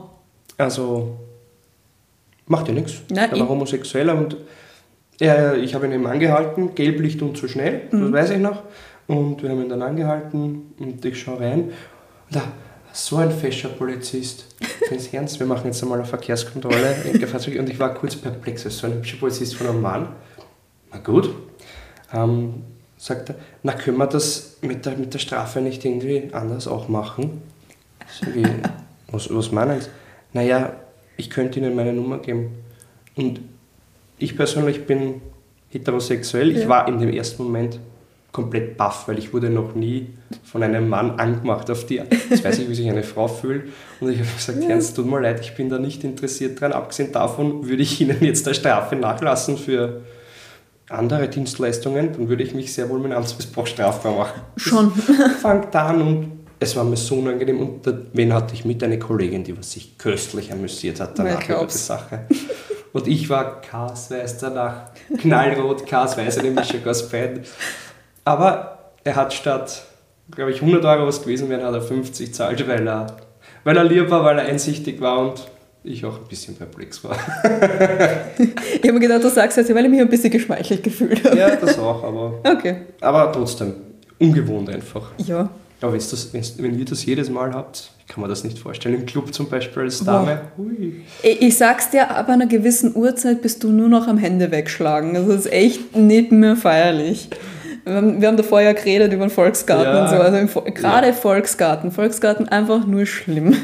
Also 0.57 1.17
macht 2.47 2.67
ja 2.67 2.73
nichts. 2.73 2.93
Er 3.13 3.39
war 3.39 3.47
homosexuell 3.47 4.09
und 4.09 4.37
er, 5.19 5.57
ich 5.57 5.73
habe 5.75 5.85
ihn 5.85 5.91
eben 5.91 6.07
angehalten, 6.07 6.75
Gelblicht 6.75 7.21
und 7.21 7.37
zu 7.37 7.47
schnell, 7.47 7.83
mhm. 7.91 8.01
das 8.01 8.11
weiß 8.11 8.29
ich 8.31 8.39
noch. 8.39 8.63
Und 9.07 9.41
wir 9.41 9.49
haben 9.49 9.61
ihn 9.61 9.69
dann 9.69 9.81
angehalten 9.81 10.73
und 10.79 11.03
ich 11.03 11.19
schaue 11.19 11.39
rein. 11.39 11.71
Da, 12.31 12.43
so 12.91 13.17
ein 13.17 13.31
fescher 13.31 13.69
Polizist. 13.69 14.55
Ganz 14.89 15.11
ernst, 15.13 15.39
wir 15.39 15.47
machen 15.47 15.65
jetzt 15.65 15.81
einmal 15.81 15.99
eine 15.99 16.07
Verkehrskontrolle 16.07 16.95
und 17.59 17.69
ich 17.69 17.79
war 17.79 17.93
kurz 17.93 18.15
perplex, 18.15 18.63
so 18.63 18.87
ein 18.87 18.93
hübscher 18.93 19.17
Polizist 19.17 19.55
von 19.55 19.67
einem 19.67 19.81
Mann. 19.81 20.09
Na 20.91 20.99
gut. 20.99 21.33
Ähm, 22.13 22.63
sagt 22.99 23.29
er, 23.29 23.35
na 23.63 23.73
können 23.73 23.97
wir 23.97 24.07
das 24.07 24.57
mit 24.61 24.85
der, 24.85 24.97
mit 24.97 25.13
der 25.13 25.19
Strafe 25.19 25.61
nicht 25.61 25.83
irgendwie 25.85 26.29
anders 26.33 26.67
auch 26.67 26.89
machen? 26.89 27.41
Wie, 28.33 28.45
was, 29.11 29.33
was 29.33 29.51
meinen 29.51 29.81
Sie? 29.81 29.87
Naja, 30.33 30.73
ich 31.15 31.29
könnte 31.29 31.59
Ihnen 31.59 31.75
meine 31.75 31.93
Nummer 31.93 32.19
geben. 32.19 32.57
Und 33.15 33.39
ich 34.17 34.35
persönlich 34.35 34.85
bin 34.85 35.21
heterosexuell. 35.69 36.51
Ja. 36.51 36.59
Ich 36.59 36.67
war 36.67 36.87
in 36.87 36.99
dem 36.99 37.09
ersten 37.09 37.43
Moment 37.43 37.79
komplett 38.33 38.77
baff, 38.77 39.07
weil 39.07 39.17
ich 39.17 39.33
wurde 39.33 39.49
noch 39.49 39.75
nie 39.75 40.09
von 40.43 40.61
einem 40.61 40.89
Mann 40.89 41.19
angemacht 41.19 41.71
auf 41.71 41.85
die. 41.85 42.01
Jetzt 42.29 42.43
weiß 42.43 42.59
ich, 42.59 42.69
wie 42.69 42.75
sich 42.75 42.89
eine 42.89 43.03
Frau 43.03 43.27
fühlt. 43.29 43.69
Und 44.01 44.11
ich 44.11 44.19
habe 44.19 44.29
gesagt, 44.35 44.61
ja. 44.61 44.75
es 44.75 44.93
tut 44.93 45.05
mir 45.05 45.21
leid, 45.21 45.39
ich 45.39 45.55
bin 45.55 45.69
da 45.69 45.79
nicht 45.79 46.03
interessiert 46.03 46.59
dran. 46.59 46.73
Abgesehen 46.73 47.13
davon 47.13 47.67
würde 47.67 47.81
ich 47.81 47.99
Ihnen 48.01 48.21
jetzt 48.21 48.45
der 48.45 48.53
Strafe 48.53 48.97
nachlassen 48.97 49.57
für 49.57 50.01
andere 50.89 51.27
Dienstleistungen, 51.27 52.13
dann 52.13 52.29
würde 52.29 52.43
ich 52.43 52.53
mich 52.53 52.73
sehr 52.73 52.89
wohl 52.89 52.99
mit 52.99 53.11
Amtsmissbrauch 53.11 53.67
strafbar 53.67 54.15
machen. 54.15 54.41
Schon. 54.57 54.91
Fangt 55.41 55.75
an 55.75 56.01
und 56.01 56.39
es 56.59 56.75
war 56.75 56.83
mir 56.83 56.97
so 56.97 57.15
unangenehm. 57.15 57.59
Und 57.59 57.93
wen 58.13 58.33
hatte 58.33 58.53
ich 58.53 58.65
mit? 58.65 58.83
Eine 58.83 58.99
Kollegin, 58.99 59.43
die 59.43 59.57
was 59.57 59.71
sich 59.71 59.97
köstlich 59.97 60.51
amüsiert 60.51 60.99
hat 60.99 61.17
danach 61.17 61.47
über 61.47 61.65
die 61.65 61.77
Sache. 61.77 62.25
Und 62.91 63.07
ich 63.07 63.29
war 63.29 63.61
kasweiß 63.61 64.39
danach. 64.39 64.91
Knallrot, 65.19 65.85
kasweiß, 65.85 66.39
eine 66.39 66.51
Mischung 66.51 66.85
aus 66.85 67.07
beiden. 67.07 67.43
Aber 68.25 68.91
er 69.03 69.15
hat 69.15 69.33
statt, 69.33 69.83
glaube 70.31 70.51
ich, 70.51 70.61
100 70.61 70.83
Euro 70.85 71.07
was 71.07 71.21
gewesen 71.21 71.49
wären, 71.49 71.63
hat 71.63 71.73
er 71.73 71.81
50 71.81 72.33
zahlt, 72.33 72.67
weil 72.67 72.87
er, 72.87 73.15
weil 73.63 73.77
er 73.77 73.83
lieb 73.83 74.09
war, 74.09 74.23
weil 74.23 74.39
er 74.39 74.45
einsichtig 74.45 74.99
war 75.01 75.19
und 75.19 75.47
ich 75.83 76.05
auch 76.05 76.17
ein 76.17 76.27
bisschen 76.27 76.55
perplex 76.55 77.03
war. 77.03 77.17
ich 78.37 78.83
habe 78.83 78.93
mir 78.93 78.99
gedacht, 78.99 79.23
du 79.23 79.29
sagst 79.29 79.57
jetzt, 79.57 79.73
weil 79.73 79.85
ich 79.85 79.91
mich 79.91 80.01
ein 80.01 80.09
bisschen 80.09 80.31
geschmeichelt 80.31 80.83
gefühlt 80.83 81.23
habe. 81.23 81.37
Ja, 81.37 81.55
das 81.55 81.79
auch, 81.79 82.03
aber, 82.03 82.39
okay. 82.43 82.77
aber 83.01 83.31
trotzdem 83.31 83.73
ungewohnt 84.19 84.69
einfach. 84.69 85.11
Ja. 85.17 85.49
Aber 85.81 85.93
das, 85.93 86.33
wenn 86.33 86.77
ihr 86.77 86.83
das 86.85 87.05
jedes 87.05 87.29
Mal 87.29 87.53
habt, 87.53 87.91
kann 88.09 88.19
man 88.19 88.29
das 88.29 88.43
nicht 88.43 88.59
vorstellen. 88.59 88.95
Im 88.95 89.05
Club 89.05 89.33
zum 89.33 89.47
Beispiel 89.47 89.83
als 89.83 90.03
Dame. 90.03 90.41
Ui. 90.57 91.05
Ich 91.23 91.57
sag's 91.57 91.89
dir, 91.91 92.11
ab 92.11 92.27
einer 92.27 92.47
gewissen 92.47 92.95
Uhrzeit 92.95 93.41
bist 93.41 93.63
du 93.63 93.71
nur 93.71 93.87
noch 93.87 94.07
am 94.07 94.17
Hände 94.17 94.51
wegschlagen. 94.51 95.15
Also 95.15 95.31
das 95.31 95.45
ist 95.45 95.53
echt 95.53 95.95
nicht 95.95 96.33
mehr 96.33 96.57
feierlich. 96.57 97.29
Wir 97.85 97.93
haben, 97.93 98.19
wir 98.19 98.27
haben 98.27 98.35
davor 98.35 98.59
ja 98.59 98.73
geredet 98.73 99.13
über 99.13 99.25
den 99.25 99.31
Volksgarten 99.31 99.85
ja. 99.85 100.03
und 100.03 100.09
so. 100.09 100.15
Also 100.17 100.61
gerade 100.71 101.07
ja. 101.07 101.13
Volksgarten. 101.13 101.91
Volksgarten 101.91 102.49
einfach 102.49 102.85
nur 102.85 103.05
schlimm. 103.05 103.55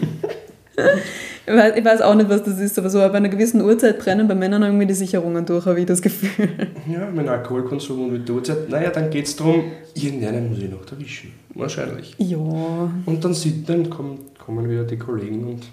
ich, 1.45 1.53
weiß, 1.53 1.73
ich 1.75 1.86
weiß 1.86 2.01
auch 2.01 2.15
nicht, 2.15 2.29
was 2.29 2.43
das 2.43 2.60
ist, 2.60 2.77
aber 2.77 2.89
so 2.89 3.01
ab 3.01 3.13
einer 3.13 3.29
gewissen 3.29 3.62
Uhrzeit 3.62 3.99
brennen 3.99 4.27
bei 4.27 4.36
Männern 4.36 4.63
irgendwie 4.63 4.86
die 4.86 4.93
Sicherungen 4.93 5.45
durch, 5.45 5.65
habe 5.65 5.79
ich 5.79 5.86
das 5.86 6.01
Gefühl. 6.01 6.49
Ja, 6.91 7.10
mit 7.10 7.27
Alkoholkonsum 7.27 8.05
und 8.05 8.13
mit 8.13 8.27
der 8.27 8.36
Uhrzeit, 8.36 8.69
naja, 8.69 8.89
dann 8.89 9.10
geht 9.10 9.25
es 9.25 9.36
darum, 9.36 9.63
irgendeinen 9.93 10.49
muss 10.49 10.59
ich 10.59 10.69
noch 10.69 10.91
erwischen. 10.91 11.34
Wahrscheinlich. 11.53 12.15
Ja. 12.17 12.38
Und 12.38 13.24
dann, 13.24 13.34
sieht, 13.34 13.67
dann 13.69 13.89
kommen, 13.89 14.19
kommen 14.43 14.69
wieder 14.69 14.84
die 14.84 14.97
Kollegen 14.97 15.47
und 15.47 15.63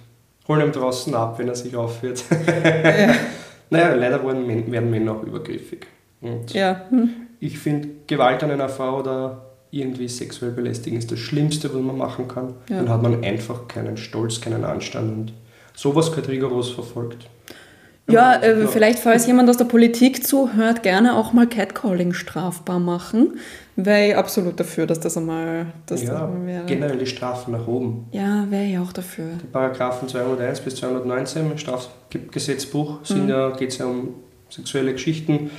holen 0.48 0.66
ihn 0.66 0.72
draußen 0.72 1.14
ab, 1.14 1.38
wenn 1.38 1.48
er 1.48 1.54
sich 1.54 1.74
aufführt. 1.76 2.24
ja. 2.46 3.14
Naja, 3.70 3.94
leider 3.94 4.22
werden, 4.22 4.70
werden 4.70 4.90
Männer 4.90 5.12
auch 5.12 5.22
übergriffig. 5.22 5.86
Und 6.20 6.52
ja. 6.52 6.82
Hm 6.90 7.08
ich 7.42 7.58
finde, 7.58 7.88
Gewalt 8.06 8.44
an 8.44 8.52
einer 8.52 8.68
Frau 8.68 9.00
oder 9.00 9.46
irgendwie 9.72 10.06
sexuell 10.06 10.52
belästigen 10.52 10.96
ist 10.96 11.10
das 11.10 11.18
Schlimmste, 11.18 11.74
was 11.74 11.80
man 11.80 11.98
machen 11.98 12.28
kann. 12.28 12.54
Ja. 12.68 12.76
Dann 12.76 12.88
hat 12.88 13.02
man 13.02 13.24
einfach 13.24 13.66
keinen 13.66 13.96
Stolz, 13.96 14.40
keinen 14.40 14.64
Anstand 14.64 15.12
und 15.12 15.32
sowas 15.74 16.10
gehört 16.10 16.28
rigoros 16.28 16.70
verfolgt. 16.70 17.28
Ja, 18.10 18.34
äh, 18.42 18.66
vielleicht, 18.66 18.98
falls 18.98 19.26
jemand 19.28 19.48
aus 19.48 19.56
der 19.56 19.64
Politik 19.64 20.26
zuhört, 20.26 20.82
gerne 20.82 21.16
auch 21.16 21.32
mal 21.32 21.46
Catcalling 21.46 22.12
strafbar 22.12 22.80
machen. 22.80 23.38
Wäre 23.76 24.08
ich 24.08 24.16
absolut 24.16 24.58
dafür, 24.58 24.86
dass 24.86 24.98
das 25.00 25.16
einmal, 25.16 25.66
dass 25.86 26.02
ja, 26.02 26.10
das 26.12 26.22
einmal 26.22 26.46
wäre. 26.46 26.64
generell 26.66 26.98
die 26.98 27.06
Strafen 27.06 27.52
nach 27.52 27.66
oben. 27.66 28.06
Ja, 28.10 28.44
wäre 28.50 28.64
ich 28.64 28.76
auch 28.78 28.92
dafür. 28.92 29.26
Die 29.40 29.46
Paragraphen 29.46 30.08
201 30.08 30.60
bis 30.60 30.74
219 30.76 31.50
im 31.52 31.56
Strafgesetzbuch 31.58 33.00
Mhm. 33.00 33.04
sind 33.04 33.28
ja, 33.28 33.50
geht 33.50 33.70
es 33.70 33.78
ja 33.78 33.86
um 33.86 34.14
sexuelle 34.50 34.92
Geschichten. 34.92 35.50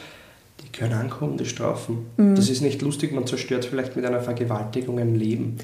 Die 0.64 0.72
können 0.78 0.94
ankommen, 0.94 1.38
die 1.38 1.46
Strafen. 1.46 2.06
Mhm. 2.18 2.36
Das 2.36 2.50
ist 2.50 2.62
nicht 2.62 2.82
lustig, 2.82 3.14
man 3.14 3.26
zerstört 3.26 3.66
vielleicht 3.66 3.96
mit 3.96 4.06
einer 4.06 4.20
Vergewaltigung 4.22 5.00
ein 5.00 5.16
Leben. 5.16 5.58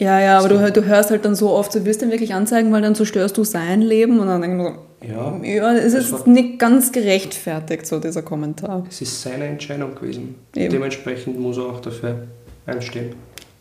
Ja, 0.00 0.20
ja, 0.20 0.38
aber 0.38 0.48
du, 0.48 0.72
du 0.72 0.84
hörst 0.84 1.10
halt 1.10 1.24
dann 1.24 1.34
so 1.34 1.50
oft, 1.50 1.74
du 1.74 1.84
wirst 1.84 2.02
ihn 2.02 2.10
wirklich 2.10 2.34
anzeigen, 2.34 2.72
weil 2.72 2.82
dann 2.82 2.94
zerstörst 2.94 3.36
du 3.36 3.44
sein 3.44 3.80
Leben 3.82 4.18
und 4.18 4.26
dann 4.26 4.40
denken 4.42 4.58
wir 4.58 4.74
Ja, 5.08 5.36
so, 5.38 5.44
ja, 5.44 5.72
es 5.74 5.92
das 5.92 6.04
ist 6.06 6.12
war- 6.12 6.28
nicht 6.28 6.58
ganz 6.58 6.90
gerechtfertigt, 6.90 7.86
so 7.86 8.00
dieser 8.00 8.22
Kommentar. 8.22 8.84
es 8.88 9.00
ist 9.00 9.22
seine 9.22 9.44
Entscheidung 9.46 9.94
gewesen. 9.94 10.34
Dementsprechend 10.56 11.38
muss 11.38 11.56
er 11.58 11.64
auch 11.66 11.80
dafür 11.80 12.26
einstehen. 12.66 13.14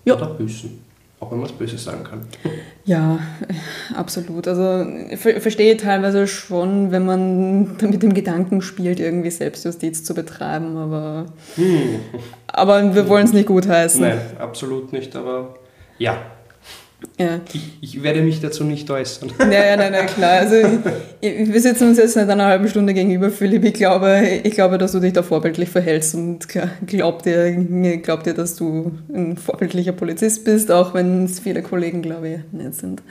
Ja. 0.05 0.15
Oder 0.15 0.27
büßen. 0.33 0.79
Auch 1.19 1.29
wenn 1.31 1.37
man 1.37 1.45
es 1.47 1.51
böse 1.53 1.77
sagen 1.77 2.03
kann. 2.03 2.21
Ja, 2.83 3.19
äh, 3.47 3.93
absolut. 3.95 4.47
Also 4.47 4.83
ich 5.11 5.19
ver 5.19 5.39
verstehe 5.39 5.77
teilweise 5.77 6.25
schon, 6.25 6.89
wenn 6.91 7.05
man 7.05 7.77
mit 7.79 8.01
dem 8.01 8.15
Gedanken 8.15 8.63
spielt, 8.63 8.99
irgendwie 8.99 9.29
Selbstjustiz 9.29 10.03
zu 10.03 10.15
betreiben, 10.15 10.75
aber, 10.77 11.27
aber 12.47 12.95
wir 12.95 13.07
wollen 13.07 13.25
es 13.25 13.33
nicht 13.33 13.45
gutheißen. 13.45 14.01
Nein, 14.01 14.19
absolut 14.39 14.91
nicht, 14.93 15.15
aber 15.15 15.53
ja, 16.01 16.17
Ja. 17.17 17.39
ich, 17.53 17.61
ich 17.81 18.03
werde 18.03 18.21
mich 18.21 18.41
dazu 18.41 18.63
nicht 18.63 18.89
äußern. 18.89 19.31
Ja, 19.39 19.75
nein, 19.75 19.91
nein, 19.91 20.05
klar. 20.07 20.39
Also, 20.41 20.55
ich, 21.19 21.51
wir 21.53 21.61
sitzen 21.61 21.89
uns 21.89 21.97
jetzt 21.97 22.13
seit 22.13 22.29
einer 22.29 22.45
halben 22.45 22.67
Stunde 22.67 22.93
gegenüber, 22.93 23.29
Philipp. 23.29 23.63
Ich 23.65 23.73
glaube, 23.73 24.21
ich 24.43 24.53
glaube, 24.53 24.77
dass 24.77 24.91
du 24.91 24.99
dich 24.99 25.13
da 25.13 25.23
vorbildlich 25.23 25.69
verhältst 25.69 26.13
und 26.15 26.47
glaub 26.87 27.23
dir, 27.23 27.51
glaub 28.03 28.23
dir, 28.23 28.33
dass 28.33 28.55
du 28.55 28.91
ein 29.13 29.37
vorbildlicher 29.37 29.93
Polizist 29.93 30.45
bist, 30.45 30.71
auch 30.71 30.93
wenn 30.93 31.25
es 31.25 31.39
viele 31.39 31.61
Kollegen, 31.61 32.01
glaube 32.01 32.29
ich, 32.29 32.39
nicht 32.51 32.75
sind. 32.75 33.01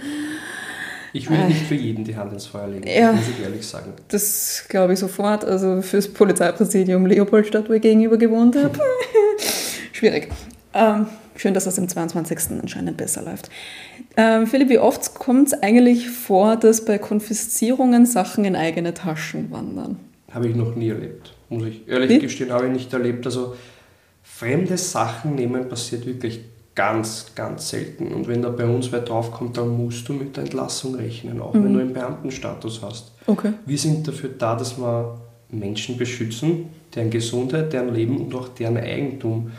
Ich 1.13 1.29
will 1.29 1.45
nicht 1.47 1.67
für 1.67 1.75
jeden 1.75 2.05
die 2.05 2.15
Hand 2.15 2.33
ins 2.33 2.47
Feuer 2.47 2.69
legen, 2.69 2.87
Ja. 2.87 3.11
muss 3.13 3.25
ich 3.29 3.43
ehrlich 3.45 3.67
sagen. 3.67 3.93
Das 4.09 4.65
glaube 4.69 4.93
ich 4.93 5.01
sofort. 5.01 5.45
Also 5.45 5.83
fürs 5.83 6.07
Polizeipräsidium 6.07 7.05
Leopoldstadt, 7.07 7.69
wo 7.69 7.73
ich 7.73 7.83
gegenüber 7.83 8.17
gewohnt 8.17 8.55
habe. 8.55 8.79
Schwierig. 9.93 10.29
Ähm, 10.73 11.07
schön, 11.41 11.55
dass 11.55 11.65
das 11.65 11.79
im 11.79 11.89
22. 11.89 12.61
anscheinend 12.61 12.97
besser 12.97 13.23
läuft. 13.23 13.51
Ähm, 14.17 14.47
Philipp, 14.47 14.69
wie 14.69 14.79
oft 14.79 15.15
kommt 15.15 15.49
es 15.49 15.63
eigentlich 15.63 16.11
vor, 16.11 16.57
dass 16.57 16.85
bei 16.85 16.99
Konfiszierungen 16.99 18.07
Sachen 18.07 18.45
in 18.45 18.57
eigene 18.57 18.95
Taschen 18.95 19.51
wandern? 19.51 19.99
Habe 20.31 20.49
ich 20.49 20.55
noch 20.55 20.77
nie 20.77 20.91
erlebt, 20.91 21.35
muss 21.49 21.65
ich 21.65 21.89
ehrlich 21.89 22.11
Wie? 22.11 22.19
gestehen, 22.21 22.53
habe 22.53 22.67
ich 22.67 22.73
nicht 22.73 22.93
erlebt. 22.93 23.27
Also 23.27 23.57
fremde 24.23 24.77
Sachen 24.77 25.35
nehmen 25.35 25.69
passiert 25.69 26.07
wirklich 26.07 26.41
ganz, 26.75 27.27
ganz 27.35 27.71
selten. 27.71 28.09
Und 28.09 28.29
wenn 28.29 28.43
da 28.43 28.51
bei 28.51 28.65
uns 28.65 28.93
wer 28.93 29.01
draufkommt, 29.01 29.57
dann 29.57 29.77
musst 29.77 30.09
du 30.09 30.13
mit 30.13 30.37
der 30.37 30.45
Entlassung 30.45 30.95
rechnen, 30.95 31.41
auch 31.41 31.55
wenn 31.55 31.73
du 31.73 31.81
einen 31.81 31.93
Beamtenstatus 31.93 32.81
hast. 32.83 33.13
Okay. 33.27 33.53
Wir 33.67 33.79
sind 33.79 34.07
dafür 34.07 34.31
da, 34.39 34.55
dass 34.55 34.79
wir 34.79 35.19
Menschen 35.49 35.97
beschützen, 35.97 36.67
deren 36.95 37.11
Gesundheit, 37.11 37.73
deren 37.73 37.93
Leben 37.93 38.19
und 38.19 38.35
auch 38.35 38.49
deren 38.49 38.77
Eigentum. 38.77 39.51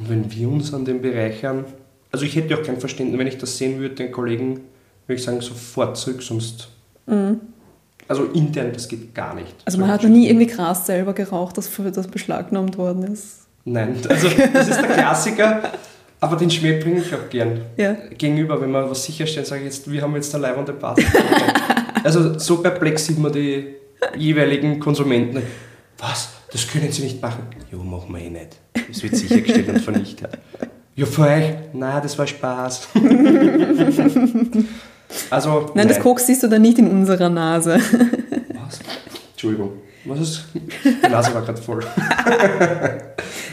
Und 0.00 0.08
wenn 0.08 0.32
wir 0.32 0.48
uns 0.48 0.72
an 0.72 0.84
den 0.84 1.02
Bereich 1.02 1.46
an, 1.46 1.64
also 2.10 2.24
ich 2.24 2.34
hätte 2.34 2.58
auch 2.58 2.62
kein 2.62 2.80
Verständnis, 2.80 3.18
wenn 3.18 3.26
ich 3.26 3.38
das 3.38 3.56
sehen 3.56 3.78
würde, 3.78 3.94
den 3.94 4.10
Kollegen, 4.10 4.60
würde 5.06 5.18
ich 5.18 5.22
sagen, 5.22 5.40
sofort 5.40 5.96
zurück, 5.96 6.22
sonst. 6.22 6.68
Also 8.08 8.24
intern, 8.24 8.72
das 8.72 8.88
geht 8.88 9.14
gar 9.14 9.34
nicht. 9.34 9.54
Also 9.64 9.78
man 9.78 9.88
hat 9.88 10.02
noch 10.02 10.10
nie 10.10 10.28
irgendwie 10.28 10.46
Gras 10.46 10.86
selber 10.86 11.12
geraucht, 11.12 11.58
das 11.58 11.70
das 11.92 12.08
beschlagnahmt 12.08 12.78
worden 12.78 13.04
ist. 13.12 13.46
Nein, 13.64 13.96
also 14.08 14.28
das 14.28 14.68
ist 14.68 14.80
der 14.80 14.88
Klassiker, 14.88 15.62
aber 16.18 16.36
den 16.36 16.50
Schmäh 16.50 16.80
bringe 16.80 17.00
ich 17.00 17.14
auch 17.14 17.28
gern. 17.28 17.60
Ja. 17.76 17.96
Gegenüber, 18.16 18.60
wenn 18.60 18.70
wir 18.70 18.90
was 18.90 19.04
sicherstellen, 19.04 19.46
sage 19.46 19.60
ich 19.60 19.66
jetzt, 19.66 19.90
wir 19.90 20.02
haben 20.02 20.14
jetzt 20.14 20.34
eine 20.34 20.42
leibende 20.42 20.72
Party. 20.72 21.04
also 22.02 22.38
so 22.38 22.62
perplex 22.62 23.06
sieht 23.06 23.18
man 23.18 23.32
die 23.32 23.74
jeweiligen 24.16 24.80
Konsumenten. 24.80 25.42
Was? 25.98 26.30
Das 26.52 26.66
können 26.66 26.90
Sie 26.90 27.02
nicht 27.02 27.22
machen. 27.22 27.44
Jo, 27.70 27.78
machen 27.78 28.12
wir 28.14 28.20
eh 28.20 28.30
nicht. 28.30 28.56
Das 28.88 29.02
wird 29.02 29.16
sichergestellt 29.16 29.68
und 29.68 29.80
vernichtet. 29.80 30.38
Ja, 30.96 31.06
für 31.06 31.22
euch? 31.22 31.54
Nein, 31.72 32.00
das 32.02 32.18
war 32.18 32.26
Spaß. 32.26 32.88
also, 35.30 35.70
Nein, 35.74 35.88
das 35.88 36.00
Koks 36.00 36.26
siehst 36.26 36.42
du 36.42 36.48
dann 36.48 36.62
nicht 36.62 36.78
in 36.78 36.90
unserer 36.90 37.30
Nase. 37.30 37.78
Was? 38.54 38.80
Entschuldigung. 39.32 39.72
Was 40.04 40.20
ist? 40.20 40.44
Die 40.84 41.08
Nase 41.08 41.32
war 41.34 41.42
gerade 41.42 41.60
voll. 41.60 41.84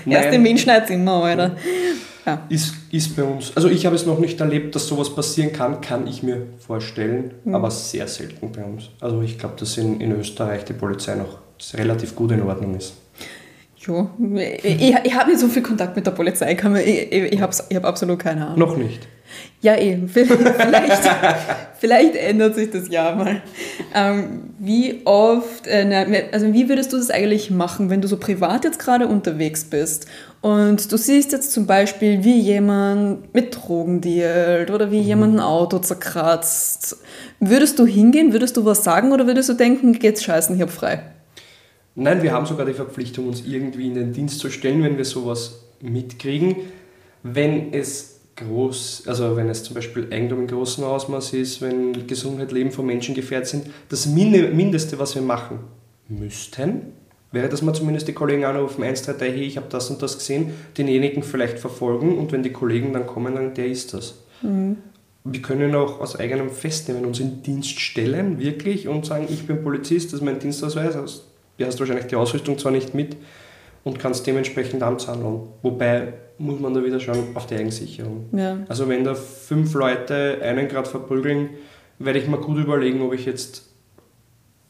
Erst 0.06 0.32
den 0.34 0.44
Wind 0.44 0.60
schneid's 0.60 0.90
immer, 0.90 1.24
Alter. 1.24 1.56
Ja. 2.26 2.46
Ist, 2.50 2.74
ist 2.92 3.16
bei 3.16 3.24
uns, 3.24 3.56
also 3.56 3.70
ich 3.70 3.86
habe 3.86 3.96
es 3.96 4.06
noch 4.06 4.20
nicht 4.20 4.42
erlebt, 4.42 4.76
dass 4.76 4.88
sowas 4.88 5.16
passieren 5.16 5.54
kann, 5.54 5.80
kann 5.80 6.08
ich 6.08 6.24
mir 6.24 6.48
vorstellen, 6.60 7.36
aber 7.54 7.72
sehr 7.72 8.06
selten 8.10 8.52
bei 8.52 8.66
uns. 8.66 8.90
Also 9.00 9.22
ich 9.22 9.40
glaube, 9.40 9.56
dass 9.58 9.78
in, 9.78 10.02
in 10.02 10.12
Österreich 10.12 10.66
die 10.66 10.74
Polizei 10.74 11.16
noch 11.16 11.38
relativ 11.74 12.16
gut 12.16 12.32
in 12.32 12.42
Ordnung 12.44 12.76
ist. 12.76 12.94
Jo. 13.80 14.10
Ich, 14.64 14.96
ich 15.04 15.16
habe 15.16 15.30
nicht 15.30 15.40
so 15.40 15.48
viel 15.48 15.62
Kontakt 15.62 15.96
mit 15.96 16.06
der 16.06 16.12
Polizei, 16.12 16.56
kann 16.56 16.74
man, 16.74 16.82
ich, 16.82 17.12
ich, 17.12 17.34
ich 17.34 17.42
habe 17.42 17.56
hab 17.56 17.86
absolut 17.86 18.20
keine 18.20 18.46
Ahnung. 18.46 18.60
Noch 18.60 18.78
nicht. 18.78 19.08
Ja, 19.62 19.78
eben. 19.78 20.08
Vielleicht, 20.08 21.10
vielleicht 21.80 22.16
ändert 22.16 22.56
sich 22.56 22.70
das 22.70 22.90
ja 22.90 23.16
mal. 23.16 23.42
Ähm, 23.94 24.54
wie 24.60 25.02
oft, 25.06 25.68
äh, 25.68 25.86
na, 25.86 26.06
also 26.32 26.54
wie 26.54 26.70
würdest 26.70 26.94
du 26.94 26.98
das 26.98 27.10
eigentlich 27.10 27.50
machen, 27.50 27.90
wenn 27.90 28.02
du 28.02 28.08
so 28.08 28.18
privat 28.18 28.66
jetzt 28.66 28.80
gerade 28.80 29.08
unterwegs 29.08 29.66
bist 29.66 30.08
und 30.42 30.92
du 30.92 30.98
siehst 30.98 31.32
jetzt 31.32 31.52
zum 31.52 31.66
Beispiel, 31.66 32.24
wie 32.24 32.40
jemand 32.40 33.34
mit 33.34 33.56
Drogen 33.56 34.02
dealt 34.02 34.70
oder 34.70 34.92
wie 34.92 35.02
jemand 35.02 35.36
ein 35.36 35.40
Auto 35.40 35.80
zerkratzt. 35.80 36.98
Würdest 37.40 37.80
du 37.80 37.86
hingehen, 37.86 38.34
würdest 38.34 38.58
du 38.58 38.66
was 38.66 38.84
sagen 38.84 39.12
oder 39.12 39.28
würdest 39.28 39.50
du 39.50 39.54
denken, 39.54 39.94
geht's 39.94 40.24
scheißen, 40.24 40.56
ich 40.56 40.62
hab 40.62 40.72
frei? 40.72 41.02
Nein, 42.00 42.22
wir 42.22 42.32
haben 42.32 42.46
sogar 42.46 42.68
die 42.68 42.74
Verpflichtung, 42.74 43.28
uns 43.28 43.44
irgendwie 43.44 43.88
in 43.88 43.96
den 43.96 44.14
Dienst 44.14 44.40
zu 44.40 44.52
stellen, 44.52 44.84
wenn 44.84 44.98
wir 44.98 45.06
sowas 45.06 45.64
mitkriegen. 45.82 46.58
Wenn 47.24 47.74
es 47.74 48.20
groß, 48.36 49.06
also 49.08 49.36
wenn 49.36 49.50
es 49.50 49.64
zum 49.64 49.74
Beispiel 49.74 50.08
Eigentum 50.12 50.42
in 50.42 50.48
großem 50.48 50.84
Ausmaß 50.84 51.34
ist, 51.34 51.60
wenn 51.60 52.06
Gesundheit, 52.06 52.52
Leben 52.52 52.72
von 52.72 52.86
Menschen 52.86 53.16
gefährdet 53.16 53.48
sind, 53.48 53.66
das 53.90 54.06
Minde- 54.06 54.50
Mindeste, 54.50 55.00
was 55.00 55.16
wir 55.16 55.24
machen 55.24 55.58
müssten, 56.08 56.94
wäre, 57.32 57.50
dass 57.50 57.64
wir 57.64 57.74
zumindest 57.74 58.08
die 58.08 58.14
Kollegen 58.14 58.46
anrufen, 58.46 58.84
133, 58.84 59.36
hey, 59.36 59.48
ich 59.48 59.58
habe 59.58 59.68
das 59.68 59.90
und 59.90 60.00
das 60.00 60.20
gesehen, 60.20 60.52
denjenigen 60.78 61.24
vielleicht 61.24 61.58
verfolgen 61.58 62.20
und 62.20 62.32
wenn 62.32 62.44
die 62.44 62.52
Kollegen 62.52 62.94
dann 62.94 63.08
kommen, 63.08 63.34
dann 63.34 63.56
der 63.56 63.66
ist 63.66 63.96
das. 63.96 64.20
Wir 65.24 65.42
können 65.42 65.74
auch 65.74 66.00
aus 66.00 66.16
eigenem 66.16 66.52
Festnehmen 66.52 67.06
uns 67.06 67.20
in 67.20 67.42
Dienst 67.42 67.80
stellen, 67.80 68.38
wirklich, 68.38 68.88
und 68.88 69.08
sagen, 69.08 69.26
ich 69.28 69.48
bin 69.48 69.64
Polizist, 69.64 70.14
das 70.14 70.20
ist 70.20 70.26
mein 70.26 70.38
Dienstausweis. 70.38 71.24
Du 71.58 71.66
hast 71.66 71.80
wahrscheinlich 71.80 72.08
die 72.08 72.16
Ausrüstung 72.16 72.58
zwar 72.58 72.72
nicht 72.72 72.94
mit 72.94 73.18
und 73.84 74.00
kannst 74.00 74.28
dementsprechend 74.28 74.84
amtshandeln. 74.84 75.42
Wobei 75.62 76.14
muss 76.38 76.60
man 76.60 76.74
da 76.74 76.84
wieder 76.84 77.00
schauen 77.00 77.36
auf 77.36 77.48
die 77.48 77.56
Eigensicherung. 77.56 78.26
Ja. 78.32 78.60
Also 78.68 78.88
wenn 78.90 79.04
da 79.04 79.16
fünf 79.16 79.74
Leute 79.74 80.40
einen 80.42 80.68
gerade 80.68 80.90
verprügeln, 80.90 81.50
werde 82.00 82.20
ich 82.20 82.28
mal 82.28 82.40
gut 82.40 82.58
überlegen, 82.60 83.02
ob 83.02 83.14
ich 83.14 83.26
jetzt 83.26 83.64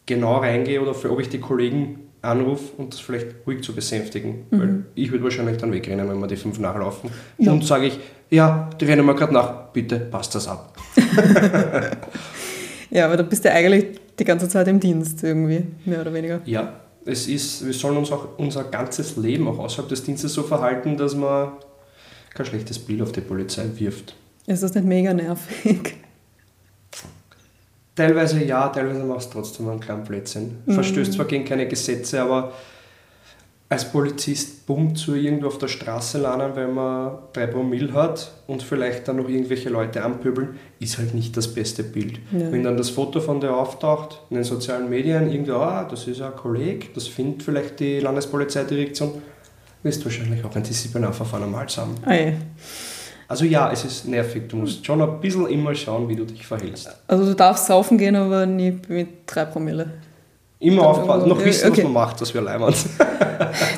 genau 0.05 0.37
reingehe 0.37 0.81
oder 0.81 0.93
für, 0.93 1.11
ob 1.11 1.19
ich 1.19 1.27
die 1.27 1.39
Kollegen 1.39 1.99
anrufe 2.21 2.73
und 2.77 2.93
das 2.93 3.01
vielleicht 3.01 3.27
ruhig 3.45 3.63
zu 3.63 3.75
besänftigen. 3.75 4.45
Weil 4.49 4.85
ich 4.95 5.11
würde 5.11 5.25
wahrscheinlich 5.25 5.57
dann 5.57 5.73
wegrennen, 5.73 6.07
wenn 6.07 6.19
wir 6.19 6.27
die 6.27 6.37
fünf 6.37 6.59
nachlaufen. 6.59 7.09
Ja. 7.37 7.51
Und 7.51 7.65
sage 7.65 7.87
ich, 7.87 7.99
ja, 8.29 8.69
die 8.79 8.85
rennen 8.85 9.05
mir 9.05 9.15
gerade 9.15 9.33
nach, 9.33 9.71
bitte 9.73 9.99
passt 9.99 10.35
das 10.35 10.47
ab. 10.47 10.73
Ja, 12.89 13.05
aber 13.05 13.17
da 13.17 13.23
bist 13.23 13.43
du 13.43 13.51
eigentlich 13.51 13.99
die 14.19 14.23
ganze 14.23 14.49
Zeit 14.49 14.67
im 14.67 14.79
Dienst 14.79 15.23
irgendwie, 15.23 15.65
mehr 15.85 16.01
oder 16.01 16.13
weniger. 16.13 16.41
Ja, 16.45 16.81
es 17.05 17.27
ist, 17.27 17.65
wir 17.65 17.73
sollen 17.73 17.97
uns 17.97 18.11
auch 18.11 18.37
unser 18.37 18.65
ganzes 18.65 19.15
Leben 19.17 19.47
auch 19.47 19.59
außerhalb 19.59 19.87
des 19.87 20.03
Dienstes 20.03 20.33
so 20.33 20.43
verhalten, 20.43 20.97
dass 20.97 21.15
man 21.15 21.53
kein 22.33 22.45
schlechtes 22.45 22.79
Bild 22.79 23.01
auf 23.01 23.11
die 23.11 23.21
Polizei 23.21 23.65
wirft. 23.75 24.15
Ist 24.45 24.63
das 24.63 24.73
nicht 24.75 24.85
mega 24.85 25.13
nervig? 25.13 25.95
Teilweise 27.95 28.43
ja, 28.43 28.67
teilweise 28.69 29.03
machst 29.03 29.33
du 29.33 29.39
trotzdem 29.39 29.67
einen 29.69 29.79
kleinen 29.79 30.03
Blödsinn. 30.03 30.57
Verstößt 30.67 31.13
zwar 31.13 31.25
gegen 31.25 31.45
keine 31.45 31.67
Gesetze, 31.67 32.21
aber 32.21 32.53
als 33.69 33.91
Polizist 33.91 34.65
bumm 34.65 34.95
zu 34.95 35.15
irgendwo 35.15 35.47
auf 35.47 35.57
der 35.57 35.67
Straße 35.67 36.19
landen, 36.19 36.55
weil 36.55 36.69
man 36.69 37.17
drei 37.33 37.47
Promille 37.47 37.91
hat 37.93 38.31
und 38.47 38.63
vielleicht 38.63 39.07
dann 39.07 39.17
noch 39.17 39.27
irgendwelche 39.27 39.69
Leute 39.69 40.03
anpöbeln, 40.03 40.57
ist 40.79 40.97
halt 40.97 41.13
nicht 41.13 41.35
das 41.35 41.53
beste 41.53 41.83
Bild. 41.83 42.19
Ja. 42.31 42.49
Wenn 42.51 42.63
dann 42.63 42.77
das 42.77 42.89
Foto 42.89 43.19
von 43.19 43.41
dir 43.41 43.53
auftaucht 43.53 44.21
in 44.29 44.35
den 44.35 44.45
sozialen 44.45 44.89
Medien, 44.89 45.29
irgendwo, 45.29 45.55
ah, 45.55 45.83
das 45.83 46.07
ist 46.07 46.21
ein 46.21 46.35
Kollege, 46.35 46.87
das 46.95 47.07
findet 47.07 47.43
vielleicht 47.43 47.79
die 47.81 47.99
Landespolizeidirektion, 47.99 49.21
wirst 49.83 50.01
du 50.01 50.05
wahrscheinlich 50.05 50.45
auch 50.45 50.55
ein 50.55 50.63
Disziplinarverfahren 50.63 51.43
am 51.43 51.55
Hals 51.57 51.77
haben. 51.77 51.95
Ah, 52.05 52.13
ja. 52.13 52.33
Also 53.27 53.43
ja, 53.43 53.69
es 53.71 53.83
ist 53.83 54.07
nervig. 54.07 54.47
Du 54.47 54.55
musst 54.55 54.85
schon 54.85 55.01
ein 55.01 55.19
bisschen 55.19 55.47
immer 55.47 55.75
schauen, 55.75 56.07
wie 56.07 56.15
du 56.15 56.23
dich 56.23 56.47
verhältst. 56.47 56.89
Also 57.07 57.25
du 57.25 57.35
darfst 57.35 57.65
saufen 57.65 57.97
gehen, 57.97 58.15
aber 58.15 58.45
nie 58.45 58.79
mit 58.87 59.09
drei 59.25 59.43
Promille. 59.43 59.89
Immer 60.59 60.81
Dann 60.81 60.85
aufpassen, 60.85 61.29
noch 61.29 61.43
wissen, 61.43 61.69
okay. 61.69 61.77
was 61.77 61.83
man 61.83 61.93
macht, 61.93 62.21
das 62.21 62.33
wäre 62.33 62.43
leimend. 62.43 62.75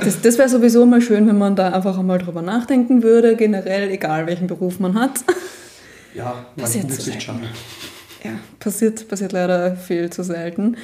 Das, 0.04 0.22
das 0.22 0.38
wäre 0.38 0.48
sowieso 0.48 0.86
mal 0.86 1.02
schön, 1.02 1.28
wenn 1.28 1.38
man 1.38 1.56
da 1.56 1.70
einfach 1.70 1.98
einmal 1.98 2.18
drüber 2.18 2.42
nachdenken 2.42 3.04
würde, 3.04 3.36
generell, 3.36 3.90
egal 3.92 4.26
welchen 4.26 4.48
Beruf 4.48 4.80
man 4.80 4.96
hat. 4.96 5.20
Ja, 6.14 6.46
man 6.56 6.64
muss 6.64 6.74
selten. 7.04 7.22
schaden. 7.22 7.42
Ja, 8.24 8.32
passiert, 8.60 9.08
passiert 9.08 9.32
leider 9.32 9.76
viel 9.76 10.10
zu 10.10 10.24
selten. 10.24 10.78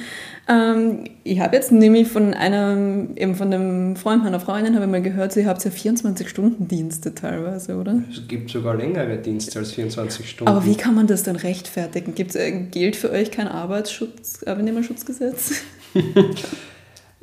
Ähm, 0.48 1.04
ich 1.24 1.40
habe 1.40 1.56
jetzt 1.56 1.72
nämlich 1.72 2.08
von 2.08 2.34
einem, 2.34 3.16
eben 3.16 3.34
von 3.34 3.52
einem 3.52 3.96
Freund 3.96 4.24
meiner 4.24 4.40
Freundin, 4.40 4.74
habe 4.74 4.84
ich 4.84 4.90
mal 4.90 5.02
gehört, 5.02 5.32
sie 5.32 5.46
habt 5.46 5.64
ja 5.64 5.70
24-Stunden-Dienste 5.70 7.14
teilweise, 7.14 7.76
oder? 7.76 8.02
Es 8.10 8.26
gibt 8.28 8.50
sogar 8.50 8.76
längere 8.76 9.18
Dienste 9.18 9.58
als 9.58 9.72
24 9.72 10.28
Stunden. 10.28 10.50
Aber 10.50 10.64
wie 10.64 10.76
kann 10.76 10.94
man 10.94 11.06
das 11.06 11.22
denn 11.22 11.36
rechtfertigen? 11.36 12.14
Gibt's, 12.14 12.34
äh, 12.34 12.52
gilt 12.70 12.96
für 12.96 13.10
euch 13.10 13.30
kein 13.30 13.48
Arbeitsschutz, 13.48 14.42
Arbeitnehmerschutzgesetz? 14.44 15.62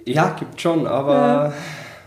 Ja, 0.06 0.36
gibt 0.38 0.60
schon, 0.60 0.86
aber 0.86 1.54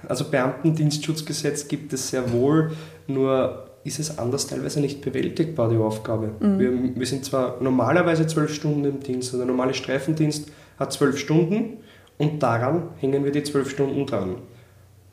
also 0.08 0.24
Beamtendienstschutzgesetz 0.30 1.68
gibt 1.68 1.92
es 1.92 2.10
sehr 2.10 2.32
wohl, 2.32 2.72
nur 3.06 3.65
ist 3.86 3.98
es 3.98 4.18
anders 4.18 4.46
teilweise 4.46 4.80
nicht 4.80 5.00
bewältigbar, 5.00 5.68
die 5.68 5.76
Aufgabe. 5.76 6.30
Wir, 6.58 6.72
wir 6.94 7.06
sind 7.06 7.24
zwar 7.24 7.56
normalerweise 7.60 8.26
zwölf 8.26 8.52
Stunden 8.52 8.84
im 8.84 9.00
Dienst, 9.00 9.28
also 9.28 9.38
der 9.38 9.46
normale 9.46 9.74
Streifendienst 9.74 10.50
hat 10.78 10.92
zwölf 10.92 11.18
Stunden 11.18 11.78
und 12.18 12.42
daran 12.42 12.90
hängen 12.98 13.24
wir 13.24 13.32
die 13.32 13.42
zwölf 13.42 13.70
Stunden 13.70 14.06
dran. 14.06 14.36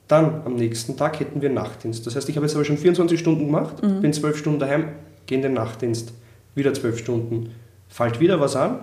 Dann 0.08 0.42
am 0.46 0.56
nächsten 0.56 0.98
Tag 0.98 1.20
hätten 1.20 1.42
wir 1.42 1.50
Nachtdienst. 1.50 2.06
Das 2.06 2.16
heißt, 2.16 2.28
ich 2.30 2.36
habe 2.36 2.46
jetzt 2.46 2.56
aber 2.56 2.66
schon 2.66 2.78
24 2.78 3.20
Stunden 3.20 3.46
gemacht, 3.46 3.82
bin 4.02 4.12
zwölf 4.14 4.38
Stunden 4.38 4.60
daheim, 4.60 4.90
gehe 5.26 5.38
in 5.38 5.42
den 5.42 5.54
Nachtdienst, 5.54 6.14
wieder 6.56 6.74
zwölf 6.74 7.00
Stunden. 7.00 7.52
Fällt 7.88 8.20
wieder 8.20 8.40
was 8.40 8.56
an, 8.56 8.80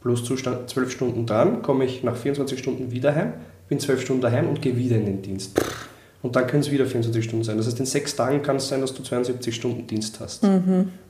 plus 0.00 0.24
Zustand 0.24 0.68
12 0.68 0.90
Stunden 0.90 1.26
dran, 1.26 1.62
komme 1.62 1.84
ich 1.84 2.02
nach 2.02 2.16
24 2.16 2.58
Stunden 2.58 2.90
wieder 2.90 3.14
heim, 3.14 3.32
bin 3.68 3.80
12 3.80 4.02
Stunden 4.02 4.22
daheim 4.22 4.48
und 4.48 4.62
gehe 4.62 4.76
wieder 4.76 4.96
in 4.96 5.06
den 5.06 5.22
Dienst. 5.22 5.58
Und 6.28 6.36
dann 6.36 6.46
können 6.46 6.60
es 6.60 6.70
wieder 6.70 6.84
24 6.84 7.24
Stunden 7.24 7.42
sein. 7.42 7.56
Das 7.56 7.66
heißt, 7.66 7.80
in 7.80 7.86
sechs 7.86 8.14
Tagen 8.14 8.42
kann 8.42 8.56
es 8.56 8.68
sein, 8.68 8.82
dass 8.82 8.92
du 8.92 9.02
72 9.02 9.54
Stunden 9.54 9.86
Dienst 9.86 10.20
hast. 10.20 10.46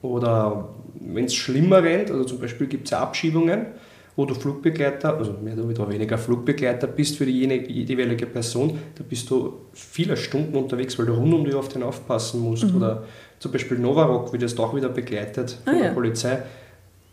Oder 0.01 0.69
wenn 1.01 1.25
es 1.25 1.35
schlimmer 1.35 1.83
rennt, 1.83 2.09
also 2.13 2.23
zum 2.23 2.39
Beispiel 2.39 2.69
gibt 2.69 2.85
es 2.85 2.93
ja 2.93 3.01
Abschiebungen, 3.01 3.67
wo 4.15 4.27
du 4.27 4.35
Flugbegleiter, 4.35 5.17
also 5.17 5.35
mehr 5.43 5.59
oder 5.59 5.91
weniger 5.91 6.17
Flugbegleiter 6.19 6.87
bist 6.87 7.17
für 7.17 7.27
die 7.27 7.33
jeweilige 7.43 8.27
Person, 8.27 8.79
da 8.95 9.03
bist 9.09 9.29
du 9.29 9.55
viele 9.73 10.17
Stunden 10.17 10.57
unterwegs, 10.57 10.97
weil 11.01 11.07
du 11.07 11.15
rund 11.15 11.35
um 11.35 11.45
die 11.45 11.53
auf 11.53 11.69
den 11.69 11.83
aufpassen 11.83 12.41
musst. 12.41 12.73
Oder 12.73 13.03
zum 13.41 13.51
Beispiel 13.51 13.77
Novarock, 13.77 14.33
wie 14.33 14.39
das 14.39 14.55
doch 14.55 14.73
wieder 14.77 14.89
begleitet 14.89 15.59
von 15.65 15.75
Ah, 15.75 15.79
der 15.79 15.87
ja. 15.89 15.93
Polizei, 15.95 16.39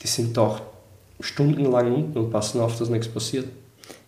die 0.03 0.07
sind 0.07 0.37
da 0.37 0.41
auch 0.41 0.61
stundenlang 1.21 1.91
unten 1.91 2.19
und 2.19 2.29
passen 2.29 2.61
auf, 2.61 2.77
dass 2.77 2.89
nichts 2.89 3.07
passiert. 3.07 3.45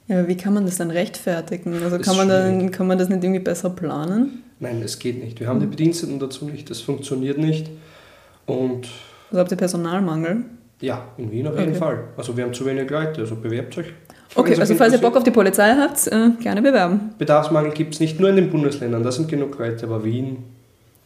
Ja, 0.08 0.20
aber 0.20 0.28
wie 0.28 0.38
kann 0.38 0.54
man 0.54 0.66
das 0.66 0.78
dann 0.78 0.90
rechtfertigen? 0.92 1.74
Also 1.84 2.00
kann 2.00 2.16
man, 2.16 2.30
dann, 2.30 2.72
kann 2.72 2.88
man 2.88 2.98
das 2.98 3.10
nicht 3.10 3.24
irgendwie 3.24 3.42
besser 3.42 3.70
planen? 3.70 4.44
Nein, 4.60 4.82
es 4.84 4.98
geht 5.00 5.22
nicht. 5.24 5.40
Wir 5.40 5.48
haben 5.48 5.60
die 5.60 5.66
Bediensteten 5.66 6.18
dazu 6.20 6.46
nicht, 6.46 6.70
das 6.70 6.82
funktioniert 6.82 7.38
nicht. 7.38 7.70
Und 8.46 8.88
Also 9.30 9.40
habt 9.40 9.52
ihr 9.52 9.58
Personalmangel? 9.58 10.46
ja, 10.80 11.08
in 11.18 11.32
Wien 11.32 11.48
auf 11.48 11.58
jeden 11.58 11.72
Okay. 11.72 11.80
Fall. 11.80 12.04
Also 12.16 12.38
wir 12.38 12.44
haben 12.46 12.54
zu 12.54 12.66
wenig 12.66 12.90
Leute, 12.90 13.22
also 13.22 13.36
bewerbt 13.36 13.78
euch. 13.78 13.88
Okay, 14.36 14.56
also 14.60 14.76
falls 14.76 14.94
ihr. 14.94 15.00
Bock 15.00 15.16
auf 15.18 15.24
die 15.24 15.32
Polizei 15.32 15.74
habt, 15.76 16.06
äh, 16.08 16.30
gerne 16.42 16.62
bewerben. 16.62 17.12
Bedarfsmangel 17.18 17.72
gibt 17.72 17.96
es 17.96 18.00
nicht 18.00 18.20
nur 18.20 18.30
in 18.30 18.36
den 18.36 18.50
Bundesländern, 18.50 19.02
da 19.04 19.12
sind 19.12 19.28
genug 19.28 19.58
Leute, 19.60 19.86
aber 19.86 20.04
Wien, 20.04 20.38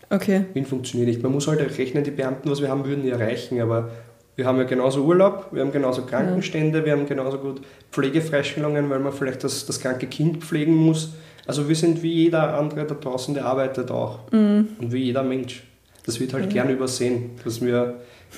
Okay. 0.09 0.43
Wien 0.53 0.65
funktioniert 0.65 1.07
nicht. 1.07 1.23
Man 1.23 1.31
muss 1.31 1.47
halt 1.47 1.61
rechnen, 1.77 2.03
die 2.03 2.11
Beamten, 2.11 2.49
was 2.51 2.59
wir 2.61 2.67
haben, 2.67 2.83
würden 2.83 3.01
die 3.03 3.11
erreichen, 3.11 3.61
aber 3.61 3.89
wir 4.35 4.45
haben 4.45 4.57
ja 4.57 4.63
genauso 4.63 5.03
Urlaub, 5.03 5.47
wir 5.51 5.61
haben 5.61 5.71
genauso 5.71 6.03
Krankenstände, 6.03 6.85
wir 6.85 6.93
haben 6.93 7.05
genauso 7.05 7.37
gut 7.37 7.61
Pflegefreistellungen, 7.91 8.89
weil 8.89 8.99
man 8.99 9.13
vielleicht 9.13 9.43
das, 9.43 9.65
das 9.65 9.79
kranke 9.79 10.07
Kind 10.07 10.43
pflegen 10.43 10.73
muss. 10.75 11.13
Also 11.47 11.67
wir 11.67 11.75
sind 11.75 12.01
wie 12.01 12.13
jeder 12.13 12.57
andere 12.57 12.85
da 12.85 12.95
draußen, 12.95 13.33
der 13.33 13.45
arbeitet 13.45 13.91
auch. 13.91 14.19
Und 14.31 14.67
wie 14.79 15.03
jeder 15.03 15.23
Mensch. 15.23 15.63
Das 16.05 16.19
wird 16.19 16.33
halt 16.33 16.49
gern 16.49 16.69
übersehen, 16.69 17.31
dass, 17.43 17.61
wir, 17.61 17.95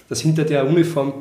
dass 0.09 0.19
hinter 0.21 0.43
der 0.43 0.65
Uniform 0.67 1.13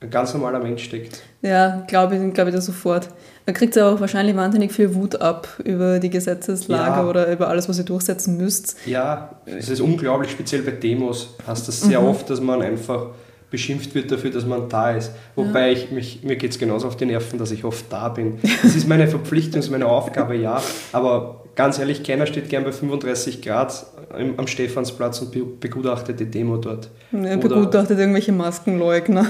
ein 0.00 0.10
ganz 0.10 0.32
normaler 0.34 0.60
Mensch 0.60 0.84
steckt. 0.84 1.22
Ja, 1.42 1.84
glaube 1.88 2.16
ich, 2.16 2.34
glaub 2.34 2.48
ich 2.48 2.54
das 2.54 2.66
sofort. 2.66 3.08
Da 3.46 3.52
kriegt 3.52 3.76
ihr 3.76 3.86
auch 3.86 4.00
wahrscheinlich 4.00 4.36
wahnsinnig 4.36 4.72
viel 4.72 4.94
Wut 4.94 5.20
ab 5.20 5.48
über 5.64 5.98
die 5.98 6.08
Gesetzeslage 6.10 7.00
Ja. 7.02 7.06
oder 7.08 7.30
über 7.30 7.48
alles, 7.48 7.68
was 7.68 7.78
ihr 7.78 7.84
durchsetzen 7.84 8.36
müsst. 8.38 8.76
Ja, 8.86 9.30
es 9.44 9.68
ist 9.68 9.80
unglaublich, 9.80 10.30
speziell 10.30 10.62
bei 10.62 10.70
Demos 10.70 11.34
hast 11.46 11.68
das 11.68 11.80
sehr 11.82 12.02
oft, 12.02 12.28
dass 12.30 12.40
man 12.40 12.62
einfach 12.62 13.08
beschimpft 13.50 13.94
wird 13.94 14.10
dafür, 14.10 14.30
dass 14.30 14.44
man 14.46 14.68
da 14.68 14.90
ist. 14.92 15.12
Wobei 15.36 15.72
ich 15.72 15.90
mich, 15.90 16.20
mir 16.22 16.36
geht 16.36 16.50
es 16.52 16.58
genauso 16.58 16.88
auf 16.88 16.96
die 16.96 17.06
Nerven, 17.06 17.38
dass 17.38 17.50
ich 17.52 17.64
oft 17.64 17.84
da 17.90 18.08
bin. 18.08 18.38
Das 18.62 18.74
ist 18.74 18.88
meine 18.88 19.06
Verpflichtung, 19.06 19.60
ist 19.60 19.70
meine 19.70 19.86
Aufgabe, 19.86 20.34
ja. 20.36 20.60
Aber 20.92 21.44
ganz 21.54 21.78
ehrlich, 21.78 22.02
keiner 22.02 22.26
steht 22.26 22.48
gern 22.48 22.64
bei 22.64 22.72
35 22.72 23.42
Grad 23.42 23.86
im, 24.18 24.38
am 24.38 24.46
Stephansplatz 24.48 25.20
und 25.20 25.30
be- 25.32 25.44
begutachtet 25.44 26.18
die 26.20 26.26
Demo 26.30 26.56
dort. 26.56 26.90
Ja, 27.12 27.18
Oder- 27.20 27.36
begutachtet 27.38 27.98
irgendwelche 27.98 28.32
Maskenleugner. 28.32 29.26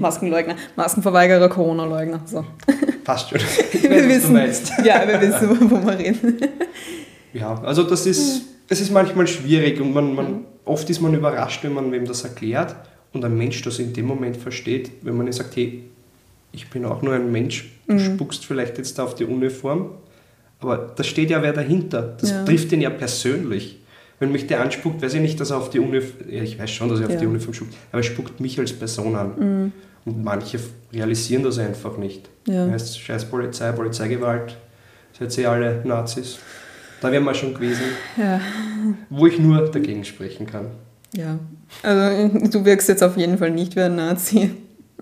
Maskenleugner, 0.00 0.56
Maskenverweigerer, 0.74 1.48
Corona-Leugner. 1.48 2.20
So. 2.24 2.44
Passt 3.04 3.28
schon. 3.30 3.38
Ich 3.72 3.90
weiß, 3.90 4.08
was 4.16 4.22
du 4.26 4.32
meinst. 4.32 4.72
Ja, 4.84 5.02
wir 5.06 5.20
wissen, 5.20 5.50
wovon 5.60 5.86
wir 5.86 5.98
reden. 5.98 6.38
Ja, 7.34 7.60
also 7.62 7.82
das 7.82 8.06
ist, 8.06 8.42
es 8.68 8.80
ist 8.80 8.90
manchmal 8.90 9.26
schwierig 9.26 9.80
und 9.80 9.92
man, 9.92 10.14
man, 10.14 10.44
oft 10.66 10.90
ist 10.90 11.00
man 11.00 11.14
überrascht, 11.14 11.64
wenn 11.64 11.72
man 11.72 11.90
wem 11.92 12.04
das 12.04 12.24
erklärt 12.24 12.76
und 13.12 13.24
ein 13.24 13.36
Mensch 13.36 13.62
das 13.62 13.78
in 13.78 13.92
dem 13.94 14.04
Moment 14.06 14.36
versteht, 14.36 14.90
wenn 15.02 15.16
man 15.16 15.26
ihm 15.26 15.32
sagt, 15.32 15.56
hey, 15.56 15.84
ich 16.52 16.68
bin 16.70 16.84
auch 16.84 17.00
nur 17.02 17.14
ein 17.14 17.30
Mensch, 17.32 17.70
du 17.86 17.98
spuckst 17.98 18.44
vielleicht 18.44 18.76
jetzt 18.78 18.98
da 18.98 19.04
auf 19.04 19.14
die 19.14 19.24
Uniform, 19.24 19.90
aber 20.60 20.92
da 20.94 21.02
steht 21.04 21.30
ja 21.30 21.42
wer 21.42 21.52
dahinter, 21.52 22.16
das 22.20 22.30
Ja. 22.30 22.44
trifft 22.44 22.72
ihn 22.72 22.80
ja 22.82 22.90
persönlich. 22.90 23.78
Wenn 24.18 24.32
mich 24.32 24.46
der 24.46 24.62
anspuckt, 24.62 25.02
weiß 25.02 25.12
ich 25.14 25.20
nicht, 25.20 25.38
dass 25.40 25.50
er 25.50 25.58
auf 25.58 25.68
die 25.68 25.78
Uniform, 25.80 26.30
ja, 26.30 26.42
ich 26.42 26.58
weiß 26.58 26.70
schon, 26.70 26.88
dass 26.88 27.00
er 27.00 27.06
auf 27.06 27.12
Ja. 27.12 27.18
die 27.20 27.26
Uniform 27.26 27.52
spuckt, 27.54 27.74
aber 27.92 28.00
er 28.00 28.04
spuckt 28.04 28.40
mich 28.40 28.58
als 28.58 28.72
Person 28.72 29.14
an. 29.14 29.72
Und 30.06 30.22
manche 30.24 30.58
realisieren 30.92 31.42
das 31.42 31.58
einfach 31.58 31.96
nicht. 31.98 32.28
Ja. 32.46 32.70
Heißt 32.70 32.98
scheiß 33.00 33.26
Polizei, 33.26 33.72
Polizeigewalt, 33.72 34.56
seid 35.18 35.36
ihr 35.36 35.50
alle 35.50 35.82
Nazis. 35.84 36.38
Da 37.00 37.12
wären 37.12 37.24
wir 37.24 37.34
schon 37.34 37.54
gewesen, 37.54 37.82
Ja. 38.16 38.40
wo 39.10 39.26
ich 39.26 39.38
nur 39.38 39.70
dagegen 39.70 40.04
sprechen 40.04 40.46
kann. 40.46 40.66
ja. 41.14 41.38
Also, 41.82 42.28
du 42.48 42.64
wirkst 42.64 42.88
jetzt 42.88 43.02
auf 43.02 43.16
jeden 43.16 43.38
Fall 43.38 43.50
nicht 43.50 43.74
wie 43.74 43.80
ein 43.80 43.96
Nazi. 43.96 44.52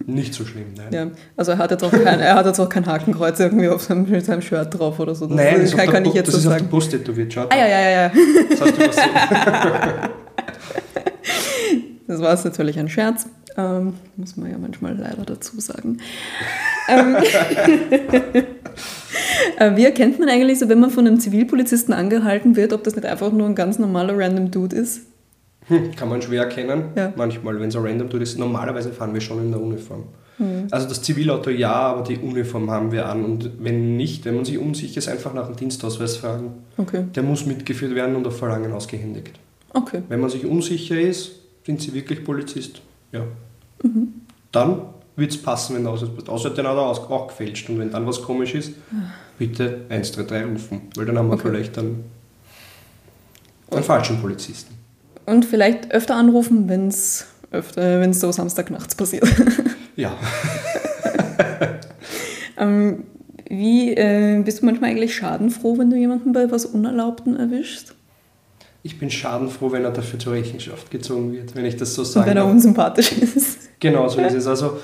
Nicht 0.07 0.32
so 0.34 0.45
schlimm, 0.47 0.72
nein. 0.76 0.92
Ja. 0.92 1.07
Also, 1.36 1.53
er 1.53 1.59
hat 1.59 1.70
jetzt 1.70 1.84
auch 1.84 1.90
kein, 1.92 2.18
er 2.20 2.34
hat 2.34 2.47
jetzt 2.47 2.59
auch 2.59 2.68
kein 2.68 2.84
Hakenkreuz 2.86 3.38
irgendwie 3.38 3.68
auf 3.68 3.82
seinem, 3.82 4.11
mit 4.11 4.24
seinem 4.24 4.40
Shirt 4.42 4.76
drauf 4.76 4.99
oder 4.99 5.14
so. 5.14 5.26
Das 5.26 5.36
Nein, 5.36 5.61
das, 5.61 5.76
kann, 5.76 5.88
kann 5.88 6.05
ich 6.07 6.14
jetzt 6.14 6.28
das 6.28 6.34
so 6.34 6.40
ist 6.40 6.47
auf 6.47 6.53
der 6.55 6.59
sagen. 6.61 6.70
Brust 6.70 6.90
tätowiert, 6.90 7.32
schaut. 7.32 7.53
Ah, 7.53 7.57
ja, 7.57 7.66
ja, 7.68 7.80
ja, 7.80 7.90
ja. 7.90 8.12
Das 8.51 8.61
hast 8.62 8.76
du 8.78 8.82
übersehen. 8.82 9.11
Das 12.07 12.20
war 12.20 12.32
jetzt 12.34 12.45
natürlich 12.45 12.78
ein 12.78 12.88
Scherz. 12.88 13.26
Ähm, 13.57 13.94
muss 14.16 14.36
man 14.36 14.50
ja 14.50 14.59
manchmal 14.59 14.96
leider 14.96 15.24
dazu 15.24 15.61
sagen. 15.61 15.98
ähm, 16.88 17.16
äh, 19.59 19.76
wie 19.76 19.84
erkennt 19.84 20.18
man 20.18 20.28
eigentlich 20.28 20.59
so, 20.59 20.68
wenn 20.68 20.80
man 20.80 20.90
von 20.90 21.07
einem 21.07 21.20
Zivilpolizisten 21.20 21.94
angehalten 21.94 22.57
wird, 22.57 22.72
ob 22.72 22.82
das 22.84 22.96
nicht 22.96 23.07
einfach 23.07 23.30
nur 23.32 23.46
ein 23.46 23.55
ganz 23.55 23.78
normaler 23.78 24.18
random 24.18 24.50
Dude 24.50 24.74
ist? 24.76 25.02
Hm, 25.68 25.94
Kann 25.96 26.09
man 26.09 26.20
schwer 26.20 26.42
erkennen. 26.42 26.86
Ja. 26.94 27.12
Manchmal, 27.16 27.59
wenn 27.61 27.68
es 27.68 27.76
ein 27.76 27.82
random 27.84 28.11
tut 28.11 28.20
ist. 28.22 28.38
Normalerweise 28.38 28.92
fahren 28.92 29.14
wir 29.14 29.20
schon 29.20 29.38
in 29.38 29.50
der 29.50 29.61
Uniform. 29.61 30.05
Mhm. 30.38 30.66
Also 30.70 30.88
das 30.88 31.00
Zivilauto 31.00 31.48
ja, 31.50 31.72
aber 31.72 32.02
die 32.02 32.18
Uniform 32.18 32.70
haben 32.70 32.92
wir 32.92 33.09
an. 33.09 33.24
Und 33.24 33.50
wenn 33.61 33.96
nicht, 33.96 34.24
wenn 34.24 34.34
man 34.34 34.44
sich 34.44 34.59
unsicher 34.59 34.98
ist, 34.98 35.09
einfach 35.09 35.32
nach 35.32 35.46
dem 35.46 35.57
Dienstausweis 35.57 36.16
fragen. 36.16 36.52
Okay, 36.76 37.05
Der 37.14 37.22
muss 37.22 37.46
mitgeführt 37.46 37.94
werden 37.94 38.16
und 38.16 38.26
auf 38.26 38.36
Verlangen 38.38 38.72
ausgehändigt. 38.72 39.38
okay. 39.72 40.02
Wenn 40.09 40.20
man 40.20 40.28
sich 40.28 40.44
unsicher 40.44 41.00
ist, 41.00 41.32
sind 41.64 41.80
sie 41.80 41.94
wirklich 41.94 42.24
Polizist. 42.24 42.82
Ja. 43.12 43.22
Mhm. 43.83 44.14
Dann 44.53 44.83
wird 45.16 45.31
es 45.31 45.41
passen, 45.43 45.77
wenn 45.77 45.87
Ausweis 45.87 46.11
passt. 46.14 46.29
Außer 46.29 46.51
den 46.51 46.66
hat 46.66 46.77
er 46.77 46.83
auch 46.83 47.27
gefälscht. 47.29 47.68
Und 47.68 47.79
wenn 47.79 47.91
dann 47.91 48.07
was 48.07 48.22
komisch 48.22 48.55
ist, 48.55 48.72
bitte 49.39 49.83
133 49.89 50.45
rufen. 50.47 50.83
Weil 50.97 51.07
dann 51.07 51.18
haben 51.18 51.29
wir 51.29 51.35
Okay. 51.35 51.49
vielleicht 51.49 51.79
einen, 51.79 52.05
einen 53.70 53.85
falschen 53.85 54.20
Polizisten. 54.20 54.75
Und 55.27 55.45
vielleicht 55.45 55.91
öfter 55.93 56.16
anrufen, 56.16 56.68
wenn 56.68 56.89
es 56.89 57.27
wenn 57.77 58.11
es 58.11 58.20
so 58.20 58.33
samstagnachts 58.33 58.95
passiert. 58.95 59.27
Ja. 59.97 60.12
ähm, 62.59 63.05
wie 63.49 63.95
äh, 63.95 64.43
bist 64.45 64.61
du 64.61 64.66
manchmal 64.66 64.91
eigentlich 64.91 65.14
schadenfroh, 65.14 65.79
wenn 65.79 65.89
du 65.89 65.97
jemanden 65.97 66.33
bei 66.33 66.51
was 66.51 66.66
Unerlaubten 66.66 67.37
erwischst? 67.37 67.95
Ich 68.83 68.99
bin 68.99 69.09
schadenfroh, 69.09 69.70
wenn 69.70 69.85
er 69.85 69.93
dafür 69.93 70.18
zur 70.18 70.33
Rechenschaft 70.33 70.91
gezogen 70.91 71.33
wird, 71.33 71.55
wenn 71.55 71.64
ich 71.64 71.77
das 71.77 71.95
so 71.95 72.03
Und 72.03 72.09
sagen 72.09 72.27
wenn 72.29 72.37
er 72.37 72.47
unsympathisch 72.47 73.12
ist? 73.12 73.64
Genau 73.81 74.09
so 74.09 74.20
ist 74.20 74.35
es. 74.35 74.47
Also 74.47 74.79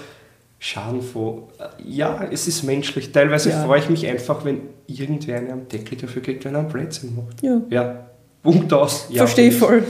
schadenfroh. 0.59 1.49
Ja, 1.85 2.29
es 2.31 2.47
ist 2.49 2.63
menschlich. 2.65 3.13
Teilweise 3.13 3.51
Ja. 3.51 3.65
freue 3.65 3.81
ich 3.81 3.89
mich 3.89 4.07
einfach, 4.07 4.45
wenn 4.45 4.61
irgendwer 4.87 5.37
einen 5.39 5.51
am 5.51 5.69
Deckel 5.69 5.97
dafür 5.99 6.23
kriegt, 6.23 6.45
wenn 6.45 6.55
er 6.55 6.61
einen 6.61 6.69
Blödsinn 6.69 7.17
macht. 7.17 7.43
Ja. 7.43 7.61
Ja. 7.71 8.07
Punkt 8.43 8.73
aus. 8.73 9.07
Ja, 9.11 9.19
Verstehe 9.25 9.53
voll. 9.53 9.85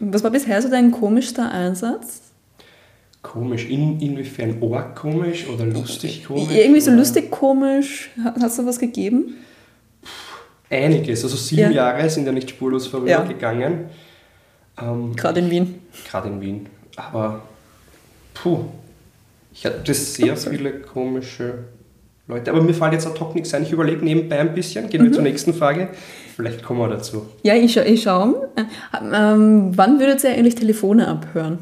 Was 0.00 0.22
war 0.24 0.30
bisher 0.30 0.60
so 0.62 0.70
dein 0.70 0.90
komischster 0.90 1.50
Einsatz? 1.50 2.22
Komisch. 3.22 3.66
In, 3.68 4.00
inwiefern 4.00 4.62
arg 4.72 4.94
komisch 4.96 5.46
oder 5.48 5.66
lustig 5.66 6.24
komisch? 6.24 6.54
Irgendwie 6.54 6.80
so 6.80 6.92
lustig 6.92 7.30
komisch. 7.30 8.10
Hast 8.40 8.58
du 8.58 8.66
was 8.66 8.78
gegeben? 8.78 9.34
Einiges. 10.70 11.24
Also 11.24 11.36
sieben 11.36 11.62
Ja. 11.62 11.70
Jahre 11.70 12.08
sind 12.08 12.26
ja 12.26 12.32
nicht 12.32 12.50
spurlos 12.50 12.86
vorübergegangen. 12.86 13.86
Ähm, 14.80 15.14
Gerade 15.16 15.40
in 15.40 15.50
Wien. 15.50 15.74
Gerade 16.08 16.28
in 16.28 16.40
Wien. 16.40 16.66
Aber 16.96 17.42
puh, 18.42 18.64
ich 19.52 19.64
hatte 19.64 19.94
sehr 19.94 20.36
viele 20.36 20.80
komische 20.80 21.64
Leute. 22.28 22.50
Aber 22.50 22.60
mir 22.60 22.74
fällt 22.74 22.92
jetzt 22.92 23.06
ad 23.06 23.18
hoc 23.20 23.34
nichts 23.34 23.54
ein. 23.54 23.62
Ich 23.62 23.72
überlege 23.72 24.04
nebenbei 24.04 24.38
ein 24.38 24.54
bisschen. 24.54 24.88
Gehen 24.88 25.04
wir 25.04 25.12
zur 25.12 25.22
nächsten 25.22 25.54
Frage. 25.54 25.88
Vielleicht 26.34 26.62
kommen 26.62 26.80
wir 26.80 26.88
dazu. 26.88 27.26
Ja, 27.42 27.54
ich, 27.54 27.72
scha 27.72 27.82
ich 27.82 28.02
schaue. 28.02 28.48
Äh, 28.56 28.62
ähm, 29.14 29.72
wann 29.76 29.98
würdet 29.98 30.24
ihr 30.24 30.30
eigentlich 30.30 30.56
Telefone 30.56 31.08
abhören? 31.08 31.60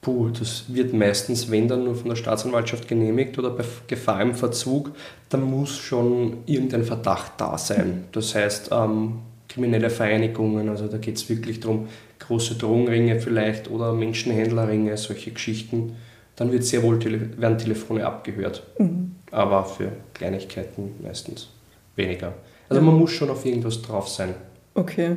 Puh, 0.00 0.30
das 0.30 0.64
wird 0.68 0.92
meistens, 0.94 1.50
wenn 1.50 1.68
dann 1.68 1.84
nur 1.84 1.94
von 1.94 2.08
der 2.08 2.16
Staatsanwaltschaft 2.16 2.88
genehmigt 2.88 3.38
oder 3.38 3.50
bei 3.50 3.64
Gefahr 3.86 4.20
im 4.22 4.34
Verzug, 4.34 4.92
dann 5.28 5.42
muss 5.42 5.76
schon 5.76 6.38
irgendein 6.46 6.84
Verdacht 6.84 7.32
da 7.38 7.56
sein. 7.58 8.04
Das 8.10 8.34
heißt, 8.34 8.70
ähm, 8.72 9.18
kriminelle 9.48 9.90
Vereinigungen, 9.90 10.68
also 10.68 10.88
da 10.88 10.98
geht 10.98 11.16
es 11.16 11.28
wirklich 11.28 11.60
darum, 11.60 11.88
große 12.26 12.54
Drogenringe 12.56 13.20
vielleicht 13.20 13.70
oder 13.70 13.92
Menschenhändlerringe, 13.92 14.96
solche 14.96 15.30
Geschichten. 15.30 15.96
Dann 16.36 16.50
wird 16.52 16.64
sehr 16.64 16.82
wohl 16.82 16.98
tele 16.98 17.38
werden 17.40 17.58
Telefone 17.58 18.06
abgehört. 18.06 18.62
Aber 19.30 19.64
für 19.64 19.92
Kleinigkeiten 20.14 20.94
meistens 21.02 21.48
weniger. 21.96 22.32
Also 22.68 22.80
man 22.82 22.94
muss 22.94 23.10
schon 23.10 23.28
auf 23.30 23.44
irgendwas 23.44 23.82
drauf 23.82 24.08
sein. 24.08 24.34
Okay. 24.74 25.16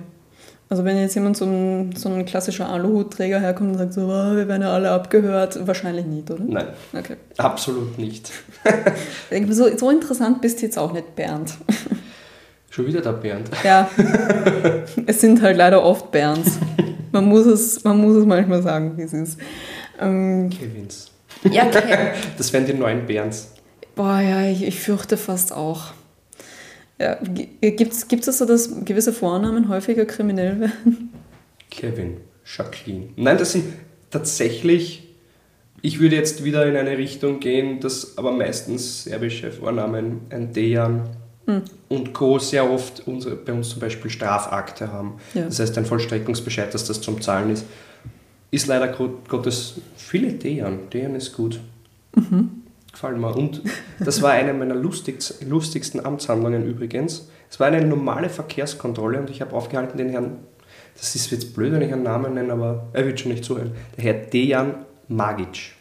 Also 0.68 0.84
wenn 0.84 0.98
jetzt 0.98 1.14
jemand 1.14 1.38
so 1.38 1.46
ein, 1.46 1.96
so 1.96 2.10
ein 2.10 2.26
klassischer 2.26 2.68
Aluhutträger 2.68 3.40
herkommt 3.40 3.74
und 3.74 3.78
sagt 3.78 3.94
so, 3.94 4.02
"Oh, 4.08 4.36
wir 4.36 4.48
werden 4.48 4.64
ja 4.64 4.74
alle 4.74 4.90
abgehört, 4.90 5.66
wahrscheinlich 5.68 6.06
nicht, 6.06 6.30
oder? 6.32 6.44
Nein, 6.44 6.68
Okay. 6.98 7.18
absolut 7.38 7.98
nicht. 8.00 8.32
So, 9.52 9.78
so 9.78 9.90
interessant 9.90 10.42
bist 10.42 10.60
du 10.62 10.66
jetzt 10.66 10.78
auch 10.80 10.92
nicht, 10.92 11.16
Bernd. 11.16 11.54
Schon 12.70 12.88
wieder 12.88 13.02
der 13.02 13.14
Bernd. 13.14 13.50
Ja, 13.64 13.90
es 15.06 15.22
sind 15.22 15.42
halt 15.42 15.56
leider 15.58 15.84
oft 15.84 16.12
Bernds. 16.12 16.58
Man 17.16 17.30
muss 17.30 17.46
es, 17.46 17.82
man 17.86 17.98
muss 17.98 18.18
es 18.18 18.26
manchmal 18.26 18.62
sagen, 18.62 18.98
wie 18.98 19.04
es 19.04 19.14
ist. 19.14 19.40
Ähm, 20.02 20.50
Kevins. 20.50 21.12
ja, 21.50 21.66
okay. 21.66 22.12
Das 22.38 22.52
wären 22.52 22.66
die 22.66 22.74
neuen 22.74 23.06
Bärens. 23.06 23.54
Boah, 23.96 24.20
ja, 24.20 24.46
ich, 24.50 24.68
ich 24.68 24.78
fürchte 24.82 25.16
fast 25.16 25.54
auch. 25.54 25.94
Ja, 27.00 27.18
Gibt 27.62 27.94
es 27.94 28.10
gibt's 28.10 28.26
so, 28.38 28.46
dass 28.46 28.84
gewisse 28.84 29.14
Vornamen 29.14 29.70
häufiger 29.70 30.04
kriminell 30.04 30.60
werden? 30.60 31.14
Kevin, 31.72 32.18
Jacqueline. 32.44 33.08
Nein, 33.16 33.38
das 33.38 33.54
sind 33.54 33.64
tatsächlich, 34.12 35.08
ich 35.82 36.02
würde 36.02 36.18
jetzt 36.18 36.44
wieder 36.44 36.68
in 36.68 36.76
eine 36.76 36.98
Richtung 36.98 37.40
gehen, 37.40 37.80
dass 37.80 38.18
aber 38.18 38.34
meistens 38.34 39.06
serbische 39.06 39.54
Vornamen, 39.54 40.20
ein 40.32 40.52
Dejan 40.52 41.10
und 41.90 42.14
Co. 42.14 42.40
sehr 42.40 42.70
oft 42.70 43.08
unsere, 43.08 43.36
bei 43.36 43.54
uns 43.54 43.70
zum 43.70 43.80
Beispiel 43.80 44.10
Strafakte 44.10 44.92
haben. 44.92 45.16
Ja. 45.34 45.46
Das 45.46 45.60
heißt, 45.60 45.78
ein 45.78 45.86
Vollstreckungsbescheid, 45.86 46.74
dass 46.74 46.86
das 46.86 47.02
zum 47.02 47.22
Zahlen 47.22 47.52
ist. 47.52 47.66
Ist 48.52 48.68
leider 48.68 48.88
Gottes 49.28 49.76
viele 49.96 50.34
Dejan. 50.34 50.90
Dejan 50.92 51.16
ist 51.16 51.34
gut. 51.34 51.60
Gefallen 52.92 53.20
mir. 53.20 53.36
Und 53.36 53.62
das 54.00 54.22
war 54.22 54.32
eine 54.32 54.54
meiner 54.54 54.76
lustigst, 54.76 55.44
lustigsten 55.44 56.06
Amtshandlungen 56.06 56.66
übrigens. 56.66 57.28
Es 57.50 57.60
war 57.60 57.68
eine 57.68 57.86
normale 57.86 58.30
Verkehrskontrolle 58.30 59.20
und 59.20 59.30
ich 59.30 59.42
habe 59.42 59.54
aufgehalten 59.54 59.98
den 59.98 60.10
Herrn, 60.10 60.38
das 60.98 61.16
ist 61.16 61.30
jetzt 61.32 61.54
blöd, 61.54 61.74
wenn 61.74 61.82
ich 61.82 61.92
einen 61.92 62.04
Namen 62.04 62.34
nenne, 62.34 62.54
aber 62.54 62.88
er 62.94 63.06
wird 63.06 63.20
schon 63.20 63.32
nicht 63.32 63.44
zuhören, 63.44 63.72
der 63.98 64.04
Herr 64.04 64.14
Dejan 64.14 64.86
Magic. 65.08 65.74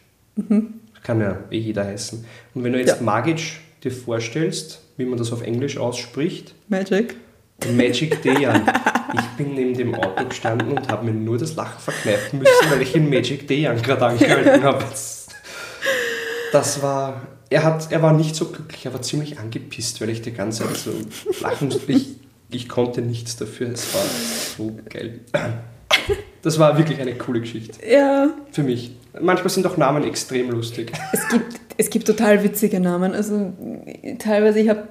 Kann 1.03 1.21
ja 1.21 1.39
eh 1.51 1.59
jeder 1.59 1.85
heißen. 1.85 2.25
Und 2.55 2.65
wenn 2.65 2.73
du 2.73 2.79
jetzt 2.81 2.97
Ja. 2.97 3.03
Magic 3.03 3.61
dir 3.83 3.93
vorstellst, 3.93 4.81
wie 4.97 5.05
man 5.05 5.19
das 5.19 5.33
auf 5.33 5.43
Englisch 5.43 5.77
ausspricht, 5.79 6.55
Magic? 6.69 7.17
Magic 7.73 8.23
Dejan. 8.23 8.63
Ich 9.15 9.27
bin 9.37 9.55
neben 9.55 9.75
dem 9.75 9.95
Auto 9.95 10.25
gestanden 10.25 10.73
und 10.73 10.89
habe 10.89 11.07
mir 11.07 11.13
nur 11.13 11.39
das 11.39 11.55
Lachen 11.55 11.79
verkneifen 11.79 12.41
müssen, 12.41 12.71
weil 12.71 12.83
ich 12.83 12.95
ihn 12.97 13.09
Magic 13.09 13.47
Dejan 13.47 13.81
gerade 13.81 14.07
angehalten 14.07 14.63
habe. 14.63 14.85
Das, 16.53 16.83
war. 16.83 17.23
Er, 17.51 17.63
hat, 17.63 17.93
er 17.93 18.03
war 18.03 18.13
nicht 18.13 18.35
so 18.35 18.47
glücklich, 18.47 18.87
er 18.87 18.93
war 18.93 19.03
ziemlich 19.03 19.39
angepisst, 19.39 20.01
weil 20.01 20.11
ich 20.11 20.23
die 20.23 20.33
ganze 20.33 20.65
Zeit 20.65 20.77
so 20.77 20.93
lachen 21.41 21.69
musste. 21.69 21.93
Ich, 21.93 22.17
ich 22.51 22.69
konnte 22.69 23.03
nichts 23.03 23.37
dafür, 23.37 23.71
es 23.71 23.95
war 23.95 24.05
so 24.57 24.77
geil. 24.89 25.21
Das 26.43 26.59
war 26.59 26.77
wirklich 26.77 27.01
eine 27.01 27.15
coole 27.15 27.41
Geschichte 27.41 27.79
Ja, 27.91 28.29
für 28.53 28.63
mich. 28.63 28.93
Manchmal 29.21 29.49
sind 29.49 29.67
auch 29.67 29.77
Namen 29.77 30.03
extrem 30.05 30.51
lustig. 30.51 30.93
es 31.13 31.29
gibt, 31.29 31.61
es 31.79 31.89
gibt 31.89 32.07
total 32.07 32.43
witzige 32.43 32.81
Namen. 32.81 33.15
Also 33.15 33.53
teilweise, 34.19 34.59
ich 34.59 34.69
habe 34.69 34.83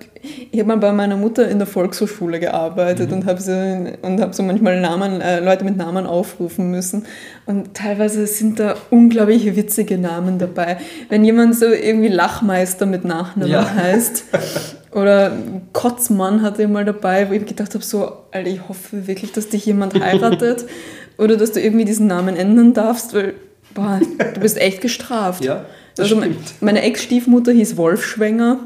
ich 0.49 0.59
hab 0.59 0.66
mal 0.68 0.78
bei 0.78 0.93
meiner 0.93 1.18
Mutter 1.18 1.47
in 1.49 1.57
der 1.59 1.68
Volkshochschule 1.68 2.39
gearbeitet 2.39 3.11
und 3.11 3.26
habe 3.26 3.41
so, 3.41 3.51
und 3.51 4.22
hab 4.22 4.34
so 4.34 4.41
manchmal 4.43 4.80
Namen, 4.80 5.20
äh, 5.20 5.41
Leute 5.41 5.66
mit 5.66 5.76
Namen 5.76 6.05
aufrufen 6.05 6.72
müssen. 6.72 7.05
Und 7.45 7.74
teilweise 7.74 8.26
sind 8.28 8.59
da 8.59 8.76
unglaublich 8.89 9.55
witzige 9.57 9.97
Namen 9.97 10.39
dabei. 10.39 10.78
Wenn 11.09 11.26
jemand 11.26 11.55
so 11.57 11.66
irgendwie 11.66 12.07
Lachmeister 12.07 12.86
mit 12.86 13.03
Nachnamen 13.03 13.51
Ja. 13.51 13.70
heißt. 13.76 14.24
Oder 14.93 15.32
Kotzmann 15.74 16.43
hatte 16.43 16.61
ich 16.64 16.70
mal 16.70 16.86
dabei, 16.86 17.28
wo 17.30 17.34
ich 17.34 17.45
gedacht 17.45 17.74
habe, 17.74 17.84
so, 17.84 18.11
Alter, 18.32 18.47
ich 18.49 18.70
hoffe 18.70 19.07
wirklich, 19.07 19.32
dass 19.32 19.49
dich 19.49 19.66
jemand 19.66 19.99
heiratet 19.99 20.66
oder 21.18 21.38
dass 21.38 21.51
du 21.51 21.59
irgendwie 21.61 21.86
diesen 21.86 22.07
Namen 22.07 22.36
ändern 22.36 22.74
darfst, 22.74 23.14
weil, 23.14 23.34
boah, 23.74 23.99
du 24.34 24.39
bist 24.39 24.57
echt 24.57 24.82
gestraft. 24.82 25.43
Ja, 25.45 25.66
das 25.95 26.05
Also 26.11 26.20
stimmt. 26.22 26.38
meine 26.61 26.82
Ex-Stiefmutter 26.82 27.51
hieß 27.51 27.78
Wolfschwenger 27.78 28.59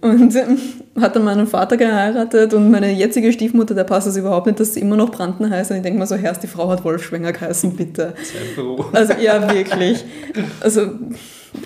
und 0.00 0.34
ähm, 0.36 0.58
hat 1.00 1.16
dann 1.16 1.24
meinen 1.24 1.46
Vater 1.46 1.76
geheiratet 1.76 2.52
und 2.54 2.70
meine 2.70 2.92
jetzige 2.92 3.32
Stiefmutter, 3.32 3.74
der 3.74 3.84
passt 3.84 4.06
es 4.06 4.16
überhaupt 4.16 4.46
nicht, 4.46 4.60
dass 4.60 4.74
sie 4.74 4.80
immer 4.80 4.96
noch 4.96 5.10
Brandner 5.10 5.50
heißt 5.50 5.70
und 5.70 5.78
ich 5.78 5.82
denke 5.82 5.98
mal 5.98 6.06
so, 6.06 6.16
Herrst, 6.16 6.42
die 6.42 6.46
Frau 6.46 6.68
hat 6.70 6.84
Wolfschwenger 6.84 7.32
geheißen, 7.32 7.74
bitte. 7.76 8.14
Sei 8.22 8.54
froh. 8.54 8.84
Also 8.92 9.14
ja, 9.20 9.50
wirklich. 9.52 10.04
Also 10.60 10.90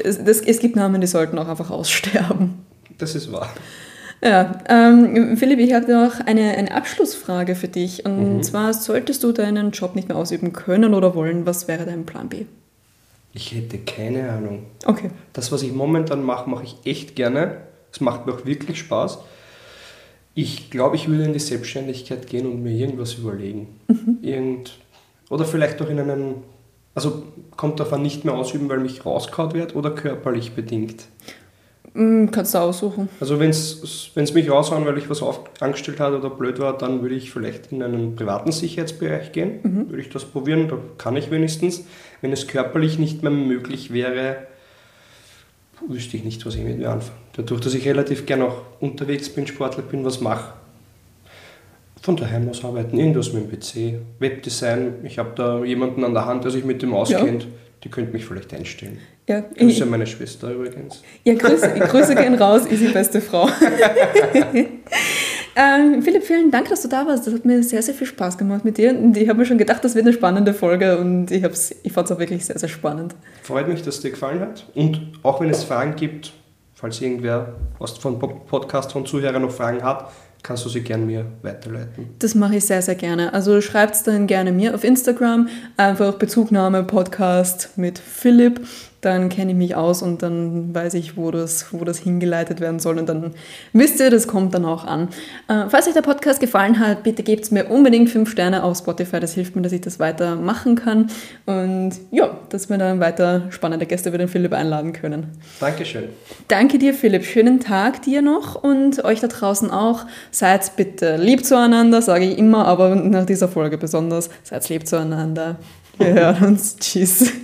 es, 0.03 0.23
das, 0.23 0.41
es 0.41 0.59
gibt 0.61 0.77
Namen, 0.77 1.01
die 1.01 1.07
sollten 1.07 1.39
auch 1.39 1.49
einfach 1.49 1.71
aussterben. 1.71 2.55
Das 2.99 3.15
ist 3.15 3.33
wahr. 3.33 3.49
Ja, 4.23 4.59
ähm, 4.69 5.37
Philipp, 5.37 5.61
ich 5.61 5.73
habe 5.75 5.91
noch 5.93 6.19
eine, 6.27 6.57
eine 6.57 6.75
Abschlussfrage 6.75 7.55
für 7.55 7.69
dich. 7.69 8.05
Und 8.05 8.37
Mhm. 8.39 8.43
zwar, 8.43 8.73
solltest 8.75 9.23
du 9.23 9.33
deinen 9.33 9.71
Job 9.71 9.95
nicht 9.95 10.09
mehr 10.09 10.17
ausüben 10.17 10.53
können 10.53 10.93
oder 10.95 11.15
wollen, 11.15 11.47
was 11.47 11.69
wäre 11.69 11.85
dein 11.87 12.05
Plan 12.05 12.29
B? 12.29 12.47
Ich 13.33 13.53
hätte 13.55 13.79
keine 13.79 14.31
Ahnung. 14.33 14.65
Okay. 14.87 15.11
Das, 15.33 15.53
was 15.53 15.63
ich 15.63 15.73
momentan 15.73 16.25
mache, 16.25 16.51
mache 16.51 16.65
ich 16.65 16.77
echt 16.85 17.15
gerne. 17.15 17.59
Es 17.93 18.01
macht 18.01 18.27
mir 18.27 18.33
auch 18.33 18.45
wirklich 18.45 18.79
Spaß. 18.81 19.19
Ich 20.35 20.71
glaube, 20.71 20.97
ich 20.97 21.09
würde 21.09 21.25
in 21.25 21.33
die 21.33 21.39
Selbstständigkeit 21.39 22.27
gehen 22.27 22.47
und 22.47 22.63
mir 22.63 22.73
irgendwas 22.73 23.15
überlegen. 23.15 23.69
Irgend, 24.23 24.79
oder 25.31 25.45
vielleicht 25.45 25.81
auch 25.83 25.89
in 25.91 25.99
einen, 26.01 26.35
also 26.95 27.23
kommt 27.57 27.79
davon 27.81 28.03
nicht 28.03 28.25
mehr 28.25 28.35
ausüben, 28.35 28.69
weil 28.69 28.79
mich 28.79 29.05
rausgehauen 29.07 29.53
wird 29.55 29.77
oder 29.77 29.91
körperlich 29.91 30.53
bedingt. 30.53 31.05
Mm, 31.99 32.31
Kannst 32.31 32.55
du 32.55 32.59
aussuchen. 32.59 33.09
Also 33.19 33.41
wenn 33.41 33.51
es 33.51 34.35
mich 34.35 34.49
raushauen, 34.51 34.87
weil 34.87 34.97
ich 34.99 35.11
was 35.11 35.21
angestellt 35.59 35.99
habe 35.99 36.19
oder 36.19 36.31
blöd 36.31 36.61
war, 36.61 36.79
dann 36.79 37.03
würde 37.03 37.17
ich 37.17 37.33
vielleicht 37.33 37.73
in 37.73 37.83
einen 37.83 38.15
privaten 38.15 38.53
Sicherheitsbereich 38.53 39.33
gehen. 39.33 39.89
Würde 39.89 40.01
ich 40.01 40.09
das 40.09 40.25
probieren, 40.25 40.69
da 40.69 40.79
kann 40.97 41.17
ich 41.17 41.33
wenigstens. 41.33 41.85
Wenn 42.21 42.33
es 42.33 42.47
körperlich 42.47 43.01
nicht 43.01 43.23
mehr 43.23 43.33
möglich 43.33 43.93
wäre, 43.93 44.47
wüsste 45.89 46.17
ich 46.17 46.25
nicht, 46.25 46.47
was 46.47 46.55
ich 46.55 46.63
mit 46.63 46.79
mir 46.79 46.91
anfange. 46.91 47.19
Dadurch, 47.37 47.63
dass 47.63 47.75
ich 47.75 47.85
relativ 47.87 48.27
gern 48.27 48.43
auch 48.43 48.63
unterwegs 48.79 49.29
bin, 49.29 49.49
Sportler 49.49 49.83
bin, 49.83 50.05
was 50.05 50.21
mache. 50.21 50.53
Von 52.01 52.15
daheim 52.17 52.49
aus 52.49 52.65
arbeiten, 52.65 52.97
irgendwas 52.97 53.33
mit 53.33 53.51
dem 53.51 53.59
PC, 53.59 54.01
Webdesign. 54.21 55.05
Ich 55.05 55.19
habe 55.19 55.31
da 55.35 55.65
jemanden 55.65 56.05
an 56.05 56.15
der 56.15 56.27
Hand, 56.27 56.45
der 56.45 56.53
sich 56.53 56.65
mit 56.65 56.81
dem 56.81 56.95
auskennt. 56.95 57.49
Die 57.83 57.89
könnte 57.89 58.13
mich 58.13 58.25
vielleicht 58.25 58.55
einstellen. 58.55 58.99
Ja, 59.29 59.41
ist 59.41 59.47
ich, 59.57 59.79
ja 59.79 59.85
meine 59.85 60.07
Schwester 60.07 60.51
übrigens. 60.51 61.03
ja 61.23 61.35
Grüße, 61.35 61.69
Grüße 61.69 62.15
gehen 62.15 62.35
raus, 62.35 62.65
ist 62.65 62.81
die 62.81 62.89
beste 62.89 63.21
Frau. 63.21 63.47
ähm, 65.55 66.03
Philipp, 66.03 66.23
vielen 66.23 66.51
Dank, 66.51 66.71
dass 66.71 66.81
du 66.81 66.89
da 66.89 67.07
warst. 67.07 67.27
Das 67.27 67.35
hat 67.35 67.45
mir 67.45 67.63
sehr, 67.63 67.83
sehr 67.83 67.93
viel 67.93 68.07
Spaß 68.07 68.39
gemacht 68.39 68.65
mit 68.65 68.79
dir. 68.79 68.99
Und 68.99 69.19
ich 69.19 69.29
habe 69.29 69.39
mir 69.39 69.45
schon 69.45 69.59
gedacht, 69.59 69.85
das 69.85 69.95
wird 69.95 70.07
eine 70.07 70.15
spannende 70.15 70.55
Folge 70.55 70.97
und 70.97 71.31
ich, 71.31 71.45
ich 71.83 71.93
fand 71.93 72.07
es 72.07 72.17
auch 72.17 72.19
wirklich 72.19 72.47
sehr, 72.47 72.59
sehr 72.59 72.71
spannend. 72.71 73.17
Freut 73.43 73.69
mich, 73.69 73.83
dass 73.83 73.97
es 73.97 74.01
dir 74.01 74.13
gefallen 74.13 74.41
hat. 74.41 74.65
Und 74.75 75.13
auch 75.23 75.43
wenn 75.43 75.51
es 75.51 75.63
Fragen 75.63 75.95
gibt, 75.95 76.33
falls 76.73 76.99
irgendwer 77.03 77.55
aus 77.79 77.99
von 77.99 78.19
Podcast 78.19 78.93
von 78.93 79.05
Zuhörern 79.05 79.43
noch 79.43 79.53
Fragen 79.53 79.83
hat, 79.83 80.11
kannst 80.43 80.65
du 80.65 80.71
sie 80.71 80.81
gern 80.81 81.05
mir 81.05 81.27
weiterleiten. 81.43 82.15
Das 82.19 82.35
mache 82.35 82.57
ich 82.57 82.65
sehr, 82.65 82.81
sehr 82.81 82.95
gerne. 82.95 83.35
Also 83.35 83.61
schreibt 83.61 83.95
es 83.95 84.05
dann 84.05 84.27
gerne 84.27 84.53
mir 84.53 84.75
auf 84.75 84.85
Instagram, 84.85 85.49
einfach 85.77 86.15
Bezugnahme 86.15 86.85
Podcast 86.85 87.77
mit 87.77 87.99
Philipp 87.99 88.63
dann 89.01 89.29
kenne 89.29 89.53
ich 89.53 89.57
mich 89.57 89.77
aus 89.77 90.03
und 90.03 90.23
dann 90.23 90.75
weiß 90.75 90.95
ich, 90.95 91.17
wo 91.17 91.31
das, 91.31 91.73
wo 91.73 91.85
das 91.85 91.99
hingeleitet 91.99 92.61
werden 92.61 92.81
soll 92.81 92.99
und 92.99 93.09
dann 93.09 93.33
wisst 93.73 94.01
ihr, 94.01 94.11
das 94.11 94.27
kommt 94.27 94.55
dann 94.55 94.65
auch 94.65 94.85
an. 94.85 95.09
Äh, 95.49 95.65
falls 95.69 95.87
euch 95.87 95.95
der 95.95 96.03
Podcast 96.03 96.41
gefallen 96.41 96.81
hat, 96.81 97.05
bitte 97.05 97.23
gebt 97.23 97.51
mir 97.53 97.67
unbedingt 97.67 98.11
fünf 98.11 98.31
Sterne 98.31 98.65
auf 98.65 98.79
Spotify, 98.79 99.21
das 99.21 99.35
hilft 99.35 99.55
mir, 99.55 99.63
dass 99.63 99.73
ich 99.73 99.81
das 99.81 100.01
weiter 100.01 100.37
machen 100.37 100.75
kann 100.75 101.11
und 101.47 101.93
ja, 102.11 102.37
dass 102.49 102.69
wir 102.69 102.79
dann 102.79 102.99
weiter 103.01 103.47
spannende 103.51 103.87
Gäste 103.87 104.09
über 104.09 104.19
den 104.19 104.29
Philipp 104.29 104.53
einladen 104.53 104.93
können. 104.93 105.29
Dankeschön. 105.61 106.05
Danke 106.49 106.79
dir, 106.79 106.95
Philipp. 106.95 107.25
Schönen 107.25 107.61
Tag 107.61 108.03
dir 108.03 108.23
noch 108.23 108.57
und 108.63 109.05
euch 109.05 109.21
da 109.21 109.29
draußen 109.29 109.71
auch. 109.71 110.07
Seid 110.31 110.77
bitte 110.77 111.17
lieb 111.17 111.45
zueinander, 111.45 112.03
sage 112.03 112.25
ich 112.25 112.39
immer, 112.39 112.67
aber 112.67 112.97
nach 112.97 113.27
dieser 113.27 113.49
Folge 113.49 113.79
besonders. 113.79 114.31
Seid 114.43 114.69
lieb 114.69 114.87
zueinander. 114.87 115.57
Wir 115.99 116.15
hören 116.15 116.45
uns. 116.49 116.77
Tschüss. 116.77 117.33